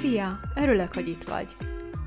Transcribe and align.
Szia! 0.00 0.40
Örülök, 0.54 0.94
hogy 0.94 1.08
itt 1.08 1.24
vagy. 1.24 1.56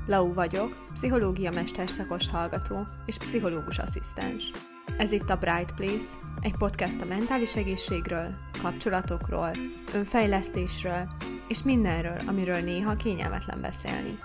Lau 0.06 0.32
vagyok, 0.32 0.86
pszichológia 0.92 1.50
mesterszakos 1.50 2.28
hallgató 2.28 2.86
és 3.06 3.18
pszichológus 3.18 3.78
asszisztens. 3.78 4.50
Ez 4.98 5.12
itt 5.12 5.30
a 5.30 5.36
Bright 5.36 5.74
Place, 5.74 6.06
egy 6.40 6.56
podcast 6.56 7.00
a 7.00 7.04
mentális 7.04 7.56
egészségről, 7.56 8.34
kapcsolatokról, 8.62 9.56
önfejlesztésről 9.94 11.08
és 11.48 11.62
mindenről, 11.62 12.20
amiről 12.26 12.60
néha 12.60 12.96
kényelmetlen 12.96 13.60
beszélni. 13.60 14.18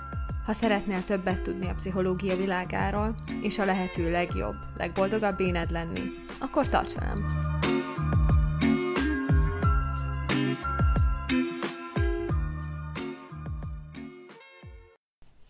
Ha 0.45 0.53
szeretnél 0.53 1.03
többet 1.03 1.41
tudni 1.41 1.69
a 1.69 1.75
pszichológia 1.75 2.35
világáról, 2.35 3.15
és 3.41 3.59
a 3.59 3.65
lehető 3.65 4.11
legjobb, 4.11 4.55
legboldogabb 4.77 5.39
éned 5.39 5.71
lenni, 5.71 6.01
akkor 6.39 6.69
tarts 6.69 6.93
velem! 6.93 7.46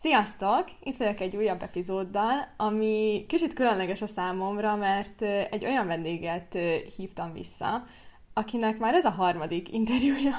Sziasztok! 0.07 0.65
Itt 0.83 0.97
vagyok 0.97 1.19
egy 1.19 1.35
újabb 1.35 1.61
epizóddal, 1.61 2.47
ami 2.57 3.25
kicsit 3.27 3.53
különleges 3.53 4.01
a 4.01 4.05
számomra, 4.07 4.75
mert 4.75 5.21
egy 5.21 5.65
olyan 5.65 5.87
vendéget 5.87 6.57
hívtam 6.97 7.33
vissza, 7.33 7.83
akinek 8.33 8.77
már 8.77 8.93
ez 8.93 9.05
a 9.05 9.09
harmadik 9.09 9.71
interjúja 9.73 10.35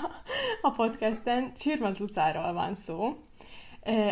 a 0.63 0.71
podcasten, 0.71 1.53
Csirmaz 1.55 1.99
Lucáról 1.99 2.53
van 2.53 2.75
szó, 2.75 3.17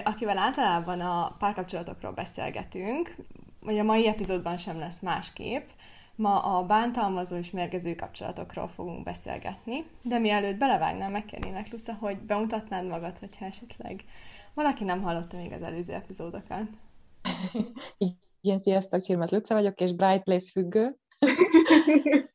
akivel 0.04 0.38
általában 0.38 1.00
a 1.00 1.36
párkapcsolatokról 1.38 2.12
beszélgetünk, 2.12 3.14
vagy 3.60 3.78
a 3.78 3.84
mai 3.84 4.06
epizódban 4.06 4.56
sem 4.56 4.78
lesz 4.78 5.00
másképp. 5.00 5.68
Ma 6.14 6.38
a 6.38 6.64
bántalmazó 6.64 7.36
és 7.36 7.50
mérgező 7.50 7.94
kapcsolatokról 7.94 8.68
fogunk 8.68 9.02
beszélgetni, 9.02 9.84
de 10.02 10.18
mielőtt 10.18 10.56
belevágnám, 10.56 11.10
megkérnélek, 11.10 11.72
Luca, 11.72 11.94
hogy 11.94 12.18
bemutatnád 12.18 12.86
magad, 12.86 13.18
hogyha 13.18 13.44
esetleg 13.44 14.04
valaki 14.56 14.84
nem 14.84 15.02
hallotta 15.02 15.36
még 15.36 15.52
az 15.52 15.62
előző 15.62 15.92
epizódokat. 15.92 16.68
Igen, 18.40 18.58
sziasztok, 18.58 19.02
Csirmaz 19.02 19.30
Luca 19.30 19.54
vagyok, 19.54 19.80
és 19.80 19.92
Bright 19.92 20.22
Place 20.22 20.50
függő. 20.50 20.96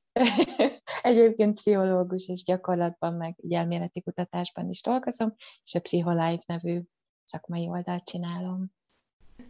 Egyébként 1.02 1.53
pszichológus 1.53 2.27
és 2.27 2.44
gyakorlatban, 2.44 3.14
meg 3.14 3.36
elméleti 3.49 4.02
kutatásban 4.02 4.69
is 4.69 4.81
dolgozom, 4.81 5.36
és 5.64 5.75
a 5.75 5.80
Psycholife 5.80 6.44
nevű 6.47 6.81
szakmai 7.23 7.67
oldalt 7.67 8.03
csinálom. 8.03 8.72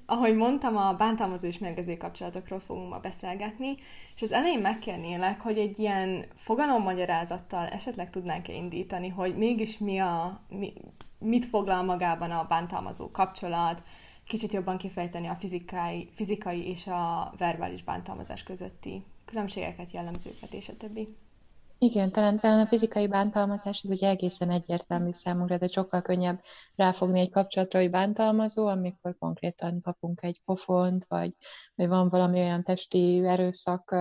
Ahogy 0.06 0.36
mondtam, 0.36 0.78
a 0.78 0.94
bántalmazó 0.94 1.48
és 1.48 1.58
mérgező 1.58 1.98
kapcsolatokról 1.98 2.60
fogunk 2.60 2.90
ma 2.90 3.00
beszélgetni, 3.00 3.76
és 4.16 4.22
az 4.22 4.32
elején 4.32 4.60
megkérnélek, 4.60 5.42
hogy 5.42 5.58
egy 5.58 5.80
ilyen 5.80 6.26
fogalommagyarázzattal 6.36 7.68
esetleg 7.68 8.10
tudnánk-e 8.10 8.54
indítani, 8.54 9.08
hogy 9.08 9.38
mégis 9.38 9.78
mi 9.78 9.98
a, 9.98 10.42
mi, 10.50 10.74
mit 11.22 11.46
foglal 11.46 11.84
magában 11.84 12.32
a 12.32 12.46
bántalmazó 12.46 13.12
kapcsolat, 13.12 13.84
kicsit 14.26 14.54
jobban 14.54 14.78
kifejteni 14.78 15.28
a 15.28 15.36
fizikai, 15.36 16.10
fizikai 16.12 16.68
és 16.68 16.88
a 16.88 17.34
verbális 17.38 17.84
bántalmazás 17.84 18.44
közötti 18.44 19.04
különbségeket, 19.26 19.92
jellemzőket 19.92 20.54
és 20.54 20.70
a 20.70 20.78
többi. 20.78 21.16
Igen, 21.78 22.12
talán, 22.12 22.40
talán 22.40 22.60
a 22.60 22.68
fizikai 22.68 23.08
bántalmazás 23.08 23.82
az 23.84 23.90
ugye 23.90 24.10
egészen 24.10 24.52
egyértelmű 24.52 25.12
számunkra, 25.12 25.58
de 25.58 25.68
sokkal 25.68 26.02
könnyebb 26.02 26.42
ráfogni 26.76 27.20
egy 27.20 27.32
kapcsolatra, 27.32 27.80
hogy 27.80 27.90
bántalmazó, 27.90 28.68
amikor 28.68 29.16
konkrétan 29.20 29.82
kapunk 29.82 30.24
egy 30.24 30.42
pofont, 30.46 31.06
vagy, 31.08 31.36
vagy 31.76 31.88
van 31.88 32.10
valami 32.10 32.40
olyan 32.40 32.64
testi 32.64 33.26
erőszak, 33.26 33.96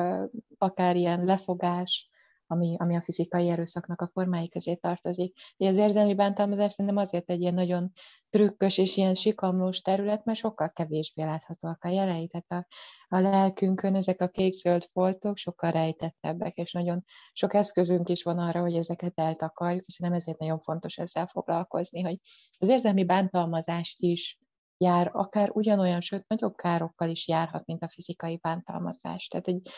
akár 0.58 0.96
ilyen 0.96 1.24
lefogás, 1.24 2.10
ami, 2.50 2.76
ami 2.78 2.96
a 2.96 3.00
fizikai 3.00 3.48
erőszaknak 3.48 4.00
a 4.00 4.10
formái 4.12 4.48
közé 4.48 4.74
tartozik. 4.74 5.36
Az 5.56 5.76
érzelmi 5.76 6.14
bántalmazás 6.14 6.72
szerintem 6.72 7.02
azért 7.02 7.30
egy 7.30 7.40
ilyen 7.40 7.54
nagyon 7.54 7.92
trükkös 8.30 8.78
és 8.78 8.96
ilyen 8.96 9.14
sikamlós 9.14 9.80
terület, 9.80 10.24
mert 10.24 10.38
sokkal 10.38 10.70
kevésbé 10.70 11.22
láthatóak 11.22 11.84
a 11.84 11.88
jelei, 11.88 12.28
tehát 12.28 12.66
a, 13.08 13.16
a 13.16 13.20
lelkünkön 13.20 13.94
ezek 13.94 14.20
a 14.20 14.28
kék-zöld 14.28 14.84
foltok 14.84 15.36
sokkal 15.36 15.70
rejtettebbek, 15.70 16.54
és 16.54 16.72
nagyon 16.72 17.04
sok 17.32 17.54
eszközünk 17.54 18.08
is 18.08 18.22
van 18.22 18.38
arra, 18.38 18.60
hogy 18.60 18.74
ezeket 18.74 19.18
eltakarjuk, 19.18 19.84
és 19.86 19.98
nem 19.98 20.12
ezért 20.12 20.38
nagyon 20.38 20.60
fontos 20.60 20.96
ezzel 20.96 21.26
foglalkozni, 21.26 22.02
hogy 22.02 22.18
az 22.58 22.68
érzelmi 22.68 23.04
bántalmazás 23.04 23.96
is 23.98 24.38
jár, 24.84 25.10
akár 25.12 25.50
ugyanolyan, 25.52 26.00
sőt, 26.00 26.28
nagyobb 26.28 26.54
károkkal 26.56 27.08
is 27.08 27.28
járhat, 27.28 27.66
mint 27.66 27.82
a 27.82 27.88
fizikai 27.88 28.36
bántalmazás. 28.36 29.26
Tehát 29.26 29.48
egy 29.48 29.68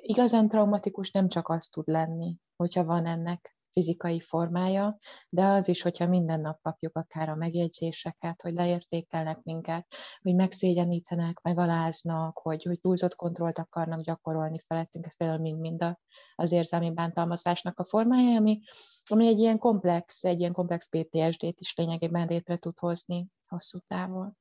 igazán 0.00 0.48
traumatikus 0.48 1.10
nem 1.10 1.28
csak 1.28 1.48
az 1.48 1.66
tud 1.66 1.88
lenni, 1.88 2.36
hogyha 2.56 2.84
van 2.84 3.06
ennek 3.06 3.56
fizikai 3.72 4.20
formája, 4.20 4.98
de 5.28 5.44
az 5.44 5.68
is, 5.68 5.82
hogyha 5.82 6.06
minden 6.06 6.40
nap 6.40 6.60
kapjuk 6.62 6.96
akár 6.96 7.28
a 7.28 7.34
megjegyzéseket, 7.34 8.42
hogy 8.42 8.54
leértékelnek 8.54 9.42
minket, 9.42 9.86
hogy 10.22 10.34
megszégyenítenek, 10.34 11.40
megaláznak, 11.40 12.38
hogy, 12.38 12.62
hogy 12.62 12.80
túlzott 12.80 13.14
kontrollt 13.14 13.58
akarnak 13.58 14.00
gyakorolni 14.00 14.58
felettünk, 14.66 15.06
ez 15.06 15.16
például 15.16 15.40
mind-mind 15.40 15.96
az 16.34 16.52
érzelmi 16.52 16.90
bántalmazásnak 16.90 17.78
a 17.78 17.84
formája, 17.84 18.38
ami, 18.38 18.60
ami 19.04 19.26
egy 19.26 19.38
ilyen 19.38 19.58
komplex, 19.58 20.24
egy 20.24 20.40
ilyen 20.40 20.52
komplex 20.52 20.88
PTSD-t 20.88 21.60
is 21.60 21.74
lényegében 21.74 22.26
létre 22.26 22.56
tud 22.56 22.78
hozni 22.78 23.26
hosszú 23.46 23.78
távon. 23.86 24.36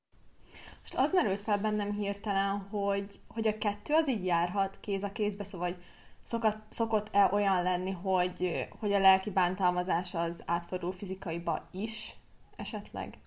Most 0.79 0.95
az 0.95 1.11
merült 1.11 1.41
fel 1.41 1.57
bennem 1.57 1.91
hirtelen, 1.91 2.59
hogy, 2.59 3.19
hogy 3.27 3.47
a 3.47 3.57
kettő 3.57 3.93
az 3.93 4.09
így 4.09 4.25
járhat 4.25 4.79
kéz 4.79 5.03
a 5.03 5.11
kézbe, 5.11 5.43
szóval 5.43 5.67
hogy 5.67 5.83
szokott, 6.23 6.57
szokott-e 6.69 7.29
olyan 7.31 7.63
lenni, 7.63 7.91
hogy, 7.91 8.67
hogy 8.79 8.93
a 8.93 8.99
lelki 8.99 9.29
bántalmazás 9.29 10.13
az 10.13 10.43
átfordul 10.45 10.91
fizikaiba 10.91 11.67
is 11.71 12.15
esetleg? 12.55 13.17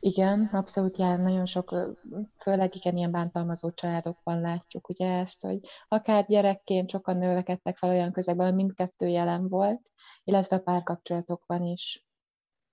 Igen, 0.00 0.48
abszolút 0.52 0.96
jár, 0.96 1.18
nagyon 1.18 1.46
sok, 1.46 1.96
főleg 2.38 2.74
igen, 2.74 2.96
ilyen 2.96 3.10
bántalmazó 3.10 3.70
családokban 3.70 4.40
látjuk 4.40 4.88
ugye 4.88 5.18
ezt, 5.18 5.40
hogy 5.42 5.60
akár 5.88 6.26
gyerekként 6.26 6.90
sokan 6.90 7.16
növekedtek 7.16 7.76
fel 7.76 7.90
olyan 7.90 8.12
közegben, 8.12 8.54
mindkettő 8.54 9.06
jelen 9.06 9.48
volt, 9.48 9.90
illetve 10.24 10.58
párkapcsolatokban 10.58 11.62
is 11.62 12.04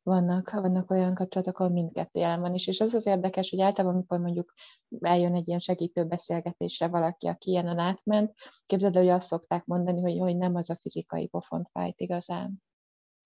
vannak, 0.03 0.51
vannak 0.51 0.91
olyan 0.91 1.15
kapcsolatok, 1.15 1.59
ahol 1.59 1.71
mindkettő 1.71 2.19
jelen 2.19 2.39
van 2.39 2.53
is, 2.53 2.67
és 2.67 2.79
az 2.79 2.93
az 2.93 3.05
érdekes, 3.05 3.49
hogy 3.49 3.61
általában, 3.61 3.95
amikor 3.95 4.19
mondjuk 4.19 4.53
eljön 4.99 5.35
egy 5.35 5.47
ilyen 5.47 5.59
segítő 5.59 6.05
beszélgetésre 6.05 6.87
valaki, 6.87 7.27
aki 7.27 7.49
ilyenen 7.49 7.77
átment, 7.79 8.33
képzeld 8.65 8.95
el, 8.95 9.01
hogy 9.01 9.11
azt 9.11 9.27
szokták 9.27 9.65
mondani, 9.65 10.01
hogy, 10.01 10.17
hogy 10.17 10.37
nem 10.37 10.55
az 10.55 10.69
a 10.69 10.75
fizikai 10.75 11.27
pofont 11.27 11.69
fájt 11.71 11.99
igazán, 11.99 12.61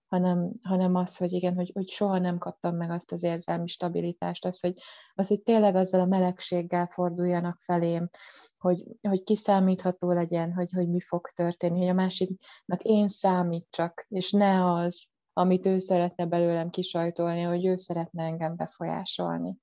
hanem, 0.07 0.51
hanem 0.61 0.95
az, 0.95 1.17
hogy 1.17 1.31
igen, 1.31 1.55
hogy, 1.55 1.71
hogy 1.73 1.89
soha 1.89 2.19
nem 2.19 2.37
kaptam 2.37 2.75
meg 2.75 2.89
azt 2.89 3.11
az 3.11 3.23
érzelmi 3.23 3.67
stabilitást, 3.67 4.45
az, 4.45 4.59
hogy, 4.59 4.73
az, 5.13 5.27
hogy 5.27 5.41
tényleg 5.41 5.75
azzal 5.75 6.01
a 6.01 6.05
melegséggel 6.05 6.87
forduljanak 6.87 7.57
felém, 7.59 8.09
hogy, 8.57 8.83
hogy 9.01 9.23
kiszámítható 9.23 10.11
legyen, 10.11 10.53
hogy, 10.53 10.71
hogy 10.71 10.89
mi 10.89 11.01
fog 11.01 11.27
történni, 11.27 11.79
hogy 11.79 11.89
a 11.89 11.93
másiknak 11.93 12.81
én 12.81 13.07
számítsak, 13.07 14.05
és 14.09 14.31
ne 14.31 14.73
az, 14.73 15.07
amit 15.38 15.66
ő 15.66 15.79
szeretne 15.79 16.25
belőlem 16.25 16.69
kisajtolni, 16.69 17.41
hogy 17.41 17.66
ő 17.66 17.75
szeretne 17.75 18.23
engem 18.23 18.56
befolyásolni. 18.56 19.57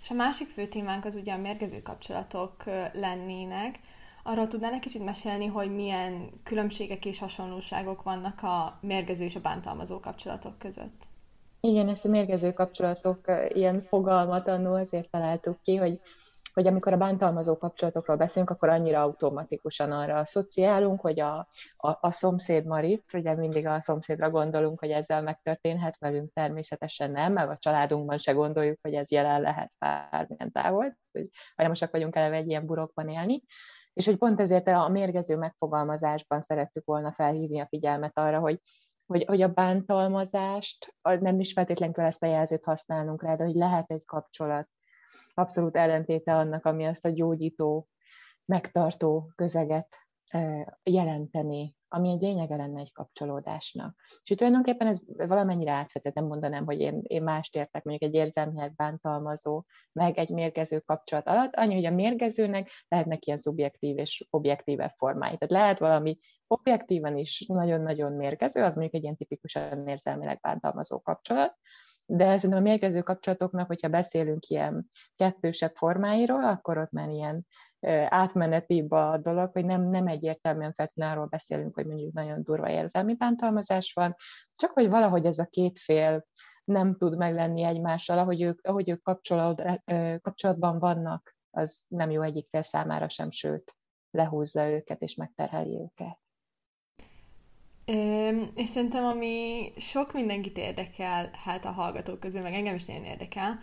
És 0.00 0.10
a 0.10 0.14
másik 0.14 0.48
fő 0.48 0.66
témánk 0.66 1.04
az 1.04 1.16
ugye 1.16 1.32
a 1.32 1.38
mérgező 1.38 1.82
kapcsolatok 1.82 2.64
lennének. 2.92 3.78
Arról 4.22 4.46
tudnál 4.46 4.72
egy 4.72 4.80
kicsit 4.80 5.04
mesélni, 5.04 5.46
hogy 5.46 5.74
milyen 5.74 6.30
különbségek 6.42 7.04
és 7.04 7.18
hasonlóságok 7.18 8.02
vannak 8.02 8.42
a 8.42 8.78
mérgező 8.80 9.24
és 9.24 9.36
a 9.36 9.40
bántalmazó 9.40 10.00
kapcsolatok 10.00 10.58
között? 10.58 11.04
Igen, 11.60 11.88
ezt 11.88 12.04
a 12.04 12.08
mérgező 12.08 12.52
kapcsolatok 12.52 13.20
ilyen 13.48 13.82
fogalmat 13.82 14.48
annó 14.48 14.74
azért 14.74 15.10
találtuk 15.10 15.62
ki, 15.62 15.76
hogy 15.76 16.00
hogy 16.56 16.66
amikor 16.66 16.92
a 16.92 16.96
bántalmazó 16.96 17.56
kapcsolatokról 17.56 18.16
beszélünk, 18.16 18.50
akkor 18.50 18.68
annyira 18.68 19.02
automatikusan 19.02 19.92
arra 19.92 20.16
asszociálunk, 20.16 21.00
hogy 21.00 21.20
a, 21.20 21.48
a, 21.76 21.98
a 22.00 22.10
szomszéd 22.10 22.66
Marit, 22.66 23.04
ugye 23.14 23.34
mindig 23.34 23.66
a 23.66 23.80
szomszédra 23.80 24.30
gondolunk, 24.30 24.78
hogy 24.78 24.90
ezzel 24.90 25.22
megtörténhet 25.22 25.98
velünk, 25.98 26.32
természetesen 26.32 27.10
nem, 27.10 27.32
meg 27.32 27.50
a 27.50 27.56
családunkban 27.58 28.18
se 28.18 28.32
gondoljuk, 28.32 28.78
hogy 28.82 28.94
ez 28.94 29.10
jelen 29.10 29.40
lehet 29.40 29.72
bármilyen 29.78 30.52
távol, 30.52 30.96
hogy 31.12 31.28
hajlamosak 31.56 31.90
vagyunk 31.90 32.16
eleve 32.16 32.36
egy 32.36 32.48
ilyen 32.48 32.66
burokban 32.66 33.08
élni, 33.08 33.42
és 33.92 34.04
hogy 34.04 34.16
pont 34.16 34.40
ezért 34.40 34.68
a 34.68 34.88
mérgező 34.88 35.36
megfogalmazásban 35.36 36.42
szerettük 36.42 36.84
volna 36.84 37.12
felhívni 37.12 37.60
a 37.60 37.66
figyelmet 37.66 38.18
arra, 38.18 38.38
hogy 38.38 38.60
hogy, 39.06 39.24
hogy 39.24 39.42
a 39.42 39.52
bántalmazást, 39.52 40.94
nem 41.02 41.40
is 41.40 41.52
feltétlenül 41.52 42.00
ezt 42.00 42.22
a 42.22 42.26
jelzőt 42.26 42.64
használnunk 42.64 43.22
rá, 43.22 43.34
de 43.34 43.44
hogy 43.44 43.54
lehet 43.54 43.90
egy 43.90 44.04
kapcsolat 44.04 44.68
abszolút 45.34 45.76
ellentéte 45.76 46.36
annak, 46.36 46.64
ami 46.64 46.84
azt 46.84 47.04
a 47.04 47.10
gyógyító, 47.10 47.88
megtartó 48.44 49.32
közeget 49.34 49.96
jelenteni 50.82 51.76
ami 51.88 52.10
egy 52.10 52.20
lényege 52.20 52.56
lenne 52.56 52.80
egy 52.80 52.92
kapcsolódásnak. 52.92 53.96
És 54.22 54.30
itt 54.30 54.36
tulajdonképpen 54.36 54.86
ez 54.86 55.00
valamennyire 55.16 55.72
átvetett, 55.72 56.14
nem 56.14 56.26
mondanám, 56.26 56.64
hogy 56.64 56.80
én, 56.80 57.00
én 57.02 57.22
mást 57.22 57.56
értek, 57.56 57.84
mondjuk 57.84 58.10
egy 58.10 58.18
érzelmileg 58.18 58.74
bántalmazó, 58.74 59.64
meg 59.92 60.18
egy 60.18 60.30
mérgező 60.30 60.78
kapcsolat 60.80 61.26
alatt, 61.26 61.54
annyi, 61.54 61.74
hogy 61.74 61.84
a 61.84 61.90
mérgezőnek 61.90 62.70
lehetnek 62.88 63.26
ilyen 63.26 63.38
szubjektív 63.38 63.98
és 63.98 64.26
objektívebb 64.30 64.92
formái. 64.96 65.36
Tehát 65.36 65.50
lehet 65.50 65.78
valami 65.78 66.18
objektíven 66.46 67.16
is 67.16 67.44
nagyon-nagyon 67.48 68.12
mérgező, 68.12 68.62
az 68.62 68.74
mondjuk 68.74 68.94
egy 68.94 69.02
ilyen 69.02 69.16
tipikusan 69.16 69.88
érzelmileg 69.88 70.40
bántalmazó 70.40 71.00
kapcsolat, 71.00 71.56
de 72.06 72.36
szerintem 72.36 72.58
a 72.58 72.68
mérgező 72.68 73.02
kapcsolatoknak, 73.02 73.66
hogyha 73.66 73.88
beszélünk 73.88 74.46
ilyen 74.46 74.90
kettősebb 75.16 75.74
formáiról, 75.74 76.44
akkor 76.44 76.78
ott 76.78 76.90
már 76.90 77.08
ilyen 77.08 77.46
átmenetibb 78.08 78.90
a 78.90 79.18
dolog, 79.18 79.52
hogy 79.52 79.64
nem, 79.64 79.88
nem 79.88 80.06
egyértelműen 80.06 80.72
feltétlenül 80.72 81.26
beszélünk, 81.26 81.74
hogy 81.74 81.86
mondjuk 81.86 82.12
nagyon 82.12 82.42
durva 82.42 82.70
érzelmi 82.70 83.14
bántalmazás 83.14 83.92
van, 83.92 84.14
csak 84.54 84.70
hogy 84.70 84.88
valahogy 84.88 85.26
ez 85.26 85.38
a 85.38 85.46
két 85.46 85.78
fél 85.78 86.26
nem 86.64 86.96
tud 86.96 87.16
meglenni 87.16 87.62
egymással, 87.62 88.18
ahogy 88.18 88.42
ők, 88.42 88.66
ahogy 88.66 88.90
ők 88.90 89.02
kapcsolat, 89.02 89.62
kapcsolatban 90.20 90.78
vannak, 90.78 91.36
az 91.50 91.84
nem 91.88 92.10
jó 92.10 92.22
egyik 92.22 92.48
fél 92.50 92.62
számára 92.62 93.08
sem, 93.08 93.30
sőt, 93.30 93.76
lehúzza 94.10 94.68
őket 94.68 95.02
és 95.02 95.14
megterheli 95.14 95.80
őket. 95.80 96.18
És 98.54 98.68
szerintem, 98.68 99.04
ami 99.04 99.72
sok 99.76 100.12
mindenkit 100.12 100.56
érdekel, 100.56 101.30
hát 101.44 101.64
a 101.64 101.70
hallgatók 101.70 102.20
közül, 102.20 102.42
meg 102.42 102.54
engem 102.54 102.74
is 102.74 102.84
nagyon 102.84 103.04
érdekel, 103.04 103.58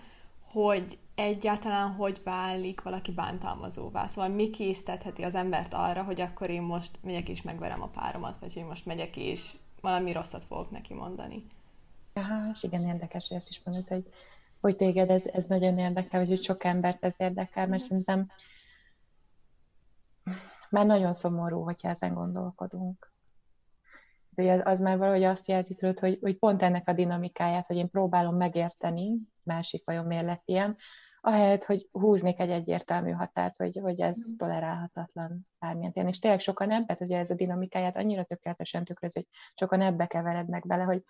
hogy 0.51 0.97
egyáltalán 1.15 1.91
hogy 1.91 2.21
válik 2.23 2.81
valaki 2.81 3.11
bántalmazóvá. 3.11 4.05
Szóval 4.05 4.29
mi 4.29 4.49
késztetheti 4.49 5.23
az 5.23 5.35
embert 5.35 5.73
arra, 5.73 6.03
hogy 6.03 6.21
akkor 6.21 6.49
én 6.49 6.61
most 6.61 6.91
megyek 7.01 7.29
és 7.29 7.41
megverem 7.41 7.81
a 7.81 7.87
páromat, 7.87 8.37
vagy 8.37 8.53
hogy 8.53 8.65
most 8.65 8.85
megyek 8.85 9.17
és 9.17 9.53
valami 9.81 10.11
rosszat 10.11 10.43
fogok 10.43 10.71
neki 10.71 10.93
mondani. 10.93 11.45
Aha, 12.13 12.49
és 12.53 12.63
igen, 12.63 12.87
érdekes, 12.87 13.27
hogy 13.27 13.37
ezt 13.37 13.49
is 13.49 13.61
mondod, 13.63 13.87
hogy, 13.87 14.13
hogy 14.61 14.75
téged 14.75 15.09
ez, 15.09 15.25
ez 15.25 15.45
nagyon 15.45 15.77
érdekel, 15.77 16.19
vagy 16.19 16.29
hogy 16.29 16.43
sok 16.43 16.63
embert 16.63 17.03
ez 17.03 17.15
érdekel, 17.17 17.67
mert 17.67 17.83
szerintem 17.83 18.31
már 20.69 20.85
nagyon 20.85 21.13
szomorú, 21.13 21.63
hogyha 21.63 21.89
ezen 21.89 22.13
gondolkodunk 22.13 23.12
de 24.35 24.61
az 24.65 24.79
már 24.79 24.97
valahogy 24.97 25.23
azt 25.23 25.47
jelzi 25.47 25.73
tudod, 25.73 25.99
hogy, 25.99 26.17
hogy 26.21 26.37
pont 26.37 26.61
ennek 26.61 26.87
a 26.87 26.93
dinamikáját, 26.93 27.67
hogy 27.67 27.75
én 27.75 27.89
próbálom 27.89 28.35
megérteni, 28.35 29.17
másik 29.43 29.85
vajon 29.85 30.05
miért 30.05 30.25
lett 30.25 30.43
ilyen, 30.45 30.77
ahelyett, 31.25 31.63
hogy 31.63 31.87
húznék 31.91 32.39
egy 32.39 32.49
egyértelmű 32.49 33.11
határt, 33.11 33.55
hogy, 33.55 33.79
hogy 33.81 33.99
ez 33.99 34.17
mm. 34.17 34.35
tolerálhatatlan 34.37 35.47
bármilyen 35.59 35.91
téren. 35.91 36.09
És 36.09 36.19
tényleg 36.19 36.39
sokan 36.39 36.71
ebbe, 36.71 36.95
hogy 36.97 37.11
ez 37.11 37.29
a 37.29 37.35
dinamikáját 37.35 37.97
annyira 37.97 38.23
tökéletesen 38.23 38.83
tükröz, 38.83 39.13
hogy 39.13 39.27
sokan 39.53 39.81
ebbe 39.81 40.05
keverednek 40.05 40.67
bele, 40.67 40.83
hogy 40.83 41.03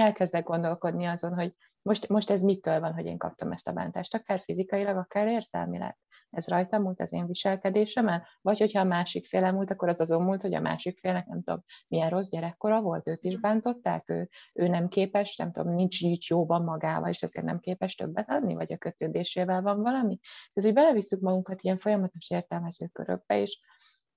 elkezdek 0.00 0.44
gondolkodni 0.44 1.06
azon, 1.06 1.34
hogy 1.34 1.54
most, 1.82 2.08
most 2.08 2.30
ez 2.30 2.42
mitől 2.42 2.80
van, 2.80 2.92
hogy 2.94 3.06
én 3.06 3.18
kaptam 3.18 3.52
ezt 3.52 3.68
a 3.68 3.72
bántást, 3.72 4.14
akár 4.14 4.40
fizikailag, 4.40 4.96
akár 4.96 5.26
érzelmileg. 5.26 5.98
Ez 6.30 6.48
rajtam 6.48 6.82
múlt 6.82 7.00
az 7.00 7.12
én 7.12 7.26
viselkedésemen, 7.26 8.22
vagy 8.40 8.58
hogyha 8.58 8.80
a 8.80 8.84
másik 8.84 9.26
féle 9.26 9.50
múlt, 9.50 9.70
akkor 9.70 9.88
az 9.88 10.00
azon 10.00 10.22
múlt, 10.22 10.42
hogy 10.42 10.54
a 10.54 10.60
másik 10.60 10.98
félnek 10.98 11.26
nem 11.26 11.42
tudom, 11.42 11.64
milyen 11.88 12.10
rossz 12.10 12.28
gyerekkora 12.28 12.80
volt, 12.80 13.08
őt 13.08 13.24
is 13.24 13.36
bántották, 13.36 14.10
ő, 14.10 14.28
ő 14.52 14.68
nem 14.68 14.88
képes, 14.88 15.36
nem 15.36 15.52
tudom, 15.52 15.74
nincs, 15.74 16.02
nincs 16.02 16.28
jóban 16.28 16.62
magával, 16.62 17.08
és 17.08 17.22
ezért 17.22 17.46
nem 17.46 17.58
képes 17.58 17.94
többet 17.94 18.30
adni, 18.30 18.54
vagy 18.54 18.72
a 18.72 18.76
kötődésével 18.76 19.62
van 19.62 19.82
valami. 19.82 20.18
Ez, 20.52 20.64
hogy 20.64 20.74
belevisszük 20.74 21.20
magunkat 21.20 21.62
ilyen 21.62 21.76
folyamatos 21.76 22.30
értelmező 22.30 22.86
körökbe, 22.86 23.40
és 23.40 23.60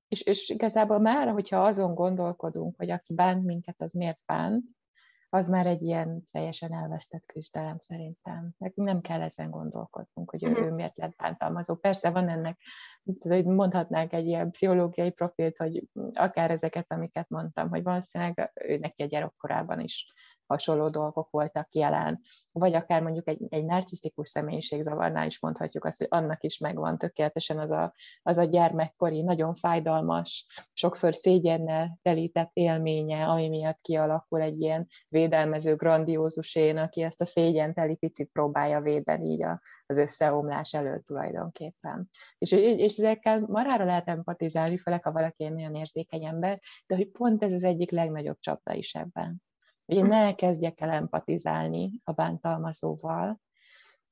és, 0.07 0.21
és 0.21 0.49
igazából 0.49 0.99
már, 0.99 1.27
hogyha 1.27 1.65
azon 1.65 1.93
gondolkodunk, 1.93 2.77
hogy 2.77 2.89
aki 2.89 3.13
bánt 3.13 3.43
minket, 3.43 3.75
az 3.81 3.91
miért 3.91 4.19
bánt, 4.25 4.65
az 5.33 5.47
már 5.47 5.65
egy 5.65 5.81
ilyen 5.81 6.23
teljesen 6.31 6.73
elvesztett 6.73 7.25
küzdelem 7.25 7.79
szerintem. 7.79 8.49
Nekünk 8.57 8.87
nem 8.87 9.01
kell 9.01 9.21
ezen 9.21 9.49
gondolkodnunk, 9.49 10.29
hogy 10.29 10.43
ő, 10.43 10.49
uh-huh. 10.49 10.65
ő 10.65 10.71
miért 10.71 10.97
lett 10.97 11.15
bántalmazó. 11.15 11.75
Persze 11.75 12.09
van 12.09 12.29
ennek, 12.29 12.59
hogy 13.19 13.45
mondhatnánk 13.45 14.13
egy 14.13 14.25
ilyen 14.25 14.51
pszichológiai 14.51 15.11
profilt, 15.11 15.57
hogy 15.57 15.83
akár 16.13 16.51
ezeket, 16.51 16.91
amiket 16.91 17.29
mondtam, 17.29 17.69
hogy 17.69 17.83
valószínűleg 17.83 18.51
ő 18.53 18.77
neki 18.77 19.03
a 19.03 19.05
gyerekkorában 19.05 19.79
is 19.79 20.13
hasonló 20.53 20.89
dolgok 20.89 21.29
voltak 21.29 21.67
jelen. 21.71 22.21
Vagy 22.51 22.73
akár 22.73 23.01
mondjuk 23.01 23.27
egy, 23.27 23.45
egy 23.49 23.65
narcisztikus 23.65 24.29
személyiségzavarnál 24.29 25.25
is 25.25 25.39
mondhatjuk 25.39 25.85
azt, 25.85 25.97
hogy 25.97 26.07
annak 26.09 26.43
is 26.43 26.57
megvan 26.57 26.97
tökéletesen 26.97 27.59
az 27.59 27.71
a, 27.71 27.93
az 28.21 28.37
a 28.37 28.43
gyermekkori, 28.43 29.21
nagyon 29.21 29.55
fájdalmas, 29.55 30.45
sokszor 30.73 31.15
szégyennel 31.15 31.97
telített 32.01 32.49
élménye, 32.53 33.25
ami 33.25 33.49
miatt 33.49 33.79
kialakul 33.81 34.41
egy 34.41 34.59
ilyen 34.59 34.87
védelmező 35.07 35.75
grandiózusén, 35.75 36.77
aki 36.77 37.01
ezt 37.01 37.21
a 37.21 37.25
szégyenteli 37.25 37.95
picit 37.95 38.29
próbálja 38.31 38.81
védeni 38.81 39.25
így 39.25 39.43
a, 39.43 39.61
az 39.85 39.97
összeomlás 39.97 40.73
előtt 40.73 41.05
tulajdonképpen. 41.05 42.09
És, 42.37 42.51
és 42.51 42.97
ezekkel 42.97 43.39
marára 43.39 43.85
lehet 43.85 44.07
empatizálni, 44.07 44.77
főleg 44.77 45.03
ha 45.03 45.11
valaki 45.11 45.43
egy 45.43 45.53
nagyon 45.53 45.75
érzékeny 45.75 46.25
ember, 46.25 46.59
de 46.87 46.95
hogy 46.95 47.07
pont 47.07 47.43
ez 47.43 47.53
az 47.53 47.63
egyik 47.63 47.91
legnagyobb 47.91 48.37
csapda 48.39 48.73
is 48.73 48.95
ebben 48.95 49.41
hogy 49.85 49.95
én 49.95 50.05
ne 50.05 50.35
kezdjek 50.35 50.81
el 50.81 50.89
empatizálni 50.89 52.01
a 52.03 52.11
bántalmazóval, 52.11 53.41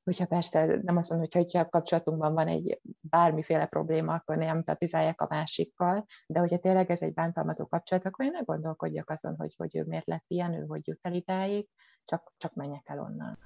hogyha 0.04 0.26
persze 0.26 0.66
nem 0.82 0.96
azt 0.96 1.10
mondom, 1.10 1.28
hogy 1.32 1.52
ha 1.52 1.58
a 1.58 1.68
kapcsolatunkban 1.68 2.34
van 2.34 2.48
egy 2.48 2.80
bármiféle 3.00 3.66
probléma, 3.66 4.14
akkor 4.14 4.36
ne 4.36 4.46
empatizálják 4.46 5.20
a 5.20 5.26
másikkal, 5.30 6.06
de 6.26 6.38
hogyha 6.38 6.58
tényleg 6.58 6.90
ez 6.90 7.02
egy 7.02 7.14
bántalmazó 7.14 7.66
kapcsolat, 7.66 8.06
akkor 8.06 8.24
én 8.24 8.30
ne 8.30 8.40
gondolkodjak 8.40 9.10
azon, 9.10 9.36
hogy, 9.36 9.54
hogy 9.56 9.76
ő 9.76 9.84
miért 9.84 10.06
lett 10.06 10.24
ilyen, 10.26 10.52
ő 10.54 10.64
hogy 10.66 10.86
jut 10.86 10.98
el 11.02 11.14
idáig, 11.14 11.68
csak, 12.04 12.32
csak 12.36 12.54
menjek 12.54 12.88
el 12.88 13.00
onnan. 13.00 13.38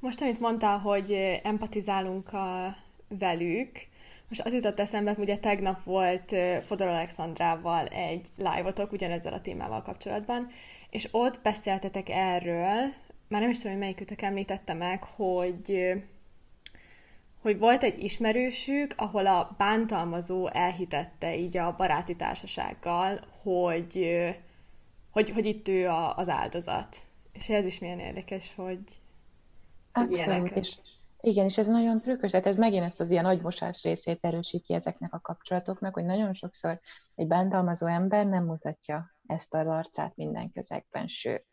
Most, 0.00 0.22
amit 0.22 0.40
mondtál, 0.40 0.78
hogy 0.78 1.12
empatizálunk 1.42 2.32
a 2.32 2.74
velük, 3.18 3.70
most 4.28 4.40
az 4.40 4.54
jutott 4.54 4.80
eszembe, 4.80 5.10
hogy 5.10 5.22
ugye 5.22 5.38
tegnap 5.38 5.82
volt 5.84 6.34
Fodor 6.60 6.86
Alexandrával 6.86 7.86
egy 7.86 8.26
live-otok 8.36 8.92
ugyanezzel 8.92 9.32
a 9.32 9.40
témával 9.40 9.82
kapcsolatban, 9.82 10.48
és 10.90 11.08
ott 11.10 11.40
beszéltetek 11.42 12.08
erről, 12.08 12.92
már 13.28 13.40
nem 13.40 13.50
is 13.50 13.56
tudom, 13.56 13.72
hogy 13.72 13.80
melyikütök 13.80 14.22
említette 14.22 14.74
meg, 14.74 15.02
hogy 15.02 15.92
hogy 17.42 17.58
volt 17.58 17.82
egy 17.82 18.02
ismerősük, 18.02 18.94
ahol 18.96 19.26
a 19.26 19.54
bántalmazó 19.58 20.48
elhitette 20.48 21.36
így 21.36 21.56
a 21.56 21.74
baráti 21.76 22.16
társasággal, 22.16 23.20
hogy, 23.42 24.18
hogy, 25.10 25.30
hogy 25.30 25.46
itt 25.46 25.68
ő 25.68 25.88
a, 25.88 26.16
az 26.16 26.28
áldozat. 26.28 26.96
És 27.32 27.48
ez 27.48 27.64
is 27.64 27.78
milyen 27.78 27.98
érdekes, 27.98 28.52
hogy, 28.54 28.78
Abszolút, 29.92 30.50
és 30.50 30.76
igen, 31.20 31.44
és 31.44 31.58
ez 31.58 31.66
nagyon 31.66 32.00
trükkös, 32.00 32.30
tehát 32.30 32.46
ez 32.46 32.56
megint 32.56 32.84
ezt 32.84 33.00
az 33.00 33.10
ilyen 33.10 33.24
agymosás 33.24 33.82
részét 33.82 34.24
erősíti 34.24 34.74
ezeknek 34.74 35.14
a 35.14 35.20
kapcsolatoknak, 35.20 35.94
hogy 35.94 36.04
nagyon 36.04 36.34
sokszor 36.34 36.80
egy 37.14 37.26
bántalmazó 37.26 37.86
ember 37.86 38.26
nem 38.26 38.44
mutatja 38.44 39.16
ezt 39.26 39.54
az 39.54 39.66
arcát 39.66 40.16
minden 40.16 40.52
közegben, 40.52 41.06
sőt, 41.06 41.46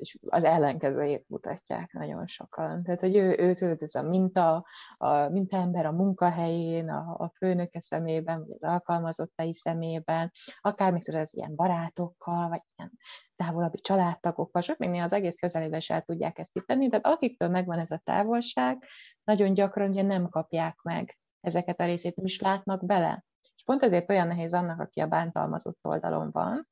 és 0.00 0.18
az 0.26 0.44
ellenkezőjét 0.44 1.24
mutatják 1.28 1.92
nagyon 1.92 2.26
sokan. 2.26 2.82
Tehát, 2.82 3.00
hogy 3.00 3.16
ő, 3.16 3.36
ő, 3.38 3.54
ő 3.60 3.76
ez 3.80 3.94
a 3.94 4.02
minta, 4.02 4.66
a 4.96 5.30
ember 5.48 5.86
a 5.86 5.92
munkahelyén, 5.92 6.88
a, 6.88 7.14
a 7.18 7.32
főnöke 7.36 7.80
szemében, 7.80 8.38
vagy 8.38 8.56
az 8.60 8.68
alkalmazottai 8.68 9.54
szemében, 9.54 10.30
akár 10.60 10.92
még 10.92 11.04
tudod, 11.04 11.20
az 11.20 11.36
ilyen 11.36 11.54
barátokkal, 11.54 12.48
vagy 12.48 12.62
ilyen 12.76 12.92
távolabbi 13.36 13.78
családtagokkal, 13.78 14.62
sok 14.62 14.78
még 14.78 15.00
az 15.00 15.12
egész 15.12 15.38
közelében 15.38 15.78
is 15.78 15.90
el 15.90 16.02
tudják 16.02 16.38
ezt 16.38 16.56
itt 16.56 16.66
tenni, 16.66 16.88
tehát 16.88 17.06
akiktől 17.06 17.48
megvan 17.48 17.78
ez 17.78 17.90
a 17.90 18.00
távolság, 18.04 18.84
nagyon 19.24 19.54
gyakran 19.54 19.90
ugye 19.90 20.02
nem 20.02 20.28
kapják 20.28 20.78
meg 20.82 21.18
ezeket 21.40 21.80
a 21.80 21.84
részét, 21.84 22.16
nem 22.16 22.24
is 22.24 22.40
látnak 22.40 22.86
bele. 22.86 23.24
És 23.54 23.64
pont 23.64 23.82
ezért 23.82 24.10
olyan 24.10 24.26
nehéz 24.26 24.52
annak, 24.52 24.80
aki 24.80 25.00
a 25.00 25.06
bántalmazott 25.06 25.78
oldalon 25.82 26.30
van, 26.30 26.68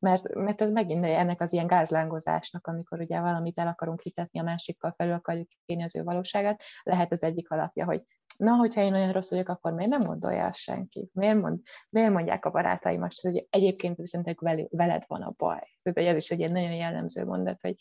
mert, 0.00 0.34
mert 0.34 0.60
ez 0.60 0.70
megint 0.70 1.04
ennek 1.04 1.40
az 1.40 1.52
ilyen 1.52 1.66
gázlángozásnak, 1.66 2.66
amikor 2.66 3.00
ugye 3.00 3.20
valamit 3.20 3.58
el 3.58 3.66
akarunk 3.66 4.00
hitetni 4.00 4.40
a 4.40 4.42
másikkal, 4.42 4.92
felül 4.92 5.12
akarjuk 5.12 5.48
kéni 5.66 5.82
az 5.82 5.96
ő 5.96 6.02
valóságát, 6.02 6.62
lehet 6.82 7.12
az 7.12 7.22
egyik 7.22 7.50
alapja, 7.50 7.84
hogy 7.84 8.02
na, 8.40 8.56
hogyha 8.56 8.80
én 8.80 8.94
olyan 8.94 9.12
rossz 9.12 9.30
vagyok, 9.30 9.48
akkor 9.48 9.72
miért 9.72 9.90
nem 9.90 10.02
gondolja 10.02 10.46
azt 10.46 10.58
senki? 10.58 11.10
Miért, 11.12 11.40
mond, 11.40 11.60
miért 11.90 12.12
mondják 12.12 12.44
a 12.44 12.50
barátaim 12.50 13.02
azt, 13.02 13.20
hogy 13.20 13.46
egyébként 13.50 13.96
viszont 13.96 14.38
veled 14.70 15.04
van 15.06 15.22
a 15.22 15.34
baj? 15.36 15.76
Tehát 15.82 16.10
ez 16.10 16.22
is 16.22 16.30
egy 16.30 16.38
ilyen 16.38 16.52
nagyon 16.52 16.72
jellemző 16.72 17.24
mondat, 17.24 17.60
hogy 17.60 17.74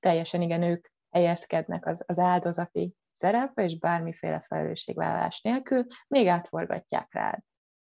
teljesen 0.00 0.42
igen, 0.42 0.62
ők 0.62 0.86
helyezkednek 1.10 1.86
az, 1.86 2.04
az 2.06 2.18
áldozati 2.18 2.96
szerepbe, 3.10 3.64
és 3.64 3.78
bármiféle 3.78 4.40
felelősségvállalás 4.40 5.40
nélkül 5.40 5.86
még 6.08 6.26
átforgatják 6.26 7.14
rád. 7.14 7.38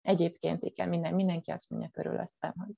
Egyébként 0.01 0.63
igen, 0.63 0.89
minden, 0.89 1.13
mindenki 1.13 1.51
azt 1.51 1.69
mondja 1.69 1.89
körülöttem, 1.89 2.53
hogy 2.55 2.73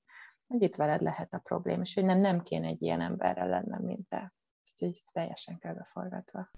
hogy 0.52 0.62
itt 0.62 0.76
veled 0.76 1.02
lehet 1.02 1.34
a 1.34 1.38
probléma, 1.38 1.82
és 1.82 1.94
hogy 1.94 2.04
nem, 2.04 2.20
nem 2.20 2.42
kéne 2.42 2.66
egy 2.66 2.82
ilyen 2.82 3.00
emberrel 3.00 3.48
lennem, 3.48 3.82
mint 3.82 4.08
te. 4.08 4.32
Ez 4.72 4.82
így 4.88 4.98
teljesen 5.12 5.58
körbeforgatva. 5.58 6.48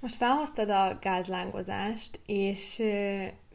Most 0.00 0.14
felhoztad 0.14 0.70
a 0.70 0.98
gázlángozást, 1.00 2.20
és 2.26 2.82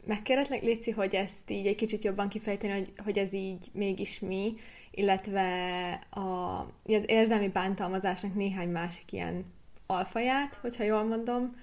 megkérhetlek, 0.06 0.62
Léci, 0.62 0.90
hogy 0.90 1.14
ezt 1.14 1.50
így 1.50 1.66
egy 1.66 1.74
kicsit 1.74 2.04
jobban 2.04 2.28
kifejteni, 2.28 2.72
hogy, 2.72 2.92
hogy 3.04 3.18
ez 3.18 3.32
így 3.32 3.70
mégis 3.72 4.20
mi, 4.20 4.54
illetve 4.90 5.92
a, 6.10 6.60
az 6.84 7.04
érzelmi 7.06 7.48
bántalmazásnak 7.48 8.34
néhány 8.34 8.68
másik 8.68 9.12
ilyen 9.12 9.44
alfaját, 9.86 10.54
hogyha 10.54 10.84
jól 10.84 11.04
mondom, 11.04 11.56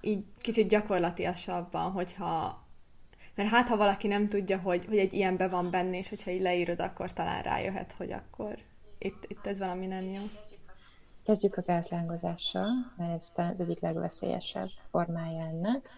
így 0.00 0.24
kicsit 0.38 0.68
gyakorlatiasabban, 0.68 1.90
hogyha 1.90 2.64
mert 3.36 3.48
hát, 3.48 3.68
ha 3.68 3.76
valaki 3.76 4.06
nem 4.06 4.28
tudja, 4.28 4.58
hogy, 4.58 4.84
hogy 4.84 4.98
egy 4.98 5.12
ilyenbe 5.12 5.48
van 5.48 5.70
benne, 5.70 5.96
és 5.96 6.08
hogyha 6.08 6.30
így 6.30 6.40
leírod, 6.40 6.80
akkor 6.80 7.12
talán 7.12 7.42
rájöhet, 7.42 7.92
hogy 7.92 8.12
akkor 8.12 8.58
itt, 8.98 9.24
itt 9.28 9.46
ez 9.46 9.58
valami 9.58 9.86
nem 9.86 10.02
jó. 10.02 10.22
Kezdjük 11.24 11.56
a 11.56 11.62
gázlángozással, 11.66 12.68
mert 12.96 13.12
ez 13.12 13.32
az 13.36 13.60
egyik 13.60 13.80
legveszélyesebb 13.80 14.68
formája 14.90 15.46
ennek. 15.46 15.88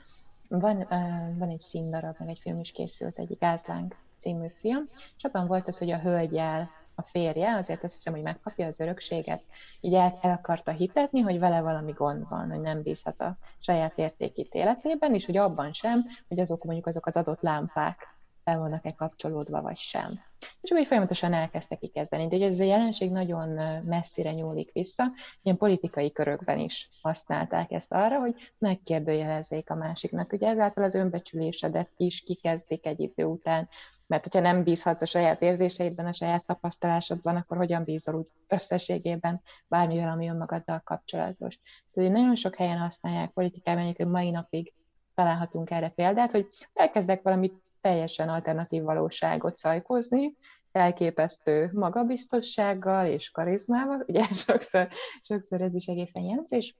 Van, 0.48 0.76
uh, 0.76 1.38
van 1.38 1.48
egy 1.48 1.60
színdarab, 1.60 2.14
meg 2.18 2.28
egy 2.28 2.38
film 2.38 2.58
is 2.60 2.72
készült, 2.72 3.18
egy 3.18 3.36
gázláng 3.38 3.96
című 4.16 4.46
film, 4.60 4.88
és 5.16 5.24
abban 5.24 5.46
volt 5.46 5.68
az, 5.68 5.78
hogy 5.78 5.90
a 5.90 5.98
hölgyel 5.98 6.70
a 6.98 7.02
férje, 7.02 7.54
azért 7.54 7.84
azt 7.84 7.94
hiszem, 7.94 8.12
hogy 8.12 8.22
megkapja 8.22 8.66
az 8.66 8.80
örökséget, 8.80 9.42
így 9.80 9.94
el, 9.94 10.18
el 10.22 10.32
akarta 10.32 10.70
hitetni, 10.70 11.20
hogy 11.20 11.38
vele 11.38 11.60
valami 11.60 11.92
gond 11.92 12.28
van, 12.28 12.50
hogy 12.50 12.60
nem 12.60 12.82
bízhat 12.82 13.20
a 13.20 13.36
saját 13.58 13.98
értékítéletében, 13.98 15.14
és 15.14 15.26
hogy 15.26 15.36
abban 15.36 15.72
sem, 15.72 16.06
hogy 16.28 16.40
azok 16.40 16.64
mondjuk 16.64 16.86
azok 16.86 17.06
az 17.06 17.16
adott 17.16 17.40
lámpák 17.40 18.16
fel 18.44 18.58
vannak-e 18.58 18.92
kapcsolódva, 18.92 19.62
vagy 19.62 19.76
sem. 19.76 20.27
És 20.60 20.70
akkor 20.70 20.80
így 20.80 20.86
folyamatosan 20.86 21.32
elkezdtek 21.32 21.78
kikezdeni. 21.78 22.28
De 22.28 22.36
ugye 22.36 22.46
ez 22.46 22.60
a 22.60 22.64
jelenség 22.64 23.10
nagyon 23.10 23.48
messzire 23.84 24.32
nyúlik 24.32 24.72
vissza, 24.72 25.04
ilyen 25.42 25.56
politikai 25.56 26.12
körökben 26.12 26.58
is 26.58 26.88
használták 27.02 27.70
ezt 27.70 27.92
arra, 27.92 28.18
hogy 28.18 28.52
megkérdőjelezzék 28.58 29.70
a 29.70 29.74
másiknak. 29.74 30.32
Ugye 30.32 30.48
ezáltal 30.48 30.84
az 30.84 30.94
önbecsülésedet 30.94 31.90
is 31.96 32.20
kikezdik 32.20 32.86
egy 32.86 33.00
idő 33.00 33.24
után, 33.24 33.68
mert 34.06 34.22
hogyha 34.22 34.40
nem 34.40 34.62
bízhatsz 34.62 35.02
a 35.02 35.06
saját 35.06 35.42
érzéseidben, 35.42 36.06
a 36.06 36.12
saját 36.12 36.46
tapasztalásodban, 36.46 37.36
akkor 37.36 37.56
hogyan 37.56 37.84
bízol 37.84 38.14
úgy 38.14 38.26
összességében 38.46 39.42
bármivel, 39.68 40.08
ami 40.08 40.28
önmagaddal 40.28 40.80
kapcsolatos. 40.84 41.58
Tehát 41.92 42.12
nagyon 42.12 42.34
sok 42.36 42.54
helyen 42.54 42.78
használják 42.78 43.30
politikában, 43.30 43.82
egyébként 43.82 44.10
mai 44.10 44.30
napig 44.30 44.72
találhatunk 45.14 45.70
erre 45.70 45.88
példát, 45.88 46.30
hogy 46.30 46.48
elkezdek 46.74 47.22
valamit 47.22 47.62
teljesen 47.80 48.28
alternatív 48.28 48.82
valóságot 48.82 49.56
szajkozni, 49.56 50.34
elképesztő 50.72 51.70
magabiztossággal 51.72 53.06
és 53.06 53.30
karizmával, 53.30 54.04
ugye 54.06 54.24
sokszor, 54.46 54.88
sokszor 55.20 55.60
ez 55.60 55.74
is 55.74 55.86
egészen 55.86 56.22
jelentős, 56.22 56.74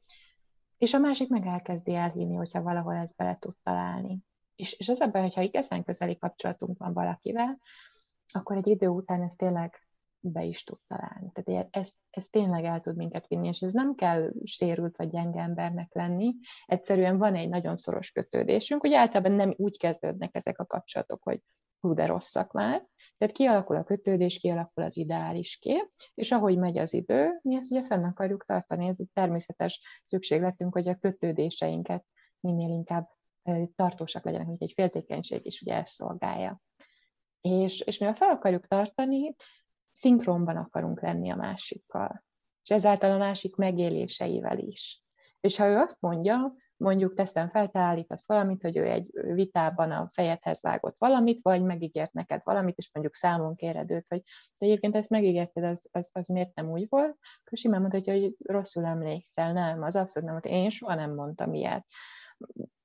és 0.78 0.94
a 0.94 0.98
másik 0.98 1.28
meg 1.28 1.46
elkezdi 1.46 1.94
elhinni, 1.94 2.34
hogyha 2.34 2.62
valahol 2.62 2.94
ez 2.94 3.12
bele 3.12 3.36
tud 3.36 3.54
találni. 3.62 4.18
És, 4.56 4.72
és 4.72 4.88
az 4.88 5.00
ebben, 5.00 5.22
hogyha 5.22 5.42
igazán 5.42 5.84
közeli 5.84 6.18
kapcsolatunk 6.18 6.78
van 6.78 6.92
valakivel, 6.92 7.58
akkor 8.32 8.56
egy 8.56 8.66
idő 8.66 8.86
után 8.86 9.22
ez 9.22 9.34
tényleg 9.34 9.87
be 10.20 10.42
is 10.42 10.64
tud 10.64 10.78
találni. 10.86 11.32
Tehát 11.32 11.68
ez, 11.70 11.92
ez 12.10 12.26
tényleg 12.26 12.64
el 12.64 12.80
tud 12.80 12.96
minket 12.96 13.26
vinni, 13.26 13.48
és 13.48 13.60
ez 13.60 13.72
nem 13.72 13.94
kell 13.94 14.32
sérült 14.44 14.96
vagy 14.96 15.10
gyenge 15.10 15.40
embernek 15.40 15.94
lenni, 15.94 16.34
egyszerűen 16.66 17.18
van 17.18 17.34
egy 17.34 17.48
nagyon 17.48 17.76
szoros 17.76 18.10
kötődésünk, 18.10 18.80
hogy 18.80 18.92
általában 18.92 19.32
nem 19.32 19.54
úgy 19.56 19.78
kezdődnek 19.78 20.34
ezek 20.34 20.58
a 20.58 20.66
kapcsolatok, 20.66 21.22
hogy 21.22 21.40
hú, 21.80 21.94
de 21.94 22.06
rosszak 22.06 22.52
már. 22.52 22.86
Tehát 23.18 23.34
kialakul 23.34 23.76
a 23.76 23.84
kötődés, 23.84 24.38
kialakul 24.38 24.84
az 24.84 24.96
ideális 24.96 25.56
kép, 25.56 25.90
és 26.14 26.30
ahogy 26.32 26.58
megy 26.58 26.78
az 26.78 26.94
idő, 26.94 27.38
mi 27.42 27.56
ezt 27.56 27.70
ugye 27.70 27.82
fenn 27.82 28.04
akarjuk 28.04 28.44
tartani, 28.44 28.86
ez 28.86 29.00
egy 29.00 29.10
természetes 29.12 29.80
szükségletünk, 30.04 30.72
hogy 30.74 30.88
a 30.88 30.94
kötődéseinket 30.94 32.04
minél 32.40 32.68
inkább 32.68 33.08
tartósak 33.76 34.24
legyenek, 34.24 34.46
mint 34.46 34.62
egy 34.62 34.72
féltékenység 34.72 35.46
is 35.46 35.60
ugye 35.60 35.74
ezt 35.74 35.92
szolgálja. 35.92 36.60
És, 37.40 37.80
és 37.80 37.98
mivel 37.98 38.14
fel 38.14 38.30
akarjuk 38.30 38.66
tartani, 38.66 39.34
szinkronban 39.98 40.56
akarunk 40.56 41.00
lenni 41.00 41.30
a 41.30 41.36
másikkal, 41.36 42.24
és 42.62 42.70
ezáltal 42.70 43.10
a 43.10 43.18
másik 43.18 43.56
megéléseivel 43.56 44.58
is. 44.58 45.02
És 45.40 45.56
ha 45.56 45.66
ő 45.66 45.76
azt 45.76 46.00
mondja, 46.00 46.54
mondjuk 46.76 47.14
teszem 47.14 47.48
fel, 47.48 47.68
te 47.68 47.78
állítasz 47.78 48.26
valamit, 48.26 48.62
hogy 48.62 48.76
ő 48.76 48.84
egy 48.84 49.10
vitában 49.32 49.90
a 49.90 50.08
fejedhez 50.12 50.62
vágott 50.62 50.98
valamit, 50.98 51.42
vagy 51.42 51.62
megígért 51.62 52.12
neked 52.12 52.40
valamit, 52.44 52.76
és 52.76 52.90
mondjuk 52.92 53.14
számon 53.14 53.54
kéred 53.54 53.90
őt, 53.90 54.06
hogy 54.08 54.22
de 54.58 54.66
egyébként 54.66 54.96
ezt 54.96 55.10
megígérted, 55.10 55.64
az, 55.64 55.88
az, 55.92 56.10
az 56.12 56.26
miért 56.26 56.54
nem 56.54 56.70
úgy 56.70 56.86
volt, 56.88 57.16
akkor 57.44 57.58
simán 57.58 57.80
mondhatja, 57.80 58.12
hogy 58.12 58.34
rosszul 58.38 58.84
emlékszel, 58.84 59.52
nem, 59.52 59.82
az 59.82 59.96
abszolút 59.96 60.28
nem, 60.28 60.38
hogy 60.40 60.50
én 60.50 60.70
soha 60.70 60.94
nem 60.94 61.14
mondtam 61.14 61.54
ilyet 61.54 61.86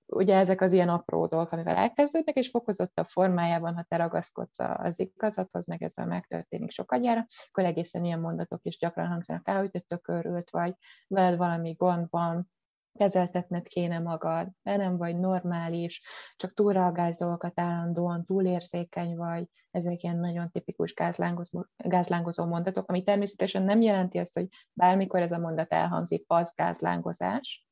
ugye 0.06 0.36
ezek 0.36 0.62
az 0.62 0.72
ilyen 0.72 0.90
apró 0.90 1.28
dolgok, 1.28 1.52
amivel 1.52 1.76
elkezdődnek, 1.76 2.36
és 2.36 2.50
fokozottabb 2.50 3.08
formájában, 3.08 3.76
ha 3.76 3.86
te 3.88 3.96
ragaszkodsz 3.96 4.60
az 4.60 5.00
igazathoz, 5.00 5.66
meg 5.66 5.84
ezzel 5.84 6.06
megtörténik 6.06 6.72
sokagyára, 6.72 7.28
akkor 7.50 7.64
egészen 7.64 8.06
ilyen 8.06 8.20
mondatok 8.20 8.60
is 8.64 8.78
gyakran 8.78 9.08
hangzanak 9.08 9.48
el, 9.48 9.60
hogy 9.60 9.72
te 9.72 9.80
tökörült 9.80 10.50
vagy, 10.50 10.76
veled 11.08 11.38
valami 11.38 11.72
gond 11.72 12.08
van, 12.10 12.52
kezeltetned 12.94 13.68
kéne 13.68 14.00
magad, 14.00 14.48
de 14.64 14.76
nem 14.76 14.98
vagy 14.98 15.20
normális, 15.20 16.02
csak 16.36 16.54
túlreagálsz 16.54 17.18
dolgokat 17.18 17.60
állandóan, 17.60 18.26
túlérzékeny 18.26 19.16
vagy, 19.16 19.48
ezek 19.72 20.02
ilyen 20.02 20.18
nagyon 20.18 20.52
tipikus 20.52 20.94
gázlángozó, 20.94 21.66
gázlángozó 21.78 22.46
mondatok, 22.46 22.90
ami 22.90 23.04
természetesen 23.04 23.64
nem 23.64 23.82
jelenti 23.82 24.18
azt, 24.18 24.34
hogy 24.34 24.48
bármikor 24.74 25.22
ez 25.22 25.32
a 25.32 25.38
mondat 25.38 25.72
elhangzik, 25.72 26.24
az 26.28 26.54
gázlángozás, 26.56 27.68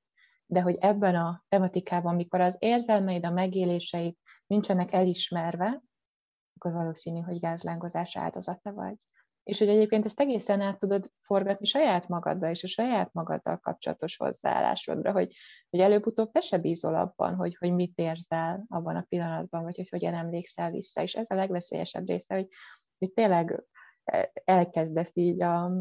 de 0.52 0.62
hogy 0.62 0.78
ebben 0.80 1.16
a 1.16 1.44
tematikában, 1.48 2.16
mikor 2.16 2.42
az 2.42 2.56
érzelmeid, 2.60 3.26
a 3.26 3.32
megéléseid 3.32 4.16
nincsenek 4.48 4.94
elismerve, 4.94 5.82
akkor 6.56 6.72
valószínű, 6.72 7.20
hogy 7.20 7.40
gázlángozás 7.40 8.18
áldozata 8.18 8.74
vagy. 8.74 8.96
És 9.44 9.60
hogy 9.60 9.68
egyébként 9.68 10.06
ezt 10.06 10.20
egészen 10.20 10.62
át 10.62 10.80
tudod 10.80 11.12
forgatni 11.18 11.66
saját 11.66 12.08
magaddal 12.08 12.50
és 12.50 12.64
a 12.64 12.68
saját 12.68 13.14
magaddal 13.14 13.58
kapcsolatos 13.58 14.18
hozzáállásodra, 14.18 15.12
hogy, 15.12 15.36
hogy 15.70 15.80
előbb-utóbb 15.80 16.32
te 16.32 16.40
se 16.40 16.58
bízol 16.58 16.96
abban, 16.96 17.36
hogy, 17.36 17.56
hogy 17.56 17.74
mit 17.74 17.98
érzel 17.98 18.66
abban 18.68 18.96
a 18.96 19.06
pillanatban, 19.10 19.64
vagy 19.64 19.76
hogy 19.76 19.90
hogyan 19.90 20.14
emlékszel 20.14 20.72
vissza. 20.72 21.02
És 21.02 21.16
ez 21.16 21.30
a 21.30 21.36
legveszélyesebb 21.36 22.08
része, 22.08 22.36
hogy, 22.36 22.48
hogy 22.98 23.14
tényleg 23.14 23.64
e, 24.04 24.32
elkezdesz 24.44 25.16
így 25.16 25.42
a 25.42 25.72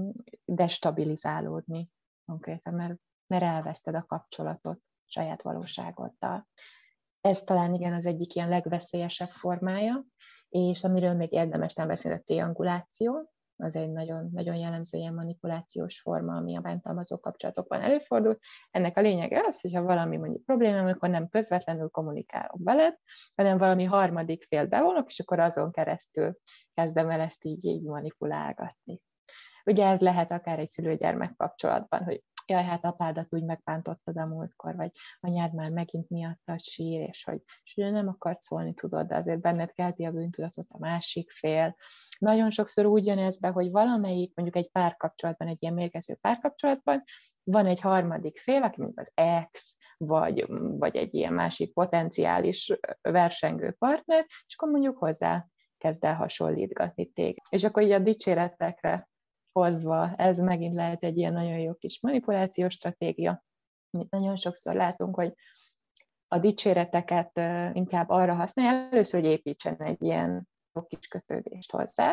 destabilizálódni 0.44 1.88
konkrétan, 2.24 2.74
mert 2.74 2.94
mert 3.30 3.42
elveszted 3.42 3.94
a 3.94 4.04
kapcsolatot 4.04 4.80
saját 5.04 5.42
valóságoddal. 5.42 6.48
Ez 7.20 7.40
talán 7.40 7.74
igen 7.74 7.92
az 7.92 8.06
egyik 8.06 8.34
ilyen 8.34 8.48
legveszélyesebb 8.48 9.28
formája, 9.28 10.04
és 10.48 10.84
amiről 10.84 11.14
még 11.14 11.32
érdemes 11.32 11.74
nem 11.74 11.86
beszélni, 11.86 12.18
a 12.18 12.22
trianguláció, 12.22 13.30
az 13.56 13.76
egy 13.76 13.90
nagyon, 13.90 14.30
nagyon 14.32 14.54
jellemző 14.54 14.98
ilyen 14.98 15.14
manipulációs 15.14 16.00
forma, 16.00 16.36
ami 16.36 16.56
a 16.56 16.60
bántalmazó 16.60 17.18
kapcsolatokban 17.18 17.80
előfordul. 17.80 18.38
Ennek 18.70 18.96
a 18.96 19.00
lényege 19.00 19.42
az, 19.46 19.60
hogyha 19.60 19.82
valami 19.82 20.16
mondjuk 20.16 20.44
probléma, 20.44 20.88
akkor 20.88 21.08
nem 21.08 21.28
közvetlenül 21.28 21.88
kommunikálok 21.88 22.58
veled, 22.64 22.96
hanem 23.34 23.58
valami 23.58 23.84
harmadik 23.84 24.44
fél 24.44 24.66
bevonok, 24.66 25.06
és 25.06 25.20
akkor 25.20 25.38
azon 25.38 25.72
keresztül 25.72 26.38
kezdem 26.74 27.10
el 27.10 27.20
ezt 27.20 27.44
így, 27.44 27.64
így 27.64 27.82
manipulálgatni. 27.82 29.00
Ugye 29.64 29.86
ez 29.86 30.00
lehet 30.00 30.32
akár 30.32 30.58
egy 30.58 30.68
szülőgyermek 30.68 31.36
kapcsolatban, 31.36 32.04
hogy 32.04 32.22
jaj, 32.50 32.64
hát 32.64 32.84
apádat 32.84 33.26
úgy 33.30 33.44
megbántottad 33.44 34.16
a 34.16 34.26
múltkor, 34.26 34.76
vagy 34.76 34.90
anyád 35.20 35.54
már 35.54 35.70
megint 35.70 36.08
miattad 36.08 36.60
sír, 36.60 37.08
és 37.08 37.24
hogy, 37.24 37.42
és 37.64 37.74
hogy 37.74 37.92
nem 37.92 38.08
akart 38.08 38.40
szólni, 38.40 38.74
tudod, 38.74 39.06
de 39.06 39.16
azért 39.16 39.40
benned 39.40 39.72
kelti 39.72 40.04
a 40.04 40.12
bűntudatot 40.12 40.66
a 40.68 40.78
másik 40.78 41.30
fél. 41.30 41.76
Nagyon 42.18 42.50
sokszor 42.50 42.86
úgy 42.86 43.06
jön 43.06 43.18
ez 43.18 43.38
be, 43.38 43.48
hogy 43.48 43.70
valamelyik, 43.70 44.34
mondjuk 44.34 44.56
egy 44.64 44.70
párkapcsolatban, 44.70 45.48
egy 45.48 45.62
ilyen 45.62 45.74
mérgező 45.74 46.14
párkapcsolatban, 46.14 47.02
van 47.44 47.66
egy 47.66 47.80
harmadik 47.80 48.38
fél, 48.38 48.62
aki 48.62 48.80
mondjuk 48.80 49.00
az 49.00 49.10
ex, 49.14 49.76
vagy, 49.96 50.46
vagy 50.78 50.96
egy 50.96 51.14
ilyen 51.14 51.32
másik 51.32 51.72
potenciális 51.72 52.72
versengő 53.00 53.72
partner, 53.72 54.26
és 54.46 54.54
akkor 54.56 54.70
mondjuk 54.70 54.98
hozzá 54.98 55.46
kezd 55.78 56.04
el 56.04 56.14
hasonlítgatni 56.14 57.06
téged. 57.06 57.44
És 57.48 57.64
akkor 57.64 57.82
így 57.82 57.90
a 57.90 57.98
dicséretekre 57.98 59.08
hozva. 59.52 60.14
Ez 60.16 60.38
megint 60.38 60.74
lehet 60.74 61.02
egy 61.02 61.16
ilyen 61.16 61.32
nagyon 61.32 61.58
jó 61.58 61.74
kis 61.74 62.00
manipulációs 62.00 62.72
stratégia, 62.72 63.44
amit 63.90 64.10
nagyon 64.10 64.36
sokszor 64.36 64.74
látunk, 64.74 65.14
hogy 65.14 65.34
a 66.28 66.38
dicséreteket 66.38 67.40
inkább 67.72 68.08
arra 68.08 68.34
használja, 68.34 68.88
először, 68.90 69.20
hogy 69.20 69.30
építsen 69.30 69.76
egy 69.82 70.02
ilyen 70.02 70.48
jó 70.72 70.82
kis 70.82 71.06
kötődést 71.06 71.72
hozzá, 71.72 72.12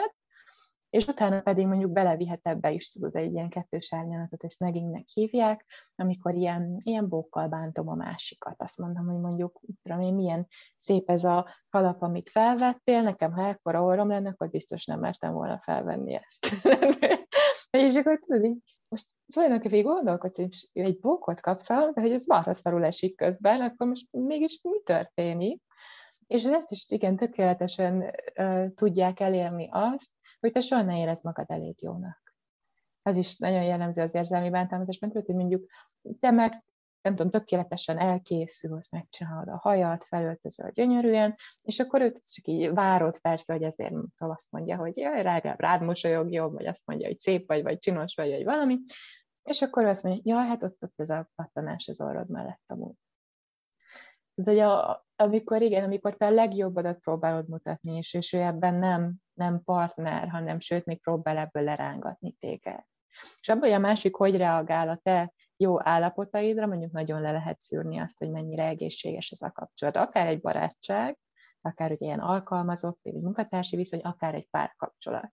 és 0.90 1.06
utána 1.06 1.42
pedig 1.42 1.68
mondjuk 1.68 1.92
belevihet 1.92 2.40
ebbe 2.44 2.72
is, 2.72 2.92
tudod, 2.92 3.16
egy 3.16 3.32
ilyen 3.32 3.50
kettős 3.50 3.94
árnyalatot, 3.94 4.44
ezt 4.44 4.60
negingnek 4.60 5.08
hívják, 5.14 5.66
amikor 5.96 6.34
ilyen, 6.34 6.78
ilyen 6.84 7.10
bókkal 7.10 7.48
bántom 7.48 7.90
a 7.90 7.96
másikat. 7.96 8.62
Azt 8.62 8.78
mondom, 8.78 9.06
hogy 9.06 9.20
mondjuk, 9.20 9.62
tudom 9.84 10.02
én, 10.02 10.14
milyen 10.14 10.48
szép 10.78 11.10
ez 11.10 11.24
a 11.24 11.56
kalap, 11.70 12.02
amit 12.02 12.30
felvettél, 12.30 13.02
nekem 13.02 13.32
ha 13.34 13.48
ekkora 13.48 13.84
orrom 13.84 14.08
lenne, 14.08 14.30
akkor 14.30 14.50
biztos 14.50 14.86
nem 14.86 15.00
mertem 15.00 15.34
volna 15.34 15.60
felvenni 15.62 16.14
ezt. 16.14 16.48
és 17.70 17.96
akkor 17.96 18.20
tudod, 18.20 18.44
így, 18.44 18.62
most 18.88 19.06
tulajdonképpen 19.34 19.82
gondolkodsz, 19.82 20.38
hogy 20.38 20.50
egy 20.74 21.00
bókot 21.00 21.40
kapsz, 21.40 21.68
de 21.68 22.02
hogy 22.02 22.12
ez 22.12 22.26
marha 22.26 22.54
szarul 22.54 22.86
esik 22.86 23.16
közben, 23.16 23.62
akkor 23.62 23.88
most 23.88 24.08
mégis 24.12 24.60
mi 24.62 24.82
történik? 24.84 25.62
És 26.28 26.44
ezt 26.44 26.72
is 26.72 26.86
igen, 26.90 27.16
tökéletesen 27.16 28.14
uh, 28.36 28.68
tudják 28.74 29.20
elérni 29.20 29.70
azt, 29.72 30.12
hogy 30.40 30.52
te 30.52 30.60
soha 30.60 30.82
ne 30.82 31.00
érezd 31.00 31.24
magad 31.24 31.46
elég 31.50 31.82
jónak. 31.82 32.36
Az 33.02 33.18
is 33.18 33.38
nagyon 33.38 33.64
jellemző 33.64 34.02
az 34.02 34.16
érzelmi 34.16 34.50
bántalmazásban, 34.50 35.12
hogy 35.12 35.36
mondjuk 35.36 35.66
te 36.20 36.32
meg 36.32 36.64
nem 37.02 37.16
tudom, 37.16 37.32
tökéletesen 37.32 37.98
elkészülsz, 37.98 38.92
megcsinálod 38.92 39.48
a 39.48 39.58
hajat, 39.58 40.04
felöltözöl 40.04 40.72
gyönyörűen, 40.72 41.36
és 41.62 41.80
akkor 41.80 42.02
őt 42.02 42.32
csak 42.34 42.48
így 42.48 42.74
várod 42.74 43.20
persze, 43.20 43.54
hogy 43.54 43.64
ezért 43.64 43.94
azt 44.18 44.52
mondja, 44.52 44.78
hogy 44.78 44.98
jaj, 44.98 45.22
rád, 45.22 45.44
rád 45.44 45.82
mosolyogjon, 45.82 46.54
vagy 46.54 46.66
azt 46.66 46.86
mondja, 46.86 47.08
hogy 47.08 47.20
szép 47.20 47.48
vagy, 47.48 47.64
vagy 47.64 47.78
csinos 47.78 48.16
vagy, 48.16 48.30
vagy 48.30 48.44
valami, 48.44 48.80
és 49.44 49.62
akkor 49.62 49.86
azt 49.86 50.04
mondja, 50.04 50.36
jaj, 50.36 50.48
hát 50.48 50.64
ott, 50.64 50.78
ott 50.84 51.00
ez 51.00 51.10
a 51.10 51.30
pattanás 51.36 51.88
az 51.88 52.02
orrod 52.02 52.30
mellett 52.30 52.64
amúgy. 52.66 52.96
Tehát, 54.36 54.60
hogy 54.60 54.60
a, 54.60 55.08
amikor 55.16 55.62
igen, 55.62 55.84
amikor 55.84 56.16
te 56.16 56.26
a 56.26 56.32
legjobbadat 56.32 57.00
próbálod 57.00 57.50
mutatni, 57.50 57.98
és, 57.98 58.14
és 58.14 58.34
ő 58.34 58.42
ebben 58.42 58.74
nem, 58.74 59.16
nem 59.34 59.64
partner, 59.64 60.30
hanem 60.30 60.60
sőt, 60.60 60.86
még 60.86 61.02
próbál 61.02 61.38
ebből 61.38 61.64
lerángatni 61.64 62.32
téged. 62.40 62.84
És 63.40 63.50
abban, 63.50 63.62
hogy 63.62 63.72
a 63.72 63.80
másik 63.80 64.16
hogy 64.16 64.38
reagál 64.38 64.90
a 64.90 64.96
te 64.96 65.34
jó 65.58 65.88
állapotaidra, 65.88 66.68
mondjuk 66.68 66.92
nagyon 66.92 67.22
le 67.22 67.32
lehet 67.32 67.60
szűrni 67.60 68.00
azt, 68.00 68.18
hogy 68.18 68.32
mennyire 68.32 68.66
egészséges 68.66 69.32
ez 69.32 69.42
a 69.42 69.52
kapcsolat. 69.52 69.96
Akár 69.96 70.28
egy 70.28 70.42
barátság, 70.42 71.18
akár 71.62 71.92
ugye 71.92 72.06
ilyen 72.06 72.20
alkalmazott, 72.20 73.00
vagy 73.04 73.14
munkatársi 73.14 73.76
viszony, 73.76 74.00
akár 74.00 74.36
egy 74.36 74.48
párkapcsolat. 74.50 75.32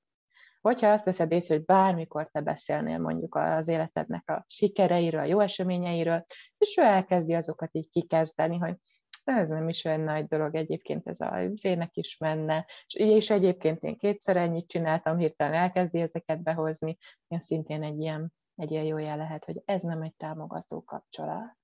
Hogyha 0.60 0.88
azt 0.88 1.04
veszed 1.04 1.32
észre, 1.32 1.54
hogy 1.54 1.64
bármikor 1.64 2.28
te 2.30 2.40
beszélnél 2.40 2.98
mondjuk 2.98 3.34
az 3.34 3.68
életednek 3.68 4.30
a 4.30 4.44
sikereiről, 4.48 5.20
a 5.20 5.24
jó 5.24 5.40
eseményeiről, 5.40 6.24
és 6.58 6.76
ő 6.76 6.82
elkezdi 6.82 7.34
azokat 7.34 7.68
így 7.72 7.88
kikezdeni, 7.90 8.56
hogy 8.56 8.76
ez 9.24 9.48
nem 9.48 9.68
is 9.68 9.84
olyan 9.84 10.00
nagy 10.00 10.26
dolog, 10.26 10.54
egyébként 10.54 11.08
ez 11.08 11.20
az 11.20 11.64
ének 11.64 11.96
is 11.96 12.18
menne, 12.18 12.66
és, 12.86 12.94
és 12.94 13.30
egyébként 13.30 13.82
én 13.82 13.96
kétszer 13.96 14.36
ennyit 14.36 14.68
csináltam, 14.68 15.18
hirtelen 15.18 15.54
elkezdi 15.54 16.00
ezeket 16.00 16.42
behozni, 16.42 16.96
én 17.28 17.40
szintén 17.40 17.82
egy 17.82 18.00
ilyen, 18.00 18.32
egy 18.56 18.70
ilyen 18.70 18.84
jó 18.84 18.98
jel 18.98 19.16
lehet, 19.16 19.44
hogy 19.44 19.62
ez 19.64 19.82
nem 19.82 20.02
egy 20.02 20.14
támogató 20.14 20.84
kapcsolat. 20.84 21.56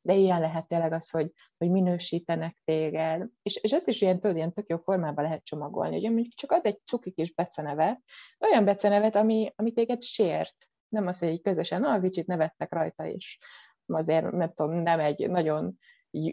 De 0.00 0.14
ilyen 0.14 0.40
lehet 0.40 0.68
tényleg 0.68 0.92
az, 0.92 1.10
hogy, 1.10 1.32
hogy 1.58 1.70
minősítenek 1.70 2.56
téged, 2.64 3.28
és, 3.42 3.56
és 3.56 3.72
ezt 3.72 3.88
is 3.88 4.00
ilyen, 4.00 4.20
tudod, 4.20 4.36
ilyen 4.36 4.52
tök 4.52 4.68
jó 4.68 4.76
formában 4.76 5.24
lehet 5.24 5.44
csomagolni, 5.44 6.00
hogy 6.00 6.12
mondjuk 6.12 6.34
csak 6.34 6.52
ad 6.52 6.66
egy 6.66 6.80
cuki 6.84 7.10
kis 7.10 7.34
becenevet, 7.34 8.00
olyan 8.40 8.64
becenevet, 8.64 9.16
ami, 9.16 9.52
ami 9.56 9.72
téged 9.72 10.02
sért, 10.02 10.56
nem 10.88 11.06
az, 11.06 11.18
hogy 11.18 11.28
így 11.28 11.42
közösen, 11.42 11.80
na, 11.80 12.00
kicsit 12.00 12.26
nevettek 12.26 12.72
rajta 12.72 13.04
is, 13.04 13.38
azért 13.86 14.30
nem 14.30 14.52
tudom, 14.54 14.72
nem 14.72 15.00
egy 15.00 15.30
nagyon 15.30 15.78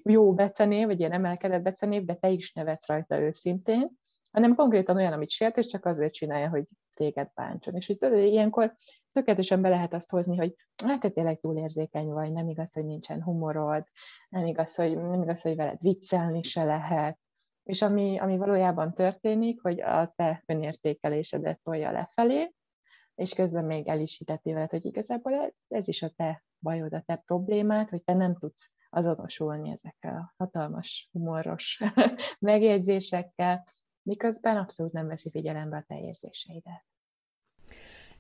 jó 0.04 0.34
becenév, 0.34 0.88
vagy 0.88 1.00
ilyen 1.00 1.12
emelkedett 1.12 1.62
becenév, 1.62 2.06
de 2.06 2.14
te 2.14 2.30
is 2.30 2.54
nevetsz 2.54 2.88
rajta 2.88 3.20
őszintén, 3.20 3.90
hanem 4.32 4.56
konkrétan 4.56 4.96
olyan, 4.96 5.14
amit 5.14 5.30
sért, 5.30 5.58
és 5.58 5.66
csak 5.66 5.86
azért 5.86 6.14
csinálja, 6.14 6.50
hogy 6.50 6.64
téged 6.94 7.32
bántson. 7.36 7.76
És 7.76 7.88
hogy 7.88 7.98
tudod, 7.98 8.18
ilyenkor 8.18 8.76
tökéletesen 9.12 9.62
be 9.62 9.70
lehet 9.70 9.94
azt 9.94 10.10
hozni, 10.10 10.38
hogy 10.38 10.56
hát 10.86 11.00
te 11.00 11.10
tényleg 11.10 11.40
túl 11.40 11.58
érzékeny 11.58 12.08
vagy, 12.08 12.32
nem 12.32 12.50
igaz, 12.50 12.74
hogy 12.74 12.86
nincsen 12.86 13.24
humorod, 13.24 13.84
nem 14.30 14.46
igaz, 14.46 14.76
hogy, 14.76 14.98
nem 14.98 15.22
igaz, 15.22 15.42
hogy 15.42 15.56
veled 15.56 15.82
viccelni 15.82 16.44
se 16.44 16.64
lehet. 16.64 17.20
És 17.64 17.82
ami, 17.82 18.20
ami 18.20 18.38
valójában 18.38 18.94
történik, 18.94 19.62
hogy 19.62 19.82
a 19.82 20.14
te 20.16 20.44
önértékelésedet 20.46 21.60
tolja 21.64 21.92
lefelé, 21.92 22.54
és 23.16 23.34
közben 23.34 23.66
még 23.66 23.88
el 23.88 24.00
is 24.00 24.22
veled, 24.44 24.70
hogy 24.70 24.86
igazából 24.86 25.54
ez 25.68 25.88
is 25.88 26.02
a 26.02 26.10
te 26.10 26.44
bajod, 26.60 26.94
a 26.94 27.04
te 27.06 27.16
problémád, 27.16 27.90
hogy 27.90 28.04
te 28.04 28.14
nem 28.14 28.36
tudsz 28.36 28.72
azonosulni 28.90 29.72
ezekkel 29.72 30.16
a 30.16 30.34
hatalmas, 30.38 31.10
humoros 31.12 31.82
megjegyzésekkel, 32.40 33.68
miközben 34.10 34.58
abszolút 34.58 34.92
nem 34.92 35.08
veszi 35.08 35.30
figyelembe 35.30 35.78
a 35.78 35.84
te 35.88 36.00
érzéseidet. 36.00 36.84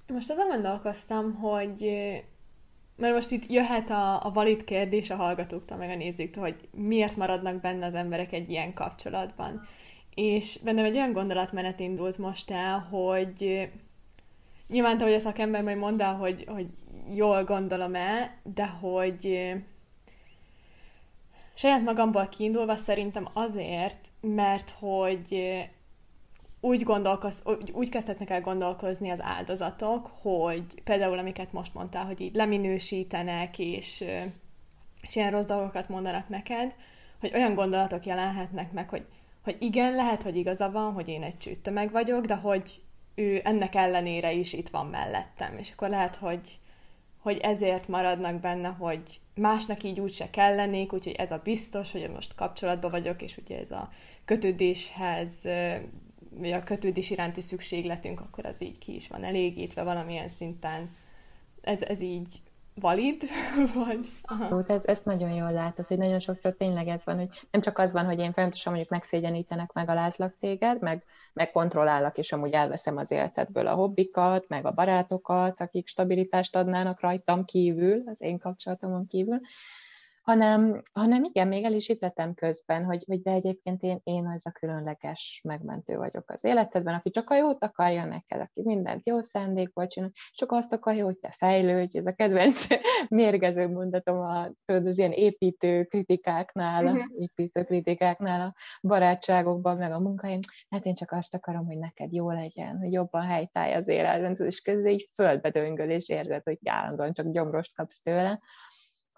Most 0.07 0.29
azon 0.29 0.47
gondolkoztam, 0.47 1.35
hogy 1.35 1.81
mert 2.95 3.13
most 3.13 3.31
itt 3.31 3.51
jöhet 3.51 3.89
a, 3.89 4.25
a 4.25 4.31
valid 4.31 4.63
kérdés 4.63 5.09
a 5.09 5.15
hallgatóktól, 5.15 5.77
meg 5.77 5.89
a 5.89 5.95
nézőktől, 5.95 6.43
hogy 6.43 6.69
miért 6.71 7.15
maradnak 7.15 7.61
benne 7.61 7.85
az 7.85 7.95
emberek 7.95 8.33
egy 8.33 8.49
ilyen 8.49 8.73
kapcsolatban. 8.73 9.61
És 10.15 10.59
bennem 10.63 10.85
egy 10.85 10.95
olyan 10.95 11.11
gondolatmenet 11.11 11.79
indult 11.79 12.17
most 12.17 12.51
el, 12.51 12.79
hogy 12.79 13.69
nyilván 14.67 14.97
te, 14.97 15.03
hogy 15.03 15.13
a 15.13 15.19
szakember 15.19 15.63
majd 15.63 15.77
mondd 15.77 16.01
el, 16.01 16.15
hogy, 16.15 16.45
hogy 16.47 16.69
jól 17.15 17.43
gondolom 17.43 17.95
el, 17.95 18.39
de 18.43 18.67
hogy 18.67 19.51
saját 21.53 21.83
magamból 21.83 22.27
kiindulva 22.27 22.75
szerintem 22.75 23.27
azért, 23.33 24.11
mert 24.21 24.69
hogy 24.69 25.59
úgy, 26.61 26.83
gondolkoz, 26.83 27.41
úgy, 27.45 27.71
úgy 27.71 27.89
kezdhetnek 27.89 28.29
el 28.29 28.41
gondolkozni 28.41 29.09
az 29.09 29.21
áldozatok, 29.21 30.11
hogy 30.21 30.81
például 30.83 31.17
amiket 31.17 31.51
most 31.51 31.73
mondtál, 31.73 32.05
hogy 32.05 32.21
így 32.21 32.35
leminősítenek, 32.35 33.59
és, 33.59 34.03
és 35.01 35.15
ilyen 35.15 35.31
rossz 35.31 35.45
dolgokat 35.45 35.89
mondanak 35.89 36.29
neked, 36.29 36.75
hogy 37.19 37.31
olyan 37.33 37.53
gondolatok 37.53 38.05
jelenhetnek 38.05 38.71
meg, 38.71 38.89
hogy, 38.89 39.05
hogy 39.43 39.55
igen, 39.59 39.95
lehet, 39.95 40.23
hogy 40.23 40.35
igaza 40.35 40.71
van, 40.71 40.93
hogy 40.93 41.07
én 41.07 41.23
egy 41.23 41.37
csüttömeg 41.37 41.91
vagyok, 41.91 42.25
de 42.25 42.35
hogy 42.35 42.81
ő 43.15 43.41
ennek 43.43 43.75
ellenére 43.75 44.31
is 44.31 44.53
itt 44.53 44.69
van 44.69 44.85
mellettem. 44.85 45.57
És 45.57 45.71
akkor 45.71 45.89
lehet, 45.89 46.15
hogy, 46.15 46.59
hogy 47.17 47.37
ezért 47.37 47.87
maradnak 47.87 48.39
benne, 48.39 48.67
hogy 48.67 49.01
másnak 49.35 49.83
így 49.83 49.99
úgyse 49.99 50.29
kellenék, 50.29 50.93
úgyhogy 50.93 51.13
ez 51.13 51.31
a 51.31 51.41
biztos, 51.43 51.91
hogy 51.91 52.09
most 52.13 52.35
kapcsolatban 52.35 52.91
vagyok, 52.91 53.21
és 53.21 53.37
ugye 53.37 53.59
ez 53.59 53.71
a 53.71 53.89
kötődéshez, 54.25 55.47
vagy 56.39 56.51
a 56.51 56.63
kötődés 56.63 57.09
iránti 57.09 57.41
szükségletünk, 57.41 58.19
akkor 58.19 58.45
az 58.45 58.61
így 58.63 58.77
ki 58.77 58.95
is 58.95 59.07
van 59.07 59.23
elégítve 59.23 59.83
valamilyen 59.83 60.29
szinten. 60.29 60.95
Ez, 61.61 61.81
ez 61.81 62.01
így 62.01 62.41
valid, 62.79 63.23
vagy... 63.85 64.11
Aha. 64.21 64.63
Ez, 64.67 64.85
ezt 64.85 65.05
nagyon 65.05 65.31
jól 65.31 65.51
látod, 65.51 65.87
hogy 65.87 65.97
nagyon 65.97 66.19
sokszor 66.19 66.53
tényleg 66.53 66.87
ez 66.87 67.05
van, 67.05 67.17
hogy 67.17 67.29
nem 67.51 67.61
csak 67.61 67.77
az 67.77 67.91
van, 67.91 68.05
hogy 68.05 68.19
én 68.19 68.33
folyamatosan 68.33 68.71
mondjuk 68.73 68.93
megszégyenítenek, 68.93 69.71
megalázlak 69.73 70.35
téged, 70.39 70.81
meg, 70.81 71.03
meg 71.33 71.51
kontrollálok, 71.51 72.17
és 72.17 72.31
amúgy 72.31 72.51
elveszem 72.51 72.97
az 72.97 73.11
életedből 73.11 73.67
a 73.67 73.73
hobbikat, 73.73 74.45
meg 74.47 74.65
a 74.65 74.71
barátokat, 74.71 75.61
akik 75.61 75.87
stabilitást 75.87 76.55
adnának 76.55 76.99
rajtam 76.99 77.45
kívül, 77.45 78.03
az 78.05 78.21
én 78.21 78.39
kapcsolatomon 78.39 79.07
kívül, 79.07 79.39
hanem, 80.29 80.81
hanem 80.93 81.23
igen, 81.23 81.47
még 81.47 81.63
el 81.63 81.73
is 81.73 81.87
hittetem 81.87 82.33
közben, 82.33 82.85
hogy, 82.85 83.03
hogy 83.07 83.21
de 83.21 83.31
egyébként 83.31 83.81
én, 83.81 83.99
én 84.03 84.27
az 84.27 84.45
a 84.45 84.51
különleges 84.51 85.41
megmentő 85.43 85.97
vagyok 85.97 86.31
az 86.31 86.43
életedben, 86.43 86.93
aki 86.93 87.09
csak 87.09 87.29
a 87.29 87.35
jót 87.35 87.63
akarja 87.63 88.05
neked, 88.05 88.39
aki 88.39 88.61
mindent 88.63 89.07
jó 89.07 89.21
szándékból 89.21 89.87
csinál, 89.87 90.11
csak 90.31 90.51
azt 90.51 90.73
akarja, 90.73 91.05
hogy 91.05 91.17
te 91.17 91.31
fejlődj, 91.31 91.97
ez 91.97 92.05
a 92.05 92.11
kedvenc 92.11 92.67
mérgező 93.09 93.67
mondatom 93.67 94.19
a, 94.19 94.51
tudod, 94.65 94.87
az 94.87 94.97
ilyen 94.97 95.11
építő 95.11 95.83
kritikáknál, 95.83 96.85
uh-huh. 96.85 97.03
építő 97.17 97.63
kritikáknál 97.63 98.41
a 98.41 98.53
barátságokban, 98.87 99.77
meg 99.77 99.91
a 99.91 99.99
munkahelyen, 99.99 100.39
hát 100.69 100.85
én 100.85 100.95
csak 100.95 101.11
azt 101.11 101.35
akarom, 101.35 101.65
hogy 101.65 101.77
neked 101.77 102.13
jó 102.13 102.31
legyen, 102.31 102.77
hogy 102.77 102.91
jobban 102.91 103.23
helytállj 103.23 103.73
az 103.73 103.87
életben, 103.87 104.35
és 104.45 104.61
közben 104.61 104.91
így 104.91 105.09
földbe 105.13 105.49
döngöl, 105.49 105.89
és 105.89 106.09
érzed, 106.09 106.43
hogy 106.43 106.57
állandóan 106.65 107.13
csak 107.13 107.29
gyomrost 107.29 107.75
kapsz 107.75 108.01
tőle, 108.01 108.39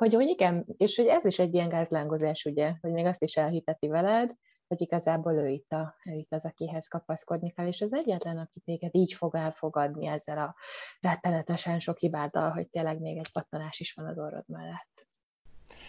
hogy, 0.01 0.13
hogy 0.13 0.27
igen, 0.27 0.65
és 0.77 0.95
hogy 0.95 1.05
ez 1.05 1.25
is 1.25 1.39
egy 1.39 1.53
ilyen 1.53 1.69
gázlángozás, 1.69 2.45
ugye, 2.45 2.73
hogy 2.81 2.91
még 2.91 3.05
azt 3.05 3.23
is 3.23 3.37
elhiteti 3.37 3.87
veled, 3.87 4.31
hogy 4.67 4.81
igazából 4.81 5.33
ő 5.33 5.47
itt, 5.47 5.71
a, 5.71 5.95
ő 6.05 6.13
itt 6.13 6.33
az, 6.33 6.45
akihez 6.45 6.87
kapaszkodni 6.87 7.49
kell, 7.51 7.67
és 7.67 7.81
az 7.81 7.93
egyetlen, 7.93 8.37
aki 8.37 8.59
téged 8.59 8.95
így 8.95 9.13
fog 9.13 9.35
elfogadni 9.35 10.07
ezzel 10.07 10.37
a 10.37 10.55
rettenetesen 11.01 11.79
sok 11.79 11.97
hibáddal, 11.97 12.49
hogy 12.49 12.69
tényleg 12.69 12.99
még 12.99 13.17
egy 13.17 13.31
pattanás 13.31 13.79
is 13.79 13.93
van 13.93 14.05
az 14.05 14.17
orrod 14.17 14.43
mellett. 14.47 15.07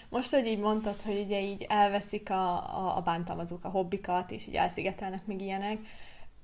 Most, 0.08 0.34
hogy 0.34 0.46
így 0.46 0.58
mondtad, 0.58 1.00
hogy 1.00 1.20
ugye 1.20 1.40
így 1.40 1.66
elveszik 1.68 2.30
a, 2.30 2.76
a, 2.78 2.96
a 2.96 3.00
bántalmazók 3.00 3.64
a 3.64 3.68
hobbikat, 3.68 4.30
és 4.30 4.46
így 4.46 4.54
elszigetelnek 4.54 5.26
még 5.26 5.40
ilyenek, 5.40 5.78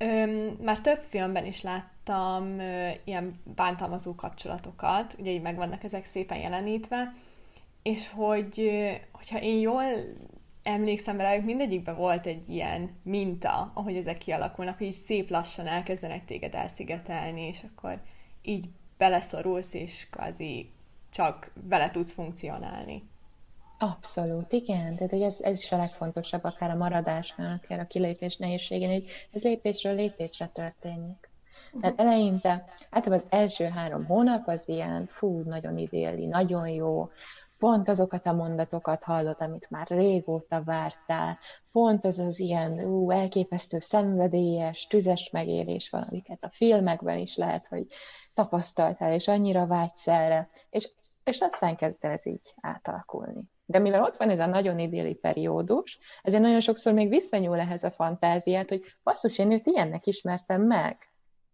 Öm, 0.00 0.56
már 0.60 0.80
több 0.80 0.98
filmben 0.98 1.46
is 1.46 1.62
láttam 1.62 2.58
ö, 2.58 2.88
ilyen 3.04 3.40
bántalmazó 3.54 4.14
kapcsolatokat, 4.14 5.16
ugye 5.18 5.30
így 5.30 5.42
megvannak 5.42 5.84
ezek 5.84 6.04
szépen 6.04 6.38
jelenítve, 6.38 7.12
és 7.82 8.10
hogy, 8.10 8.70
hogyha 9.12 9.40
én 9.40 9.60
jól 9.60 9.82
emlékszem 10.62 11.20
rájuk, 11.20 11.44
mindegyikben 11.44 11.96
volt 11.96 12.26
egy 12.26 12.48
ilyen 12.48 12.90
minta, 13.02 13.70
ahogy 13.74 13.96
ezek 13.96 14.18
kialakulnak, 14.18 14.78
hogy 14.78 14.86
így 14.86 14.92
szép 14.92 15.30
lassan 15.30 15.66
elkezdenek 15.66 16.24
téged 16.24 16.54
elszigetelni, 16.54 17.40
és 17.40 17.64
akkor 17.72 18.00
így 18.42 18.68
beleszorulsz, 18.96 19.74
és 19.74 20.06
kvázi 20.10 20.70
csak 21.10 21.52
vele 21.68 21.90
tudsz 21.90 22.12
funkcionálni. 22.12 23.02
Abszolút, 23.78 24.52
igen. 24.52 24.94
Tehát 24.94 25.10
hogy 25.10 25.22
ez, 25.22 25.40
ez 25.40 25.58
is 25.58 25.72
a 25.72 25.76
legfontosabb, 25.76 26.44
akár 26.44 26.70
a 26.70 26.76
maradásnál, 26.76 27.60
akár 27.62 27.80
a 27.80 27.86
kilépés 27.86 28.36
nehézségén, 28.36 28.90
hogy 28.90 29.06
ez 29.32 29.42
lépésről 29.42 29.94
lépésre 29.94 30.46
történik. 30.46 31.28
Tehát 31.80 32.00
eleinte, 32.00 32.64
általában 32.90 33.24
az 33.24 33.38
első 33.38 33.64
három 33.64 34.04
hónap 34.04 34.48
az 34.48 34.62
ilyen, 34.66 35.06
fú, 35.06 35.42
nagyon 35.42 35.78
idéli, 35.78 36.26
nagyon 36.26 36.68
jó, 36.68 37.10
pont 37.58 37.88
azokat 37.88 38.26
a 38.26 38.32
mondatokat 38.32 39.02
hallod, 39.02 39.36
amit 39.38 39.70
már 39.70 39.86
régóta 39.88 40.62
vártál, 40.62 41.38
pont 41.72 42.04
az 42.04 42.18
az 42.18 42.38
ilyen 42.38 42.84
ú, 42.84 43.10
elképesztő 43.10 43.78
szenvedélyes, 43.80 44.86
tüzes 44.86 45.30
megélés 45.30 45.90
van, 45.90 46.02
amiket 46.02 46.44
a 46.44 46.50
filmekben 46.50 47.18
is 47.18 47.36
lehet, 47.36 47.66
hogy 47.66 47.86
tapasztaltál, 48.34 49.12
és 49.12 49.28
annyira 49.28 49.66
vágysz 49.66 50.08
erre, 50.08 50.48
és, 50.70 50.88
és 51.24 51.40
aztán 51.40 51.76
kezd 51.76 52.04
ez 52.04 52.26
így 52.26 52.54
átalakulni. 52.60 53.42
De 53.66 53.78
mivel 53.78 54.02
ott 54.02 54.16
van 54.16 54.30
ez 54.30 54.40
a 54.40 54.46
nagyon 54.46 54.78
idilli 54.78 55.14
periódus, 55.14 55.98
ezért 56.22 56.42
nagyon 56.42 56.60
sokszor 56.60 56.92
még 56.92 57.08
visszanyúl 57.08 57.58
ehhez 57.58 57.82
a 57.82 57.90
fantáziát, 57.90 58.68
hogy 58.68 58.82
basszus, 59.02 59.38
én 59.38 59.52
őt 59.52 59.66
ilyennek 59.66 60.06
ismertem 60.06 60.62
meg. 60.62 60.96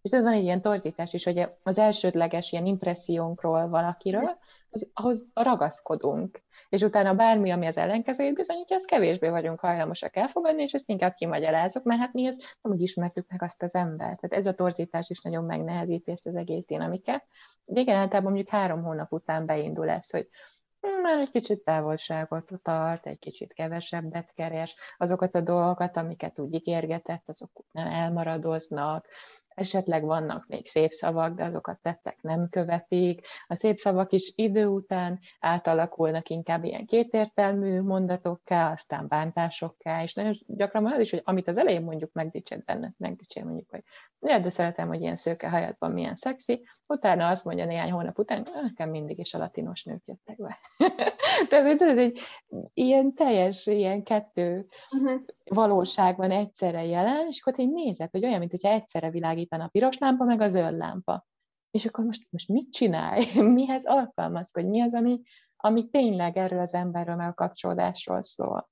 És 0.03 0.11
ez 0.11 0.23
van 0.23 0.33
egy 0.33 0.43
ilyen 0.43 0.63
torzítás 0.63 1.13
is, 1.13 1.25
hogy 1.25 1.49
az 1.63 1.79
elsődleges 1.79 2.53
ilyen 2.53 2.67
impressziónkról 2.67 3.69
valakiről, 3.69 4.39
az, 4.75 4.91
ahhoz 4.93 5.27
ragaszkodunk. 5.35 6.43
És 6.69 6.83
utána 6.83 7.15
bármi, 7.15 7.51
ami 7.51 7.67
az 7.67 7.77
ellenkezőjét 7.77 8.35
bizonyítja, 8.35 8.77
azt 8.77 8.87
kevésbé 8.87 9.29
vagyunk 9.29 9.61
hajlamosak 9.61 10.17
elfogadni, 10.17 10.63
és 10.63 10.73
ezt 10.73 10.89
inkább 10.89 11.15
kimagyarázok, 11.15 11.85
mert 11.85 12.01
hát 12.01 12.13
mi 12.13 12.27
ezt 12.27 12.59
nem 12.63 12.73
úgy 12.73 12.81
ismertük 12.81 13.27
meg 13.29 13.43
azt 13.43 13.63
az 13.63 13.75
embert. 13.75 14.21
Tehát 14.21 14.37
ez 14.37 14.47
a 14.47 14.55
torzítás 14.55 15.11
is 15.11 15.21
nagyon 15.21 15.45
megnehezíti 15.45 16.11
ezt 16.11 16.27
az 16.27 16.37
egész 16.37 16.67
dinamikát. 16.67 17.27
De 17.65 17.81
igen, 17.81 17.97
általában 17.97 18.33
mondjuk 18.33 18.49
három 18.49 18.83
hónap 18.83 19.13
után 19.13 19.47
beindul 19.47 19.89
ez, 19.89 20.11
hogy 20.11 20.29
hm, 20.81 21.01
már 21.03 21.19
egy 21.19 21.31
kicsit 21.31 21.65
távolságot 21.65 22.51
tart, 22.63 23.07
egy 23.07 23.19
kicsit 23.19 23.53
kevesebbet 23.53 24.33
keres, 24.35 24.77
azokat 24.99 25.35
a 25.35 25.41
dolgokat, 25.41 25.97
amiket 25.97 26.39
úgy 26.39 26.55
ígérgetett, 26.55 27.29
azok 27.29 27.65
nem 27.71 27.87
elmaradoznak, 27.87 29.07
Esetleg 29.55 30.05
vannak 30.05 30.47
még 30.47 30.67
szép 30.67 30.91
szavak, 30.91 31.35
de 31.35 31.45
azokat 31.45 31.79
tettek 31.83 32.23
nem 32.23 32.49
követik. 32.49 33.27
A 33.47 33.55
szép 33.57 33.77
szavak 33.77 34.13
is 34.13 34.33
idő 34.35 34.67
után 34.67 35.21
átalakulnak 35.41 36.29
inkább 36.29 36.65
ilyen 36.65 36.87
kétértelmű 36.87 37.81
mondatokká, 37.81 38.73
aztán 38.73 39.09
bántásokká, 39.09 40.03
és 40.03 40.15
nagyon 40.15 40.39
gyakran 40.47 40.83
van 40.83 40.93
az 40.93 41.01
is, 41.01 41.11
hogy 41.11 41.23
amit 41.25 41.49
az 41.49 41.59
elején 41.59 41.83
mondjuk 41.83 42.13
megdicsér 42.13 42.63
benne, 42.65 42.95
megdicsér 42.97 43.45
mondjuk, 43.45 43.71
hogy 43.71 43.83
ja, 44.21 44.39
de 44.39 44.49
szeretem, 44.49 44.89
hogy 44.89 45.01
ilyen 45.01 45.17
szőke 45.17 45.49
hajadban 45.49 45.93
milyen 45.93 46.17
szexi, 46.17 46.67
utána 46.87 47.29
azt 47.29 47.45
mondja 47.45 47.65
néhány 47.65 47.91
hónap 47.91 48.19
után, 48.19 48.43
nekem 48.63 48.91
mindig 48.91 49.19
is 49.19 49.35
a 49.35 49.39
latinos 49.39 49.85
nők 49.85 50.03
jöttek 50.07 50.37
be. 50.37 50.59
Tehát 51.49 51.81
ez 51.81 51.99
egy 51.99 52.19
ilyen 52.75 53.15
teljes, 53.15 53.67
ilyen 53.67 54.03
kettő 54.03 54.67
uh-huh. 54.91 55.21
Valóság 55.45 56.17
van 56.17 56.31
egyszerre 56.31 56.85
jelen, 56.85 57.27
és 57.27 57.41
akkor 57.41 57.55
egy 57.57 57.73
nézed, 57.73 58.11
hogy 58.11 58.25
olyan, 58.25 58.39
mintha 58.39 58.69
egyszerre 58.69 59.11
világítana 59.11 59.65
a 59.65 59.69
piros 59.69 59.99
lámpa, 59.99 60.25
meg 60.25 60.41
a 60.41 60.49
zöld 60.49 60.77
lámpa. 60.77 61.27
És 61.71 61.85
akkor 61.87 62.05
most, 62.05 62.27
most 62.31 62.49
mit 62.49 62.73
csinálj? 62.73 63.25
Mihez 63.41 63.85
alkalmazkodj? 63.87 64.67
Mi 64.67 64.81
az, 64.81 64.95
ami, 64.95 65.21
ami 65.57 65.89
tényleg 65.89 66.37
erről 66.37 66.61
az 66.61 66.75
emberről, 66.75 67.17
meg 67.17 67.29
a 67.29 67.35
kapcsolódásról 67.35 68.23
szól? 68.23 68.71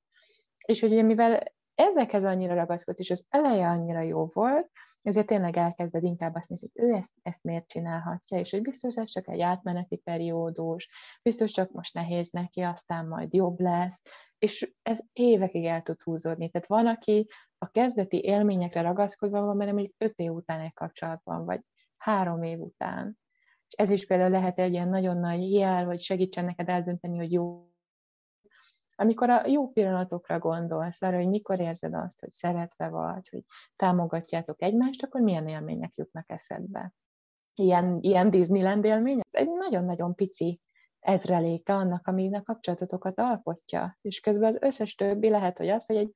És 0.67 0.81
hogy 0.81 0.93
ugye, 0.93 1.03
mivel 1.03 1.43
ezekhez 1.75 2.25
annyira 2.25 2.55
ragaszkodt, 2.55 2.99
és 2.99 3.11
az 3.11 3.27
eleje 3.29 3.69
annyira 3.69 4.01
jó 4.01 4.27
volt, 4.33 4.71
ezért 5.03 5.27
tényleg 5.27 5.57
elkezded 5.57 6.03
inkább 6.03 6.35
azt 6.35 6.49
nézni, 6.49 6.69
hogy 6.73 6.85
ő 6.85 6.93
ezt, 6.93 7.13
ezt 7.23 7.43
miért 7.43 7.69
csinálhatja, 7.69 8.39
és 8.39 8.51
hogy 8.51 8.63
biztos 8.63 8.97
ez 8.97 9.11
csak 9.11 9.29
egy 9.29 9.41
átmeneti 9.41 9.97
periódus, 9.97 10.89
biztos 11.23 11.53
csak 11.53 11.73
most 11.73 11.95
nehéz 11.95 12.31
neki, 12.31 12.61
aztán 12.61 13.07
majd 13.07 13.35
jobb 13.35 13.61
lesz, 13.61 14.03
és 14.43 14.73
ez 14.83 15.01
évekig 15.13 15.65
el 15.65 15.83
tud 15.83 16.03
húzódni. 16.03 16.51
Tehát 16.51 16.67
van, 16.69 16.87
aki 16.87 17.29
a 17.59 17.71
kezdeti 17.71 18.25
élményekre 18.25 18.81
ragaszkodva 18.81 19.41
van, 19.41 19.57
mert 19.57 19.73
mondjuk 19.73 19.95
öt 19.99 20.19
év 20.19 20.33
után 20.33 20.61
egy 20.61 20.73
kapcsolatban, 20.73 21.45
vagy 21.45 21.61
három 21.97 22.43
év 22.43 22.59
után. 22.59 23.19
És 23.67 23.75
ez 23.75 23.91
is 23.91 24.07
például 24.07 24.31
lehet 24.31 24.59
egy 24.59 24.73
ilyen 24.73 24.89
nagyon 24.89 25.19
nagy 25.19 25.53
jel, 25.53 25.85
hogy 25.85 26.01
segítsen 26.01 26.45
neked 26.45 26.69
eldönteni, 26.69 27.17
hogy 27.17 27.33
jó 27.33 27.67
amikor 28.95 29.31
a 29.31 29.47
jó 29.47 29.69
pillanatokra 29.69 30.39
gondolsz, 30.39 31.03
arra, 31.03 31.17
hogy 31.17 31.29
mikor 31.29 31.61
érzed 31.61 31.95
azt, 31.95 32.21
hogy 32.21 32.31
szeretve 32.31 32.89
vagy, 32.89 33.29
hogy 33.29 33.45
támogatjátok 33.77 34.63
egymást, 34.63 35.03
akkor 35.03 35.21
milyen 35.21 35.49
élmények 35.49 35.95
jutnak 35.95 36.31
eszedbe? 36.31 36.93
Ilyen, 37.55 37.99
ilyen 38.01 38.31
Disneyland 38.31 38.85
élmény? 38.85 39.21
Ez 39.29 39.41
egy 39.41 39.51
nagyon-nagyon 39.51 40.15
pici 40.15 40.61
ezreléke 41.03 41.75
annak, 41.75 42.07
ami 42.07 42.35
a 42.35 42.43
kapcsolatotokat 42.43 43.19
alkotja. 43.19 43.99
És 44.01 44.21
közben 44.21 44.49
az 44.49 44.59
összes 44.61 44.95
többi 44.95 45.29
lehet, 45.29 45.59
hogy 45.59 45.69
az, 45.69 45.87
hogy 45.87 45.97
egy 45.97 46.12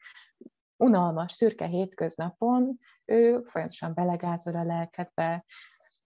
unalmas, 0.76 1.32
szürke 1.32 1.66
hétköznapon 1.66 2.78
ő 3.04 3.42
folyamatosan 3.44 3.94
belegázol 3.94 4.56
a 4.56 4.64
lelkedbe, 4.64 5.44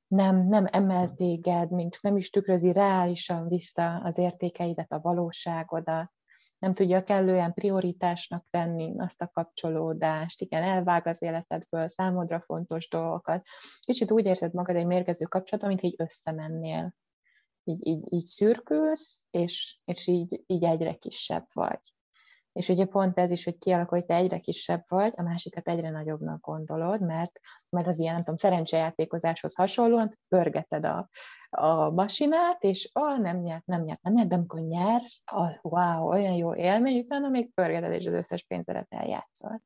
nem, 0.07 0.49
nem 0.49 0.67
emel 0.71 1.15
téged, 1.15 1.71
mint 1.71 1.99
nem 2.03 2.17
is 2.17 2.31
tükrözi 2.31 2.73
reálisan 2.73 3.49
vissza 3.49 4.01
az 4.05 4.19
értékeidet, 4.19 4.93
a 4.93 5.01
valóságodat, 5.01 6.13
nem 6.61 6.75
tudja 6.75 7.05
kellően 7.05 7.53
prioritásnak 7.53 8.47
tenni 8.51 8.95
azt 8.99 9.21
a 9.21 9.31
kapcsolódást, 9.33 10.41
igen, 10.41 10.63
elvág 10.63 11.07
az 11.07 11.23
életedből 11.23 11.89
számodra 11.89 12.41
fontos 12.41 12.89
dolgokat. 12.89 13.47
Kicsit 13.81 14.11
úgy 14.11 14.27
érzed 14.27 14.53
magad 14.53 14.77
egy 14.77 14.87
mérgező 14.87 15.25
kapcsolatban, 15.25 15.73
mint 15.73 15.83
így 15.83 16.03
összemennél. 16.03 16.95
Így, 17.65 17.87
így, 17.87 18.13
így 18.13 18.25
szürkülsz, 18.25 19.27
és, 19.31 19.79
és 19.85 20.07
így, 20.07 20.43
így 20.47 20.65
egyre 20.65 20.95
kisebb 20.95 21.47
vagy. 21.53 21.81
És 22.53 22.69
ugye 22.69 22.85
pont 22.85 23.19
ez 23.19 23.31
is, 23.31 23.45
hogy 23.45 23.59
kialakul, 23.59 23.99
hogy 23.99 24.07
te 24.07 24.15
egyre 24.15 24.39
kisebb 24.39 24.85
vagy, 24.89 25.13
a 25.17 25.23
másikat 25.23 25.69
egyre 25.69 25.91
nagyobbnak 25.91 26.41
gondolod, 26.41 27.01
mert, 27.01 27.41
mert 27.71 27.87
az 27.87 27.99
ilyen, 27.99 28.13
nem 28.13 28.23
tudom, 28.23 28.37
szerencsejátékozáshoz 28.37 29.55
hasonlóan 29.55 30.19
pörgeted 30.29 30.85
a, 30.85 31.09
a 31.51 31.91
masinát, 31.91 32.63
és 32.63 32.91
ah, 32.93 33.19
nem 33.19 33.41
nyert, 33.41 33.67
nem 33.67 33.83
nyert, 33.83 34.03
nem 34.03 34.13
nyert, 34.13 34.29
de 34.29 34.35
amikor 34.35 34.61
nyersz, 34.61 35.23
az, 35.25 35.59
wow, 35.63 36.09
olyan 36.09 36.35
jó 36.35 36.55
élmény, 36.55 36.99
utána 36.99 37.29
még 37.29 37.55
pörgeted, 37.55 37.93
és 37.93 38.07
az 38.07 38.15
összes 38.15 38.45
pénzedet 38.45 38.87
eljátszol. 38.89 39.63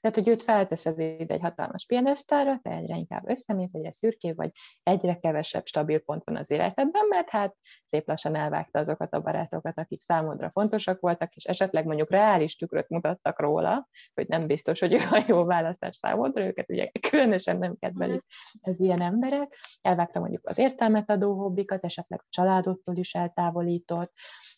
Tehát, 0.00 0.16
hogy 0.16 0.28
őt 0.28 0.42
felteszed 0.42 0.98
ide 0.98 1.34
egy 1.34 1.40
hatalmas 1.40 1.86
pianesztára, 1.86 2.58
te 2.62 2.70
egyre 2.70 2.96
inkább 2.96 3.28
összemész, 3.28 3.74
egyre 3.74 3.92
szürkébb, 3.92 4.36
vagy 4.36 4.50
egyre 4.82 5.18
kevesebb 5.18 5.66
stabil 5.66 5.98
pont 5.98 6.24
van 6.24 6.36
az 6.36 6.50
életedben, 6.50 7.06
mert 7.08 7.30
hát 7.30 7.56
szép 7.84 8.08
lassan 8.08 8.34
elvágta 8.34 8.78
azokat 8.78 9.14
a 9.14 9.20
barátokat, 9.20 9.78
akik 9.78 10.00
számodra 10.00 10.50
fontosak 10.50 11.00
voltak, 11.00 11.34
és 11.34 11.44
esetleg 11.44 11.84
mondjuk 11.84 12.10
reális 12.10 12.56
tükröt 12.56 12.88
mutattak 12.88 13.40
róla, 13.40 13.88
hogy 14.14 14.28
nem 14.28 14.46
biztos, 14.46 14.80
hogy 14.80 14.94
a 14.94 15.24
jó 15.26 15.44
választás 15.44 15.96
számodra, 15.96 16.44
őket 16.44 16.70
ugye 16.70 16.90
különösen 17.34 17.58
nem 17.58 17.76
kedvelik 17.78 18.22
ez 18.60 18.80
ilyen 18.80 19.00
emberek. 19.00 19.54
Elvágta 19.82 20.20
mondjuk 20.20 20.46
az 20.46 20.58
értelmet 20.58 21.10
adó 21.10 21.34
hobbikat, 21.34 21.84
esetleg 21.84 22.20
a 22.22 22.26
családottól 22.28 22.96
is 22.96 23.14
eltávolított, 23.14 24.12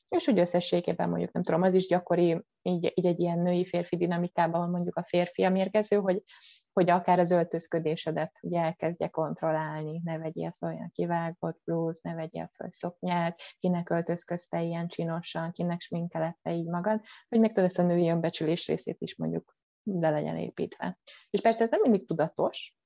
és 0.09 0.29
úgy 0.29 0.39
összességében 0.39 1.09
mondjuk, 1.09 1.33
nem 1.33 1.43
tudom, 1.43 1.63
az 1.63 1.75
is 1.75 1.87
gyakori 1.87 2.45
így, 2.63 2.93
így 2.95 3.07
egy 3.07 3.21
ilyen 3.21 3.39
női-férfi 3.39 3.97
dinamikában 3.97 4.71
mondjuk 4.71 4.97
a 4.97 5.03
férfi 5.03 5.43
a 5.43 5.51
mérgező, 5.51 5.97
hogy, 5.97 6.23
hogy 6.73 6.91
akár 6.91 7.19
az 7.19 7.31
öltözködésedet 7.31 8.33
ugye 8.41 8.61
elkezdje 8.61 9.09
kontrollálni, 9.09 10.01
ne 10.05 10.19
vegyél 10.19 10.57
fel 10.59 10.69
olyan 10.69 10.91
kivágott 10.95 11.61
blúz, 11.65 12.01
ne 12.03 12.15
vegyél 12.15 12.51
fel 12.53 12.69
szoknyát, 12.71 13.41
kinek 13.59 13.91
öltözködte 13.91 14.63
ilyen 14.63 14.89
csinosan, 14.89 15.53
kinek 15.53 15.81
sminkelette 15.81 16.53
így 16.53 16.69
magad, 16.69 17.01
hogy 17.29 17.41
meg 17.41 17.49
tudod 17.49 17.65
ezt 17.65 17.79
a 17.79 17.83
női 17.83 18.09
önbecsülés 18.09 18.67
részét 18.67 18.97
is 19.01 19.17
mondjuk 19.17 19.55
de 19.87 20.11
legyen 20.11 20.37
építve. 20.37 20.99
És 21.31 21.41
persze 21.41 21.63
ez 21.63 21.71
nem 21.71 21.81
mindig 21.81 22.07
tudatos, 22.07 22.77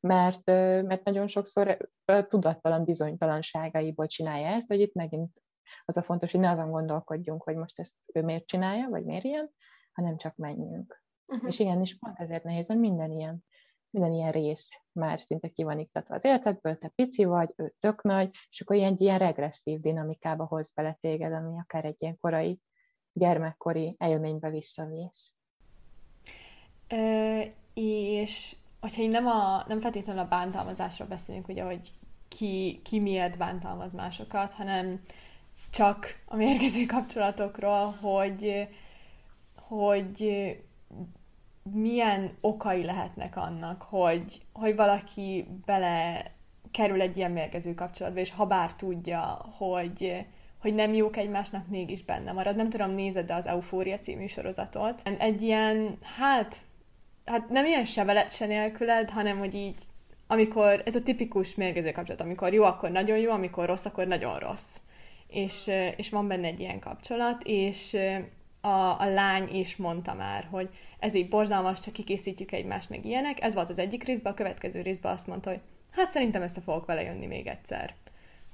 mert, 0.00 0.46
mert 0.82 1.04
nagyon 1.04 1.26
sokszor 1.26 1.90
tudattalan 2.28 2.84
bizonytalanságaiból 2.84 4.06
csinálja 4.06 4.46
ezt, 4.46 4.66
hogy 4.66 4.80
itt 4.80 4.94
megint 4.94 5.42
az 5.84 5.96
a 5.96 6.02
fontos, 6.02 6.32
hogy 6.32 6.40
ne 6.40 6.50
azon 6.50 6.70
gondolkodjunk, 6.70 7.42
hogy 7.42 7.56
most 7.56 7.78
ezt 7.78 7.94
ő 8.12 8.22
miért 8.22 8.46
csinálja, 8.46 8.88
vagy 8.88 9.04
miért 9.04 9.24
ilyen, 9.24 9.50
hanem 9.92 10.16
csak 10.16 10.36
menjünk. 10.36 11.02
Uh-huh. 11.26 11.48
És 11.48 11.58
igen, 11.58 11.80
és 11.80 11.98
pont 11.98 12.18
ezért 12.18 12.44
nehéz, 12.44 12.66
hogy 12.66 12.78
minden 12.78 13.10
ilyen, 13.10 13.44
minden 13.90 14.12
ilyen 14.12 14.32
rész 14.32 14.82
már 14.92 15.20
szinte 15.20 15.48
ki 15.48 15.62
van 15.62 15.78
iktatva 15.78 16.14
az 16.14 16.24
életedből, 16.24 16.78
te 16.78 16.88
pici 16.88 17.24
vagy, 17.24 17.52
ő 17.56 17.74
tök 17.78 18.02
nagy, 18.02 18.30
és 18.50 18.60
akkor 18.60 18.76
ilyen, 18.76 18.94
ilyen 18.96 19.18
regresszív 19.18 19.80
dinamikába 19.80 20.44
hoz 20.44 20.72
bele 20.72 20.98
téged, 21.00 21.32
ami 21.32 21.58
akár 21.58 21.84
egy 21.84 21.96
ilyen 21.98 22.16
korai, 22.16 22.60
gyermekkori 23.12 23.96
élménybe 23.98 24.50
visszavész. 24.50 25.36
És 27.74 28.56
hogyha 28.80 29.02
én 29.02 29.10
nem, 29.10 29.26
a, 29.26 29.64
nem 29.68 29.80
feltétlenül 29.80 30.22
a 30.22 30.28
bántalmazásról 30.28 31.08
beszélünk, 31.08 31.48
ugye, 31.48 31.62
hogy 31.62 31.88
ki, 32.28 32.80
ki 32.84 33.00
miért 33.00 33.38
bántalmaz 33.38 33.94
másokat, 33.94 34.52
hanem 34.52 35.00
csak 35.70 36.22
a 36.26 36.36
mérgező 36.36 36.86
kapcsolatokról, 36.86 37.96
hogy, 38.00 38.68
hogy 39.56 40.46
milyen 41.72 42.36
okai 42.40 42.84
lehetnek 42.84 43.36
annak, 43.36 43.82
hogy, 43.82 44.42
hogy 44.52 44.76
valaki 44.76 45.46
bele 45.64 46.24
kerül 46.70 47.00
egy 47.00 47.16
ilyen 47.16 47.30
mérgező 47.30 47.74
kapcsolatba, 47.74 48.20
és 48.20 48.30
ha 48.30 48.46
bár 48.46 48.74
tudja, 48.74 49.38
hogy, 49.56 50.26
hogy 50.60 50.74
nem 50.74 50.94
jók 50.94 51.16
egymásnak, 51.16 51.68
mégis 51.68 52.02
benne 52.02 52.32
marad. 52.32 52.56
Nem 52.56 52.68
tudom, 52.68 52.90
nézed 52.90 53.30
az 53.30 53.46
Eufória 53.46 53.98
című 53.98 54.26
sorozatot. 54.26 55.02
Egy 55.18 55.42
ilyen, 55.42 55.98
hát, 56.18 56.64
hát 57.26 57.48
nem 57.48 57.66
ilyen 57.66 57.84
se 57.84 58.04
veled, 58.04 58.32
se 58.32 58.46
nélküled, 58.46 59.10
hanem 59.10 59.38
hogy 59.38 59.54
így, 59.54 59.78
amikor, 60.26 60.82
ez 60.84 60.94
a 60.94 61.02
tipikus 61.02 61.54
mérgező 61.54 61.92
kapcsolat, 61.92 62.20
amikor 62.20 62.52
jó, 62.52 62.64
akkor 62.64 62.90
nagyon 62.90 63.18
jó, 63.18 63.30
amikor 63.30 63.66
rossz, 63.66 63.84
akkor 63.84 64.06
nagyon 64.06 64.34
rossz 64.34 64.76
és, 65.28 65.70
és 65.96 66.10
van 66.10 66.28
benne 66.28 66.46
egy 66.46 66.60
ilyen 66.60 66.80
kapcsolat, 66.80 67.42
és 67.44 67.96
a, 68.60 69.00
a 69.00 69.04
lány 69.04 69.54
is 69.54 69.76
mondta 69.76 70.14
már, 70.14 70.48
hogy 70.50 70.68
ez 70.98 71.14
így 71.14 71.28
borzalmas, 71.28 71.80
csak 71.80 71.92
kikészítjük 71.92 72.52
egymást, 72.52 72.90
meg 72.90 73.04
ilyenek. 73.04 73.42
Ez 73.42 73.54
volt 73.54 73.70
az 73.70 73.78
egyik 73.78 74.04
részben, 74.04 74.32
a 74.32 74.36
következő 74.36 74.82
részben 74.82 75.12
azt 75.12 75.26
mondta, 75.26 75.50
hogy 75.50 75.60
hát 75.90 76.10
szerintem 76.10 76.42
össze 76.42 76.60
fogok 76.60 76.86
vele 76.86 77.02
jönni 77.02 77.26
még 77.26 77.46
egyszer. 77.46 77.94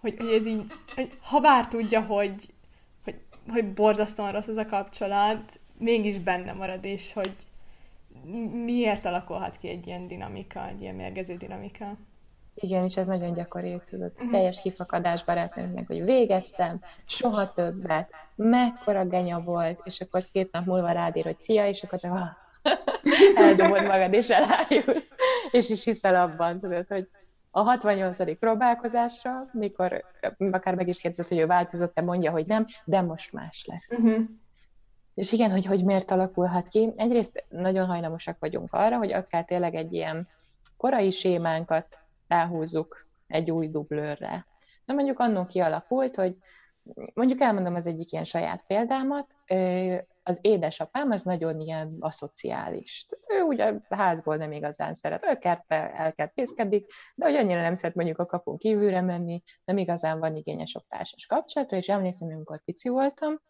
Hogy, 0.00 0.14
hogy 0.18 0.32
ez 0.32 0.46
így, 0.46 0.62
hogy 0.94 1.12
ha 1.22 1.40
bár 1.40 1.66
tudja, 1.66 2.00
hogy, 2.00 2.34
hogy, 3.04 3.16
hogy 3.48 3.72
borzasztóan 3.72 4.32
rossz 4.32 4.48
ez 4.48 4.56
a 4.56 4.66
kapcsolat, 4.66 5.60
mégis 5.78 6.18
benne 6.18 6.52
marad, 6.52 6.84
és 6.84 7.12
hogy 7.12 7.32
miért 8.64 9.04
alakulhat 9.04 9.56
ki 9.56 9.68
egy 9.68 9.86
ilyen 9.86 10.06
dinamika, 10.06 10.68
egy 10.68 10.80
ilyen 10.80 10.94
mérgező 10.94 11.36
dinamika. 11.36 11.92
Igen, 12.54 12.84
és 12.84 12.96
ez 12.96 13.06
nagyon 13.06 13.32
gyakori, 13.32 13.80
tudod, 13.84 14.12
uh-huh. 14.14 14.30
teljes 14.30 14.62
kifakadás 14.62 15.24
barátnőnknek, 15.24 15.86
hogy 15.86 16.04
végeztem, 16.04 16.80
soha 17.04 17.52
többet, 17.52 18.10
mekkora 18.34 19.04
genya 19.06 19.40
volt, 19.40 19.80
és 19.84 20.00
akkor 20.00 20.22
két 20.32 20.52
nap 20.52 20.66
múlva 20.66 20.92
rád 20.92 21.16
ír, 21.16 21.24
hogy 21.24 21.40
szia, 21.40 21.68
és 21.68 21.82
akkor 21.82 22.00
te 22.00 22.08
ah, 22.08 22.28
eldobod 23.46 23.86
magad, 23.86 24.12
és 24.12 24.30
elájulsz, 24.30 25.16
és 25.50 25.70
is 25.70 25.84
hiszel 25.84 26.16
abban, 26.16 26.60
tudod, 26.60 26.86
hogy 26.88 27.08
a 27.50 27.60
68. 27.60 28.38
próbálkozásra, 28.38 29.48
mikor 29.52 30.04
akár 30.50 30.74
meg 30.74 30.88
is 30.88 31.00
kérdezed, 31.00 31.28
hogy 31.28 31.38
ő 31.38 31.46
változott-e, 31.46 32.02
mondja, 32.02 32.30
hogy 32.30 32.46
nem, 32.46 32.66
de 32.84 33.00
most 33.00 33.32
más 33.32 33.64
lesz. 33.66 33.90
Uh-huh. 33.90 34.24
És 35.14 35.32
igen, 35.32 35.50
hogy, 35.50 35.66
hogy 35.66 35.84
miért 35.84 36.10
alakulhat 36.10 36.68
ki. 36.68 36.92
Egyrészt 36.96 37.44
nagyon 37.48 37.86
hajlamosak 37.86 38.36
vagyunk 38.38 38.72
arra, 38.72 38.96
hogy 38.96 39.12
akár 39.12 39.44
tényleg 39.44 39.74
egy 39.74 39.92
ilyen 39.92 40.28
korai 40.76 41.10
sémánkat 41.10 41.98
ráhúzzuk 42.28 43.06
egy 43.26 43.50
új 43.50 43.68
dublőrre. 43.68 44.46
De 44.84 44.92
mondjuk 44.92 45.18
annól 45.18 45.46
kialakult, 45.46 46.14
hogy 46.14 46.36
mondjuk 47.14 47.40
elmondom 47.40 47.74
az 47.74 47.86
egyik 47.86 48.12
ilyen 48.12 48.24
saját 48.24 48.66
példámat, 48.66 49.26
az 50.22 50.38
édesapám 50.40 51.10
az 51.10 51.22
nagyon 51.22 51.60
ilyen 51.60 51.96
aszociális. 52.00 53.06
Ő 53.26 53.42
ugye 53.42 53.74
a 53.88 53.96
házból 53.96 54.36
nem 54.36 54.52
igazán 54.52 54.94
szeret, 54.94 55.24
ő 55.24 55.38
kertbe 55.38 55.92
elkertészkedik, 55.94 56.86
de 57.14 57.24
hogy 57.24 57.34
annyira 57.34 57.60
nem 57.60 57.74
szeret 57.74 57.94
mondjuk 57.94 58.18
a 58.18 58.26
kapun 58.26 58.58
kívülre 58.58 59.00
menni, 59.00 59.42
nem 59.64 59.78
igazán 59.78 60.18
van 60.18 60.36
igényes 60.36 60.70
sok 60.70 60.86
társas 60.88 61.26
kapcsolatra, 61.26 61.76
és 61.76 61.88
emlékszem, 61.88 62.28
amikor 62.28 62.64
pici 62.64 62.88
voltam, 62.88 63.40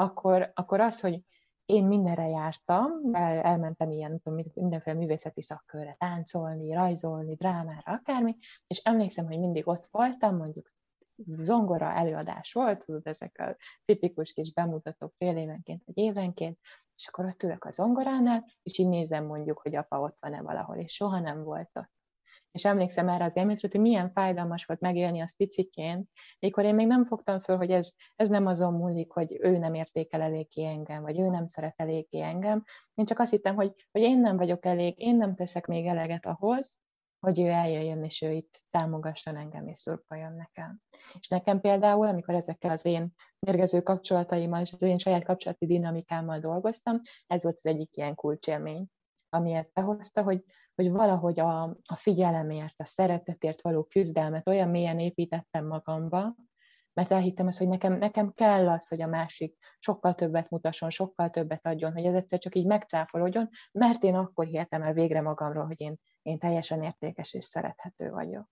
akkor, 0.00 0.50
akkor 0.54 0.80
az, 0.80 1.00
hogy 1.00 1.24
én 1.64 1.84
mindenre 1.84 2.28
jártam, 2.28 3.14
el, 3.14 3.40
elmentem 3.40 3.90
ilyen 3.90 4.20
tudom, 4.20 4.40
mindenféle 4.54 4.96
művészeti 4.96 5.42
szakkörre, 5.42 5.94
táncolni, 5.98 6.72
rajzolni, 6.72 7.34
drámára, 7.34 7.82
akármi, 7.84 8.36
és 8.66 8.78
emlékszem, 8.78 9.26
hogy 9.26 9.38
mindig 9.38 9.68
ott 9.68 9.88
voltam, 9.90 10.36
mondjuk 10.36 10.72
zongora 11.26 11.90
előadás 11.90 12.52
volt, 12.52 12.84
tudod, 12.84 13.06
ezek 13.06 13.38
a 13.38 13.56
tipikus 13.84 14.32
kis 14.32 14.52
bemutatók 14.52 15.14
fél 15.18 15.36
évenként 15.36 15.82
vagy 15.86 15.98
évenként, 15.98 16.58
és 16.96 17.06
akkor 17.08 17.24
ott 17.24 17.42
ülök 17.42 17.64
a 17.64 17.70
zongoránál, 17.70 18.44
és 18.62 18.78
így 18.78 18.88
nézem 18.88 19.24
mondjuk, 19.26 19.58
hogy 19.58 19.76
apa 19.76 20.00
ott 20.00 20.20
van-e 20.20 20.42
valahol, 20.42 20.76
és 20.76 20.94
soha 20.94 21.20
nem 21.20 21.42
volt 21.42 21.70
ott. 21.74 21.99
És 22.52 22.64
emlékszem 22.64 23.08
erre 23.08 23.24
az 23.24 23.36
élményre, 23.36 23.68
hogy 23.70 23.80
milyen 23.80 24.10
fájdalmas 24.10 24.64
volt 24.64 24.80
megélni 24.80 25.20
azt 25.20 25.36
piciként, 25.36 26.08
mikor 26.38 26.64
én 26.64 26.74
még 26.74 26.86
nem 26.86 27.04
fogtam 27.04 27.38
föl, 27.38 27.56
hogy 27.56 27.70
ez, 27.70 27.92
ez 28.16 28.28
nem 28.28 28.46
azon 28.46 28.72
múlik, 28.72 29.10
hogy 29.10 29.36
ő 29.40 29.58
nem 29.58 29.74
értékel 29.74 30.20
eléggé 30.20 30.64
engem, 30.64 31.02
vagy 31.02 31.18
ő 31.18 31.28
nem 31.28 31.46
szeret 31.46 31.74
eléggé 31.76 32.20
engem. 32.20 32.64
Én 32.94 33.04
csak 33.04 33.18
azt 33.18 33.30
hittem, 33.30 33.54
hogy, 33.54 33.72
hogy 33.90 34.02
én 34.02 34.20
nem 34.20 34.36
vagyok 34.36 34.64
elég, 34.64 34.98
én 34.98 35.16
nem 35.16 35.34
teszek 35.34 35.66
még 35.66 35.86
eleget 35.86 36.26
ahhoz, 36.26 36.78
hogy 37.20 37.40
ő 37.40 37.48
eljöjjön, 37.48 38.04
és 38.04 38.22
ő 38.22 38.30
itt 38.30 38.62
támogasson 38.70 39.36
engem, 39.36 39.68
és 39.68 39.78
szurkoljon 39.78 40.32
nekem. 40.32 40.80
És 41.18 41.28
nekem 41.28 41.60
például, 41.60 42.06
amikor 42.06 42.34
ezekkel 42.34 42.70
az 42.70 42.84
én 42.84 43.14
mérgező 43.38 43.80
kapcsolataimmal 43.82 44.60
és 44.60 44.72
az 44.72 44.82
én 44.82 44.98
saját 44.98 45.24
kapcsolati 45.24 45.66
dinamikámmal 45.66 46.38
dolgoztam, 46.38 47.00
ez 47.26 47.42
volt 47.42 47.56
az 47.56 47.66
egyik 47.66 47.96
ilyen 47.96 48.14
kulcsélmény, 48.14 48.86
ami 49.28 49.52
ezt 49.52 49.72
behozta, 49.72 50.22
hogy, 50.22 50.44
hogy 50.80 50.90
valahogy 50.90 51.40
a, 51.40 51.62
a 51.62 51.94
figyelemért, 51.94 52.80
a 52.80 52.84
szeretetért 52.84 53.62
való 53.62 53.84
küzdelmet 53.84 54.48
olyan 54.48 54.68
mélyen 54.68 54.98
építettem 54.98 55.66
magamba, 55.66 56.34
mert 56.92 57.12
elhittem 57.12 57.46
azt, 57.46 57.58
hogy 57.58 57.68
nekem, 57.68 57.98
nekem 57.98 58.32
kell 58.32 58.68
az, 58.68 58.88
hogy 58.88 59.02
a 59.02 59.06
másik 59.06 59.56
sokkal 59.78 60.14
többet 60.14 60.50
mutasson, 60.50 60.90
sokkal 60.90 61.30
többet 61.30 61.66
adjon, 61.66 61.92
hogy 61.92 62.04
ez 62.04 62.14
egyszer 62.14 62.38
csak 62.38 62.54
így 62.54 62.66
megcáfolódjon, 62.66 63.48
mert 63.72 64.02
én 64.02 64.14
akkor 64.14 64.46
hihetem 64.46 64.82
el 64.82 64.92
végre 64.92 65.20
magamról, 65.20 65.66
hogy 65.66 65.80
én, 65.80 65.96
én 66.22 66.38
teljesen 66.38 66.82
értékes 66.82 67.32
és 67.34 67.44
szerethető 67.44 68.10
vagyok. 68.10 68.48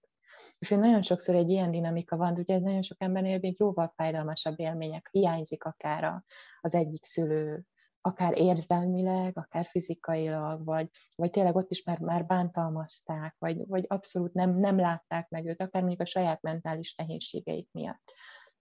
És 0.58 0.68
hogy 0.68 0.78
nagyon 0.78 1.02
sokszor 1.02 1.34
egy 1.34 1.50
ilyen 1.50 1.70
dinamika 1.70 2.16
van, 2.16 2.38
ugye 2.38 2.58
nagyon 2.58 2.82
sok 2.82 3.02
embernél 3.02 3.38
még 3.38 3.60
jóval 3.60 3.88
fájdalmasabb 3.88 4.60
élmények, 4.60 5.08
hiányzik 5.10 5.64
akár 5.64 6.22
az 6.60 6.74
egyik 6.74 7.04
szülő, 7.04 7.64
akár 8.08 8.38
érzelmileg, 8.38 9.38
akár 9.38 9.66
fizikailag, 9.66 10.64
vagy, 10.64 10.88
vagy 11.14 11.30
tényleg 11.30 11.56
ott 11.56 11.70
is 11.70 11.82
már, 11.82 11.98
már 11.98 12.26
bántalmazták, 12.26 13.34
vagy, 13.38 13.66
vagy 13.66 13.84
abszolút 13.88 14.32
nem, 14.32 14.58
nem 14.58 14.78
látták 14.78 15.28
meg 15.28 15.46
őt, 15.46 15.60
akár 15.60 15.82
mondjuk 15.82 16.02
a 16.02 16.10
saját 16.10 16.42
mentális 16.42 16.94
nehézségeik 16.94 17.68
miatt. 17.72 18.12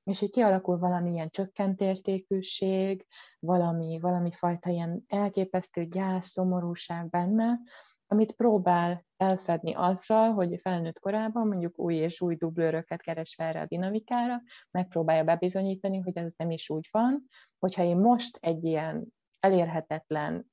És 0.04 0.20
hogy 0.20 0.30
kialakul 0.30 0.78
valamilyen 0.78 1.30
csökkent 1.30 1.82
értékűség, 1.82 3.06
valami, 3.40 4.00
valami 4.00 4.32
fajta 4.32 4.70
ilyen 4.70 5.04
elképesztő 5.08 5.86
gyász, 5.86 6.28
szomorúság 6.28 7.10
benne, 7.10 7.60
amit 8.08 8.32
próbál 8.32 9.06
elfedni 9.18 9.74
azzal, 9.74 10.34
hogy 10.34 10.60
felnőtt 10.62 11.00
korában 11.00 11.48
mondjuk 11.48 11.80
új 11.80 11.96
és 11.96 12.22
új 12.22 12.36
dublőröket 12.36 13.02
keres 13.02 13.36
fel 13.36 13.48
erre 13.48 13.62
a 13.62 13.66
dinamikára, 13.66 14.42
megpróbálja 14.72 15.24
bebizonyítani, 15.24 16.00
hogy 16.00 16.18
ez 16.18 16.34
nem 16.38 16.52
is 16.52 16.70
úgy 16.70 16.88
van, 16.92 17.28
hogyha 17.60 17.84
én 17.84 17.98
most 17.98 18.38
egy 18.42 18.64
ilyen 18.64 19.16
elérhetetlen, 19.40 20.52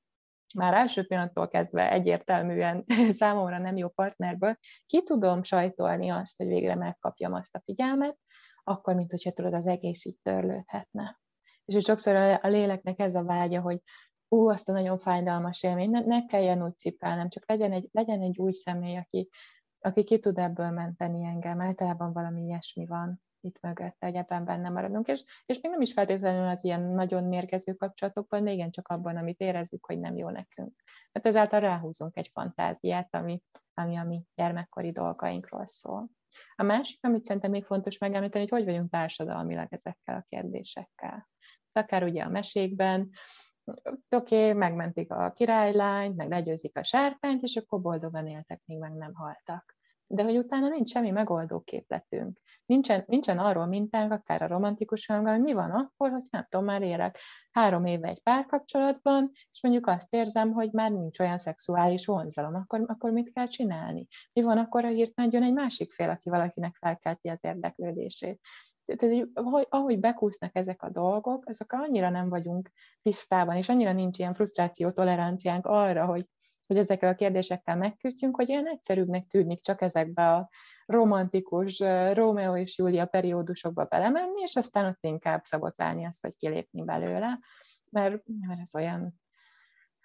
már 0.55 0.73
első 0.73 1.05
pillanattól 1.05 1.47
kezdve 1.47 1.91
egyértelműen 1.91 2.85
számomra 3.19 3.57
nem 3.57 3.77
jó 3.77 3.89
partnerből, 3.89 4.57
ki 4.85 5.03
tudom 5.03 5.43
sajtolni 5.43 6.09
azt, 6.09 6.37
hogy 6.37 6.47
végre 6.47 6.75
megkapjam 6.75 7.33
azt 7.33 7.55
a 7.55 7.61
figyelmet, 7.65 8.17
akkor, 8.63 8.95
mint 8.95 9.11
hogyha 9.11 9.31
tudod, 9.31 9.53
az 9.53 9.67
egész 9.67 10.05
így 10.05 10.17
törlődhetne. 10.21 11.19
És 11.65 11.73
hogy 11.73 11.83
sokszor 11.83 12.15
a 12.15 12.47
léleknek 12.47 12.99
ez 12.99 13.15
a 13.15 13.23
vágya, 13.23 13.61
hogy 13.61 13.81
ú, 14.27 14.49
azt 14.49 14.69
a 14.69 14.71
nagyon 14.71 14.97
fájdalmas 14.97 15.63
élmény, 15.63 15.89
ne, 15.89 15.99
ne 15.99 16.25
kelljen 16.25 16.63
úgy 16.63 16.77
cipelnem, 16.77 17.29
csak 17.29 17.49
legyen 17.49 17.71
egy, 17.71 17.89
legyen 17.91 18.21
egy 18.21 18.37
új 18.37 18.51
személy, 18.51 18.97
aki, 18.97 19.29
aki 19.79 20.03
ki 20.03 20.19
tud 20.19 20.37
ebből 20.37 20.69
menteni 20.69 21.25
engem. 21.25 21.61
Általában 21.61 22.13
valami 22.13 22.41
ilyesmi 22.41 22.85
van 22.85 23.21
itt 23.45 23.59
mögötte, 23.61 24.05
hogy 24.05 24.15
ebben 24.15 24.45
benne 24.45 24.69
maradunk, 24.69 25.07
és, 25.07 25.23
és 25.45 25.61
még 25.61 25.71
nem 25.71 25.81
is 25.81 25.93
feltétlenül 25.93 26.47
az 26.47 26.63
ilyen 26.63 26.81
nagyon 26.81 27.23
mérgező 27.23 27.73
kapcsolatokban, 27.73 28.43
de 28.43 28.51
igen, 28.51 28.71
csak 28.71 28.87
abban, 28.87 29.17
amit 29.17 29.39
érezzük, 29.39 29.85
hogy 29.85 29.99
nem 29.99 30.15
jó 30.15 30.29
nekünk. 30.29 30.83
Mert 31.11 31.25
ezáltal 31.25 31.59
ráhúzunk 31.59 32.17
egy 32.17 32.29
fantáziát, 32.33 33.15
ami, 33.15 33.41
ami 33.73 33.95
a 33.97 34.03
mi 34.03 34.23
gyermekkori 34.35 34.91
dolgainkról 34.91 35.65
szól. 35.65 36.09
A 36.55 36.63
másik, 36.63 36.99
amit 37.01 37.25
szerintem 37.25 37.51
még 37.51 37.65
fontos 37.65 37.97
megemlíteni, 37.97 38.47
hogy 38.47 38.59
hogy 38.59 38.73
vagyunk 38.73 38.91
társadalmilag 38.91 39.67
ezekkel 39.69 40.15
a 40.15 40.25
kérdésekkel. 40.29 41.29
Akár 41.71 42.03
ugye 42.03 42.23
a 42.23 42.29
mesékben, 42.29 43.09
oké, 43.63 44.49
okay, 44.49 44.53
megmentik 44.53 45.11
a 45.11 45.31
királylányt, 45.31 46.15
meg 46.15 46.29
legyőzik 46.29 46.77
a 46.77 46.83
sárkányt, 46.83 47.43
és 47.43 47.55
akkor 47.55 47.81
boldogan 47.81 48.27
éltek, 48.27 48.61
még 48.65 48.77
meg 48.77 48.93
nem 48.93 49.13
haltak 49.13 49.74
de 50.07 50.23
hogy 50.23 50.37
utána 50.37 50.67
nincs 50.67 50.89
semmi 50.89 51.11
megoldó 51.11 51.59
képletünk. 51.59 52.39
Nincsen, 52.65 53.03
nincsen 53.07 53.37
arról 53.37 53.65
mintánk, 53.65 54.11
akár 54.11 54.41
a 54.41 54.47
romantikus 54.47 55.05
filmben, 55.05 55.33
hogy 55.33 55.43
mi 55.43 55.53
van 55.53 55.71
akkor, 55.71 56.11
hogy 56.11 56.23
nem 56.29 56.47
tudom, 56.49 56.65
már 56.65 56.81
élek 56.81 57.17
három 57.51 57.85
éve 57.85 58.07
egy 58.07 58.21
párkapcsolatban, 58.21 59.31
és 59.51 59.61
mondjuk 59.61 59.87
azt 59.87 60.13
érzem, 60.13 60.51
hogy 60.51 60.71
már 60.71 60.91
nincs 60.91 61.19
olyan 61.19 61.37
szexuális 61.37 62.05
vonzalom, 62.05 62.55
akkor, 62.55 62.83
akkor 62.87 63.11
mit 63.11 63.33
kell 63.33 63.47
csinálni? 63.47 64.07
Mi 64.33 64.41
van 64.41 64.57
akkor, 64.57 64.83
ha 64.83 64.89
hirtelen 64.89 65.31
jön 65.33 65.43
egy 65.43 65.53
másik 65.53 65.91
fél, 65.91 66.09
aki 66.09 66.29
valakinek 66.29 66.75
felkelti 66.75 67.27
az 67.27 67.43
érdeklődését? 67.43 68.39
Tehát, 68.85 69.27
ahogy, 69.33 69.67
ahogy 69.69 69.99
bekúsznak 69.99 70.55
ezek 70.55 70.83
a 70.83 70.89
dolgok, 70.89 71.43
ezek 71.47 71.73
annyira 71.73 72.09
nem 72.09 72.29
vagyunk 72.29 72.71
tisztában, 73.01 73.55
és 73.55 73.69
annyira 73.69 73.91
nincs 73.91 74.19
ilyen 74.19 74.33
frusztráció 74.33 74.91
toleranciánk 74.91 75.65
arra, 75.65 76.05
hogy 76.05 76.25
hogy 76.67 76.77
ezekkel 76.77 77.09
a 77.09 77.15
kérdésekkel 77.15 77.77
megküzdjünk, 77.77 78.35
hogy 78.35 78.49
ilyen 78.49 78.67
egyszerűbbnek 78.67 79.27
tűnik 79.27 79.61
csak 79.61 79.81
ezekbe 79.81 80.31
a 80.33 80.49
romantikus 80.85 81.79
Rómeó 82.13 82.55
és 82.55 82.77
Júlia 82.77 83.05
periódusokba 83.05 83.85
belemenni, 83.85 84.41
és 84.41 84.55
aztán 84.55 84.85
ott 84.85 85.03
inkább 85.03 85.43
szabotlálni 85.43 86.05
azt, 86.05 86.21
vagy 86.21 86.35
kilépni 86.35 86.83
belőle, 86.83 87.39
mert, 87.89 88.23
mert 88.47 88.59
ez 88.59 88.75
olyan, 88.75 89.21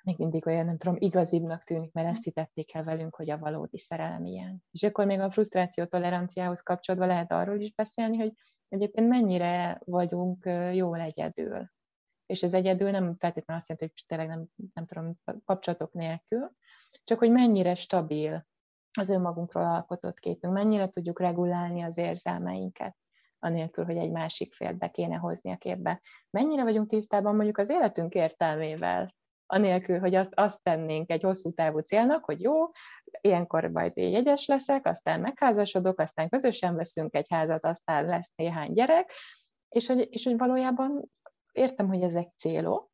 még 0.02 0.18
mindig 0.18 0.46
olyan, 0.46 0.64
nem 0.64 0.76
tudom, 0.76 0.96
igazibbnak 0.98 1.64
tűnik, 1.64 1.92
mert 1.92 2.08
ezt 2.08 2.24
hitették 2.24 2.74
el 2.74 2.84
velünk, 2.84 3.14
hogy 3.14 3.30
a 3.30 3.38
valódi 3.38 3.78
szerelem 3.78 4.24
ilyen. 4.24 4.62
És 4.70 4.82
akkor 4.82 5.06
még 5.06 5.20
a 5.20 5.30
frusztráció 5.30 5.84
toleranciához 5.84 6.60
kapcsolódva 6.60 7.06
lehet 7.06 7.32
arról 7.32 7.60
is 7.60 7.74
beszélni, 7.74 8.16
hogy 8.16 8.32
egyébként 8.68 9.08
mennyire 9.08 9.80
vagyunk 9.84 10.50
jól 10.72 11.00
egyedül 11.00 11.70
és 12.30 12.42
ez 12.42 12.54
egyedül 12.54 12.90
nem 12.90 13.16
feltétlenül 13.18 13.62
azt 13.62 13.68
jelenti, 13.68 13.92
hogy 13.94 14.04
tényleg 14.06 14.28
nem, 14.28 14.46
nem 14.74 14.86
tudom, 14.86 15.14
kapcsolatok 15.44 15.92
nélkül, 15.92 16.52
csak 17.04 17.18
hogy 17.18 17.30
mennyire 17.30 17.74
stabil 17.74 18.46
az 18.98 19.08
önmagunkról 19.08 19.64
alkotott 19.64 20.18
képünk, 20.18 20.52
mennyire 20.52 20.88
tudjuk 20.88 21.20
regulálni 21.20 21.82
az 21.82 21.98
érzelmeinket, 21.98 22.96
anélkül, 23.38 23.84
hogy 23.84 23.96
egy 23.96 24.10
másik 24.10 24.52
félt 24.52 24.78
be 24.78 24.88
kéne 24.88 25.16
hozni 25.16 25.50
a 25.50 25.56
képbe. 25.56 26.00
Mennyire 26.30 26.62
vagyunk 26.62 26.88
tisztában 26.88 27.34
mondjuk 27.34 27.58
az 27.58 27.70
életünk 27.70 28.14
értelmével, 28.14 29.14
anélkül, 29.46 29.98
hogy 29.98 30.14
azt, 30.14 30.34
azt 30.34 30.62
tennénk 30.62 31.10
egy 31.10 31.22
hosszú 31.22 31.52
távú 31.52 31.78
célnak, 31.78 32.24
hogy 32.24 32.40
jó, 32.40 32.54
ilyenkor 33.20 33.64
majd 33.64 33.96
jegyes 33.96 34.46
leszek, 34.46 34.86
aztán 34.86 35.20
megházasodok, 35.20 36.00
aztán 36.00 36.28
közösen 36.28 36.76
veszünk 36.76 37.14
egy 37.14 37.26
házat, 37.28 37.64
aztán 37.64 38.04
lesz 38.04 38.32
néhány 38.36 38.72
gyerek, 38.72 39.12
és 39.68 39.86
hogy, 39.86 40.08
és 40.10 40.24
hogy 40.24 40.36
valójában 40.36 41.10
értem, 41.52 41.88
hogy 41.88 42.02
ezek 42.02 42.32
célok, 42.36 42.90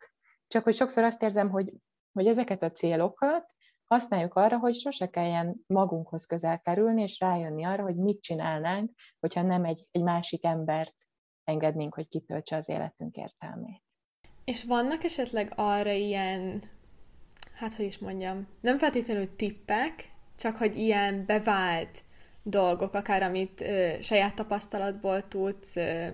csak 0.47 0.65
hogy 0.65 0.75
sokszor 0.75 1.05
azt 1.05 1.23
érzem, 1.23 1.51
hogy, 1.51 1.73
hogy 2.13 2.27
ezeket 2.27 2.63
a 2.63 2.71
célokat 2.71 3.55
használjuk 3.85 4.35
arra, 4.35 4.59
hogy 4.59 4.75
sose 4.75 5.07
kelljen 5.07 5.65
magunkhoz 5.67 6.25
közel 6.25 6.61
kerülni, 6.61 7.03
és 7.03 7.21
rájönni 7.21 7.65
arra, 7.65 7.83
hogy 7.83 7.97
mit 7.97 8.21
csinálnánk, 8.21 8.91
hogyha 9.21 9.43
nem 9.43 9.65
egy, 9.65 9.87
egy 9.91 10.03
másik 10.03 10.45
embert 10.45 10.95
engednénk, 11.45 11.95
hogy 11.95 12.09
kitöltse 12.09 12.57
az 12.57 12.69
életünk 12.69 13.17
értelmét. 13.17 13.83
És 14.45 14.65
vannak 14.65 15.05
esetleg 15.05 15.53
arra 15.57 15.91
ilyen, 15.91 16.63
hát 17.55 17.75
hogy 17.75 17.85
is 17.85 17.99
mondjam, 17.99 18.49
nem 18.61 18.79
feltétlenül 18.79 19.37
tippek, 19.37 20.15
csak 20.37 20.57
hogy 20.57 20.77
ilyen 20.77 21.27
bevált 21.27 22.05
dolgok, 22.43 22.95
akár 22.95 23.23
amit 23.23 23.61
ö, 23.61 23.95
saját 24.01 24.35
tapasztalatból 24.35 25.29
tudsz 25.29 25.77
ö, 25.77 26.09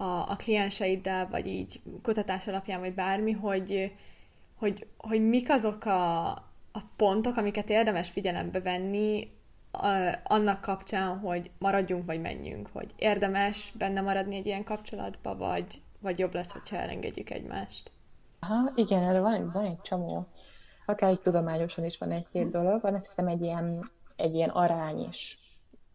a, 0.00 0.30
a 0.30 0.36
klienseiddel, 0.36 1.28
vagy 1.28 1.46
így 1.46 1.80
kutatás 2.02 2.48
alapján, 2.48 2.80
vagy 2.80 2.94
bármi, 2.94 3.32
hogy, 3.32 3.92
hogy, 4.56 4.86
hogy 4.96 5.28
mik 5.28 5.50
azok 5.50 5.84
a, 5.84 6.28
a 6.72 6.80
pontok, 6.96 7.36
amiket 7.36 7.70
érdemes 7.70 8.10
figyelembe 8.10 8.60
venni 8.60 9.28
a, 9.70 10.14
annak 10.24 10.60
kapcsán, 10.60 11.18
hogy 11.18 11.50
maradjunk, 11.58 12.06
vagy 12.06 12.20
menjünk, 12.20 12.68
hogy 12.72 12.90
érdemes 12.96 13.72
benne 13.78 14.00
maradni 14.00 14.36
egy 14.36 14.46
ilyen 14.46 14.64
kapcsolatba, 14.64 15.36
vagy, 15.36 15.82
vagy 16.00 16.18
jobb 16.18 16.34
lesz, 16.34 16.52
hogyha 16.52 16.76
elengedjük 16.76 17.30
egymást. 17.30 17.92
Aha, 18.40 18.72
igen, 18.74 19.02
erre 19.02 19.20
van, 19.20 19.50
van 19.52 19.64
egy 19.64 19.80
csomó. 19.80 20.26
Akár 20.86 21.10
egy 21.10 21.20
tudományosan 21.20 21.84
is 21.84 21.98
van 21.98 22.10
egy-két 22.10 22.50
dolog, 22.50 22.80
van 22.80 22.94
azt 22.94 23.06
hiszem 23.06 23.26
egy 23.26 23.42
ilyen, 23.42 23.90
egy 24.16 24.34
ilyen 24.34 24.50
arány 24.50 25.08
is. 25.08 25.38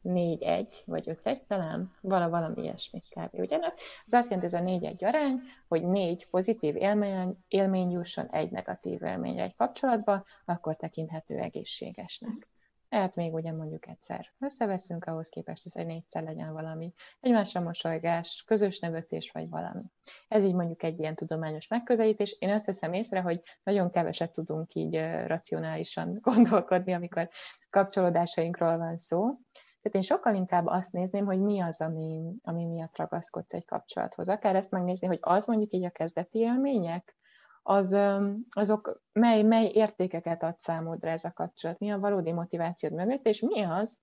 4-1, 0.06 0.68
vagy 0.86 1.04
5-1 1.24 1.40
talán, 1.48 1.94
vala, 2.02 2.30
valami 2.30 2.62
ilyesmi 2.62 3.02
kb. 3.10 3.40
Ugyanaz. 3.40 3.74
Az 4.06 4.14
azt 4.14 4.30
jelenti, 4.30 4.56
ez 4.56 4.62
a 4.62 4.66
4-1 4.66 5.08
arány, 5.08 5.42
hogy 5.68 5.88
négy 5.88 6.28
pozitív 6.30 6.76
élmény, 6.76 7.38
élmény 7.48 7.92
jusson 7.92 8.28
egy 8.30 8.52
negatív 8.52 9.04
élményre 9.04 9.44
egy 9.44 9.56
kapcsolatba, 9.56 10.26
akkor 10.46 10.76
tekinthető 10.76 11.38
egészségesnek. 11.38 12.48
Tehát 12.96 13.16
még 13.16 13.34
ugye 13.34 13.52
mondjuk 13.52 13.88
egyszer 13.88 14.32
összeveszünk, 14.40 15.06
ahhoz 15.06 15.30
képest 15.30 15.66
ez 15.66 15.76
egy 15.76 15.86
négyszer 15.86 16.24
legyen 16.24 16.54
valami 16.54 16.94
egymásra 17.20 17.62
mosolygás, 17.62 18.44
közös 18.48 18.80
nevetés 18.80 19.32
vagy 19.32 19.50
valami. 19.50 19.84
Ez 20.28 20.44
így 20.44 20.54
mondjuk 20.54 20.84
egy 20.84 21.00
ilyen 21.00 21.16
tudományos 21.16 21.68
megközelítés. 21.68 22.36
Én 22.40 22.50
azt 22.50 22.66
veszem 22.66 22.94
észre, 22.94 23.22
hogy 23.22 23.42
nagyon 23.64 23.92
keveset 23.92 24.32
tudunk 24.32 24.76
így 24.76 24.96
racionálisan 25.28 26.18
gondolkodni, 26.22 26.94
amikor 26.94 27.30
kapcsolódásainkról 27.70 28.78
van 28.78 28.98
szó. 28.98 29.38
Tehát 29.86 30.00
én 30.00 30.16
sokkal 30.16 30.36
inkább 30.36 30.66
azt 30.66 30.92
nézném, 30.92 31.26
hogy 31.26 31.40
mi 31.40 31.60
az, 31.60 31.82
ami, 31.82 32.34
ami 32.44 32.66
miatt 32.66 32.98
ragaszkodsz 32.98 33.54
egy 33.54 33.66
kapcsolathoz. 33.66 34.30
Akár 34.30 34.56
ezt 34.56 34.72
megnézni, 34.72 35.08
hogy 35.08 35.20
az 35.22 35.48
mondjuk 35.48 35.74
így 35.74 35.86
a 35.86 35.90
kezdeti 35.90 36.40
élmények, 36.40 37.16
az, 37.62 37.98
azok 38.50 39.02
mely, 39.12 39.44
mely 39.44 39.72
értékeket 39.74 40.44
ad 40.44 40.60
számodra 40.60 41.10
ez 41.10 41.24
a 41.24 41.32
kapcsolat, 41.32 41.80
mi 41.80 41.92
a 41.92 42.00
valódi 42.00 42.32
motivációd 42.32 42.94
mögött, 42.94 43.26
és 43.26 43.42
mi 43.42 43.62
az, 43.62 44.00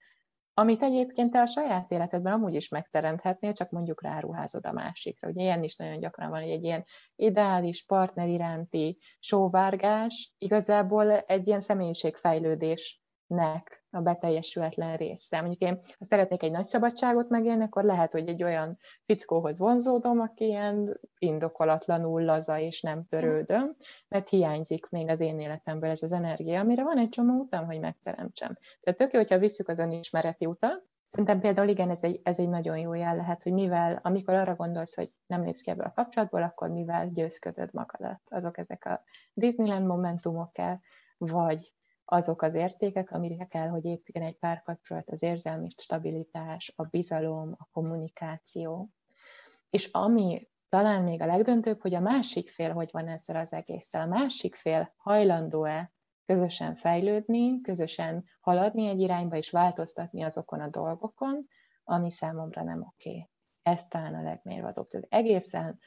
amit 0.55 0.83
egyébként 0.83 1.31
te 1.31 1.41
a 1.41 1.47
saját 1.47 1.91
életedben 1.91 2.33
amúgy 2.33 2.55
is 2.55 2.69
megteremthetnél, 2.69 3.53
csak 3.53 3.71
mondjuk 3.71 4.03
ráruházod 4.03 4.67
a 4.67 4.73
másikra. 4.73 5.29
Ugye 5.29 5.43
ilyen 5.43 5.63
is 5.63 5.77
nagyon 5.77 5.99
gyakran 5.99 6.31
van, 6.31 6.41
hogy 6.41 6.51
egy 6.51 6.65
ilyen 6.65 6.85
ideális 7.17 7.85
partner 7.85 8.29
iránti 8.29 8.99
sóvárgás 9.19 10.33
igazából 10.39 11.11
egy 11.11 11.47
ilyen 11.47 11.61
személyiségfejlődésnek 11.61 13.82
a 13.93 14.01
beteljesületlen 14.01 14.97
része. 14.97 15.41
Mondjuk 15.41 15.61
én, 15.61 15.81
ha 15.99 16.05
szeretnék 16.05 16.43
egy 16.43 16.51
nagy 16.51 16.65
szabadságot 16.65 17.29
megélni, 17.29 17.63
akkor 17.63 17.85
lehet, 17.85 18.13
hogy 18.13 18.29
egy 18.29 18.43
olyan 18.43 18.79
fickóhoz 19.05 19.59
vonzódom, 19.59 20.21
aki 20.21 20.45
ilyen 20.45 21.01
indokolatlanul 21.19 22.23
laza 22.23 22.59
és 22.59 22.81
nem 22.81 23.07
törődöm, 23.09 23.77
mert 24.09 24.29
hiányzik 24.29 24.89
még 24.89 25.09
az 25.09 25.21
én 25.21 25.41
életemből 25.41 25.91
ez 25.91 26.03
az 26.03 26.13
energia, 26.13 26.61
amire 26.61 26.83
van 26.83 26.99
egy 26.99 27.09
csomó 27.09 27.41
utam, 27.41 27.67
hogy 27.67 27.81
megteremtsem. 27.81 28.59
Tehát 28.81 28.99
tök 28.99 29.13
jó, 29.13 29.19
hogyha 29.19 29.39
visszük 29.39 29.69
az 29.69 29.79
önismereti 29.79 30.47
utat, 30.47 30.91
Szerintem 31.13 31.41
például 31.41 31.69
igen, 31.69 31.91
ez 31.91 32.03
egy, 32.03 32.21
ez 32.23 32.39
egy 32.39 32.49
nagyon 32.49 32.79
jó 32.79 32.95
jel 32.95 33.17
lehet, 33.17 33.43
hogy 33.43 33.53
mivel, 33.53 34.01
amikor 34.03 34.35
arra 34.35 34.55
gondolsz, 34.55 34.95
hogy 34.95 35.13
nem 35.27 35.45
lépsz 35.45 35.61
ki 35.61 35.71
ebből 35.71 35.87
a 35.87 35.93
kapcsolatból, 35.93 36.43
akkor 36.43 36.69
mivel 36.69 37.09
győzködöd 37.09 37.73
magadat. 37.73 38.21
Azok 38.29 38.59
ezek 38.59 38.85
a 38.85 39.03
Disneyland 39.35 39.87
momentumok 39.87 40.53
kell, 40.53 40.79
vagy 41.19 41.73
azok 42.13 42.43
az 42.43 42.55
értékek, 42.55 43.11
amire 43.11 43.45
kell, 43.45 43.69
hogy 43.69 43.85
épüljön 43.85 44.31
egy 44.31 44.39
párkapcsolat, 44.39 45.11
az 45.11 45.23
érzelmi 45.23 45.69
stabilitás, 45.77 46.73
a 46.77 46.85
bizalom, 46.85 47.55
a 47.59 47.69
kommunikáció. 47.73 48.91
És 49.71 49.87
ami 49.93 50.49
talán 50.69 51.03
még 51.03 51.21
a 51.21 51.27
legdöntőbb, 51.27 51.81
hogy 51.81 51.95
a 51.95 52.01
másik 52.01 52.51
fél 52.51 52.73
hogy 52.73 52.89
van 52.93 53.09
ezzel 53.09 53.37
az 53.37 53.53
egésszel. 53.53 54.01
A 54.01 54.07
másik 54.07 54.55
fél 54.55 54.93
hajlandó-e 54.97 55.93
közösen 56.27 56.75
fejlődni, 56.75 57.61
közösen 57.61 58.25
haladni 58.41 58.87
egy 58.87 59.01
irányba, 59.01 59.37
és 59.37 59.51
változtatni 59.51 60.23
azokon 60.23 60.61
a 60.61 60.69
dolgokon, 60.69 61.47
ami 61.85 62.11
számomra 62.11 62.63
nem 62.63 62.81
oké. 62.81 63.11
Okay. 63.11 63.29
Ez 63.63 63.89
talán 63.89 64.15
a 64.15 64.23
legmérvadóbb. 64.23 64.89
Tehát 64.89 65.07
egészen 65.09 65.79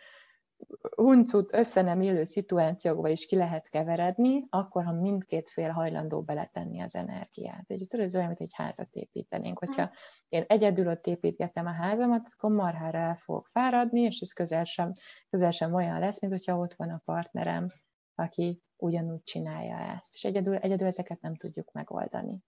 huncut 0.96 1.54
össze 1.54 1.82
nem 1.82 2.02
illő 2.02 2.26
szituációkba 2.26 3.08
is 3.10 3.26
ki 3.26 3.36
lehet 3.36 3.70
keveredni, 3.70 4.46
akkor, 4.50 4.84
ha 4.84 4.91
mindkét 4.91 5.50
fél 5.50 5.70
hajlandó 5.70 6.22
beletenni 6.22 6.82
az 6.82 6.96
energiát. 6.96 7.63
Egy, 7.68 7.86
tudod, 7.88 8.06
ez 8.06 8.15
olyan, 8.15 8.28
mint 8.28 8.39
egy 8.39 8.54
házat 8.54 8.94
építenénk. 8.94 9.60
Hogyha 9.60 9.91
én 10.30 10.44
egyedül 10.48 10.88
ott 10.88 11.08
építgetem 11.08 11.65
a 11.65 11.74
házamat, 11.74 12.28
akkor 12.30 12.52
marhára 12.52 12.98
el 12.98 13.15
fogok 13.15 13.48
fáradni, 13.48 14.02
és 14.02 14.20
ez 14.20 14.34
közel 14.34 14.63
sem, 14.63 14.91
közel 15.30 15.52
sem 15.52 15.74
olyan 15.74 16.00
lesz, 16.00 16.22
mint 16.22 16.34
hogyha 16.34 16.58
ott 16.58 16.74
van 16.74 16.89
a 16.89 17.02
partnerem, 17.06 17.72
aki 18.15 18.62
ugyanúgy 18.78 19.24
csinálja 19.24 19.78
ezt. 19.78 20.13
És 20.13 20.24
egyedül, 20.24 20.56
egyedül 20.56 20.88
ezeket 20.88 21.22
nem 21.22 21.36
tudjuk 21.36 21.72
megoldani. 21.72 22.44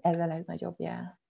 Ez 0.00 0.18
a 0.18 0.26
legnagyobb 0.26 0.74
jel. 0.78 1.20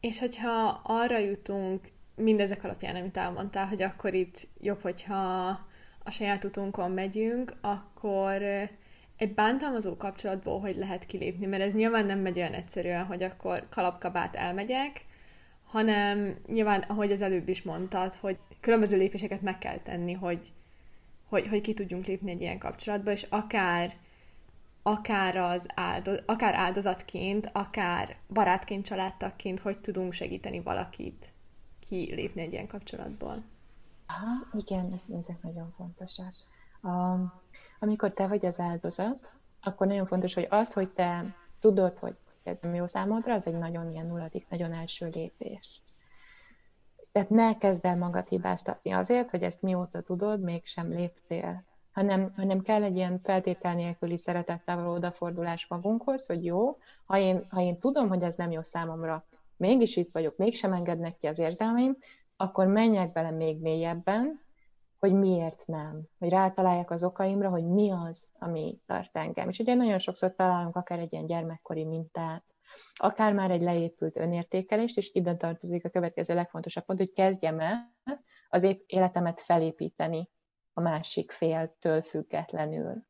És 0.00 0.20
hogyha 0.20 0.80
arra 0.84 1.18
jutunk 1.18 1.88
mindezek 2.22 2.64
alapján, 2.64 2.96
amit 2.96 3.16
elmondtál, 3.16 3.66
hogy 3.66 3.82
akkor 3.82 4.14
itt 4.14 4.48
jobb, 4.60 4.80
hogyha 4.80 5.48
a 6.04 6.10
saját 6.10 6.44
utunkon 6.44 6.90
megyünk, 6.90 7.52
akkor 7.60 8.42
egy 9.16 9.34
bántalmazó 9.34 9.96
kapcsolatból 9.96 10.60
hogy 10.60 10.74
lehet 10.74 11.06
kilépni, 11.06 11.46
mert 11.46 11.62
ez 11.62 11.74
nyilván 11.74 12.04
nem 12.04 12.18
megy 12.18 12.38
olyan 12.38 12.52
egyszerűen, 12.52 13.04
hogy 13.04 13.22
akkor 13.22 13.66
kalapkabát 13.70 14.36
elmegyek, 14.36 15.04
hanem 15.64 16.34
nyilván, 16.46 16.80
ahogy 16.80 17.12
az 17.12 17.22
előbb 17.22 17.48
is 17.48 17.62
mondtad, 17.62 18.14
hogy 18.14 18.36
különböző 18.60 18.96
lépéseket 18.96 19.42
meg 19.42 19.58
kell 19.58 19.78
tenni, 19.78 20.12
hogy, 20.12 20.52
hogy, 21.28 21.48
hogy 21.48 21.60
ki 21.60 21.72
tudjunk 21.72 22.06
lépni 22.06 22.30
egy 22.30 22.40
ilyen 22.40 22.58
kapcsolatba, 22.58 23.10
és 23.10 23.26
akár 23.28 23.92
akár, 24.82 25.36
az 25.36 25.66
áldoz, 25.74 26.22
akár 26.26 26.54
áldozatként, 26.54 27.50
akár 27.52 28.16
barátként, 28.28 28.84
családtagként, 28.84 29.58
hogy 29.58 29.78
tudunk 29.78 30.12
segíteni 30.12 30.60
valakit 30.60 31.32
kilépni 31.88 32.40
egy 32.40 32.52
ilyen 32.52 32.66
kapcsolatból. 32.66 33.42
Aha, 34.06 34.46
igen, 34.52 34.92
ez, 34.92 35.04
ezek 35.18 35.42
nagyon 35.42 35.70
fontosak. 35.70 36.32
Um, 36.82 37.32
amikor 37.80 38.12
te 38.12 38.26
vagy 38.26 38.46
az 38.46 38.60
áldozat, 38.60 39.32
akkor 39.62 39.86
nagyon 39.86 40.06
fontos, 40.06 40.34
hogy 40.34 40.46
az, 40.50 40.72
hogy 40.72 40.92
te 40.94 41.34
tudod, 41.60 41.98
hogy 41.98 42.18
ez 42.42 42.58
nem 42.60 42.74
jó 42.74 42.86
számodra, 42.86 43.34
az 43.34 43.46
egy 43.46 43.58
nagyon 43.58 43.90
ilyen 43.90 44.06
nulladik, 44.06 44.48
nagyon 44.48 44.72
első 44.72 45.08
lépés. 45.12 45.82
Tehát 47.12 47.30
ne 47.30 47.58
kezd 47.58 47.84
el 47.84 47.96
magad 47.96 48.28
hibáztatni 48.28 48.90
azért, 48.90 49.30
hogy 49.30 49.42
ezt 49.42 49.62
mióta 49.62 50.00
tudod, 50.00 50.40
mégsem 50.40 50.88
léptél. 50.88 51.64
Hanem, 51.92 52.32
hanem 52.36 52.60
kell 52.60 52.82
egy 52.82 52.96
ilyen 52.96 53.20
feltétel 53.22 53.74
nélküli 53.74 54.18
szeretettel 54.18 54.76
való 54.76 54.92
odafordulás 54.92 55.66
magunkhoz, 55.66 56.26
hogy 56.26 56.44
jó, 56.44 56.78
ha 57.04 57.18
én, 57.18 57.46
ha 57.48 57.60
én 57.60 57.78
tudom, 57.78 58.08
hogy 58.08 58.22
ez 58.22 58.34
nem 58.34 58.50
jó 58.50 58.62
számomra, 58.62 59.24
mégis 59.60 59.96
itt 59.96 60.12
vagyok, 60.12 60.36
mégsem 60.36 60.72
engednek 60.72 61.16
ki 61.16 61.26
az 61.26 61.38
érzelmeim, 61.38 61.96
akkor 62.36 62.66
menjek 62.66 63.12
bele 63.12 63.30
még 63.30 63.60
mélyebben, 63.60 64.40
hogy 64.98 65.12
miért 65.12 65.66
nem, 65.66 66.02
hogy 66.18 66.28
rátaláljak 66.28 66.90
az 66.90 67.04
okaimra, 67.04 67.48
hogy 67.48 67.66
mi 67.66 67.90
az, 67.90 68.28
ami 68.38 68.80
tart 68.86 69.16
engem. 69.16 69.48
És 69.48 69.58
ugye 69.58 69.74
nagyon 69.74 69.98
sokszor 69.98 70.34
találunk 70.34 70.76
akár 70.76 70.98
egy 70.98 71.12
ilyen 71.12 71.26
gyermekkori 71.26 71.84
mintát, 71.84 72.44
akár 72.94 73.32
már 73.32 73.50
egy 73.50 73.62
leépült 73.62 74.16
önértékelést, 74.16 74.96
és 74.96 75.10
ide 75.12 75.36
tartozik 75.36 75.84
a 75.84 75.88
következő 75.88 76.34
legfontosabb 76.34 76.84
pont, 76.84 76.98
hogy 76.98 77.12
kezdjem 77.12 77.60
el 77.60 77.94
az 78.48 78.76
életemet 78.86 79.40
felépíteni 79.40 80.28
a 80.72 80.80
másik 80.80 81.30
féltől 81.30 82.02
függetlenül. 82.02 83.04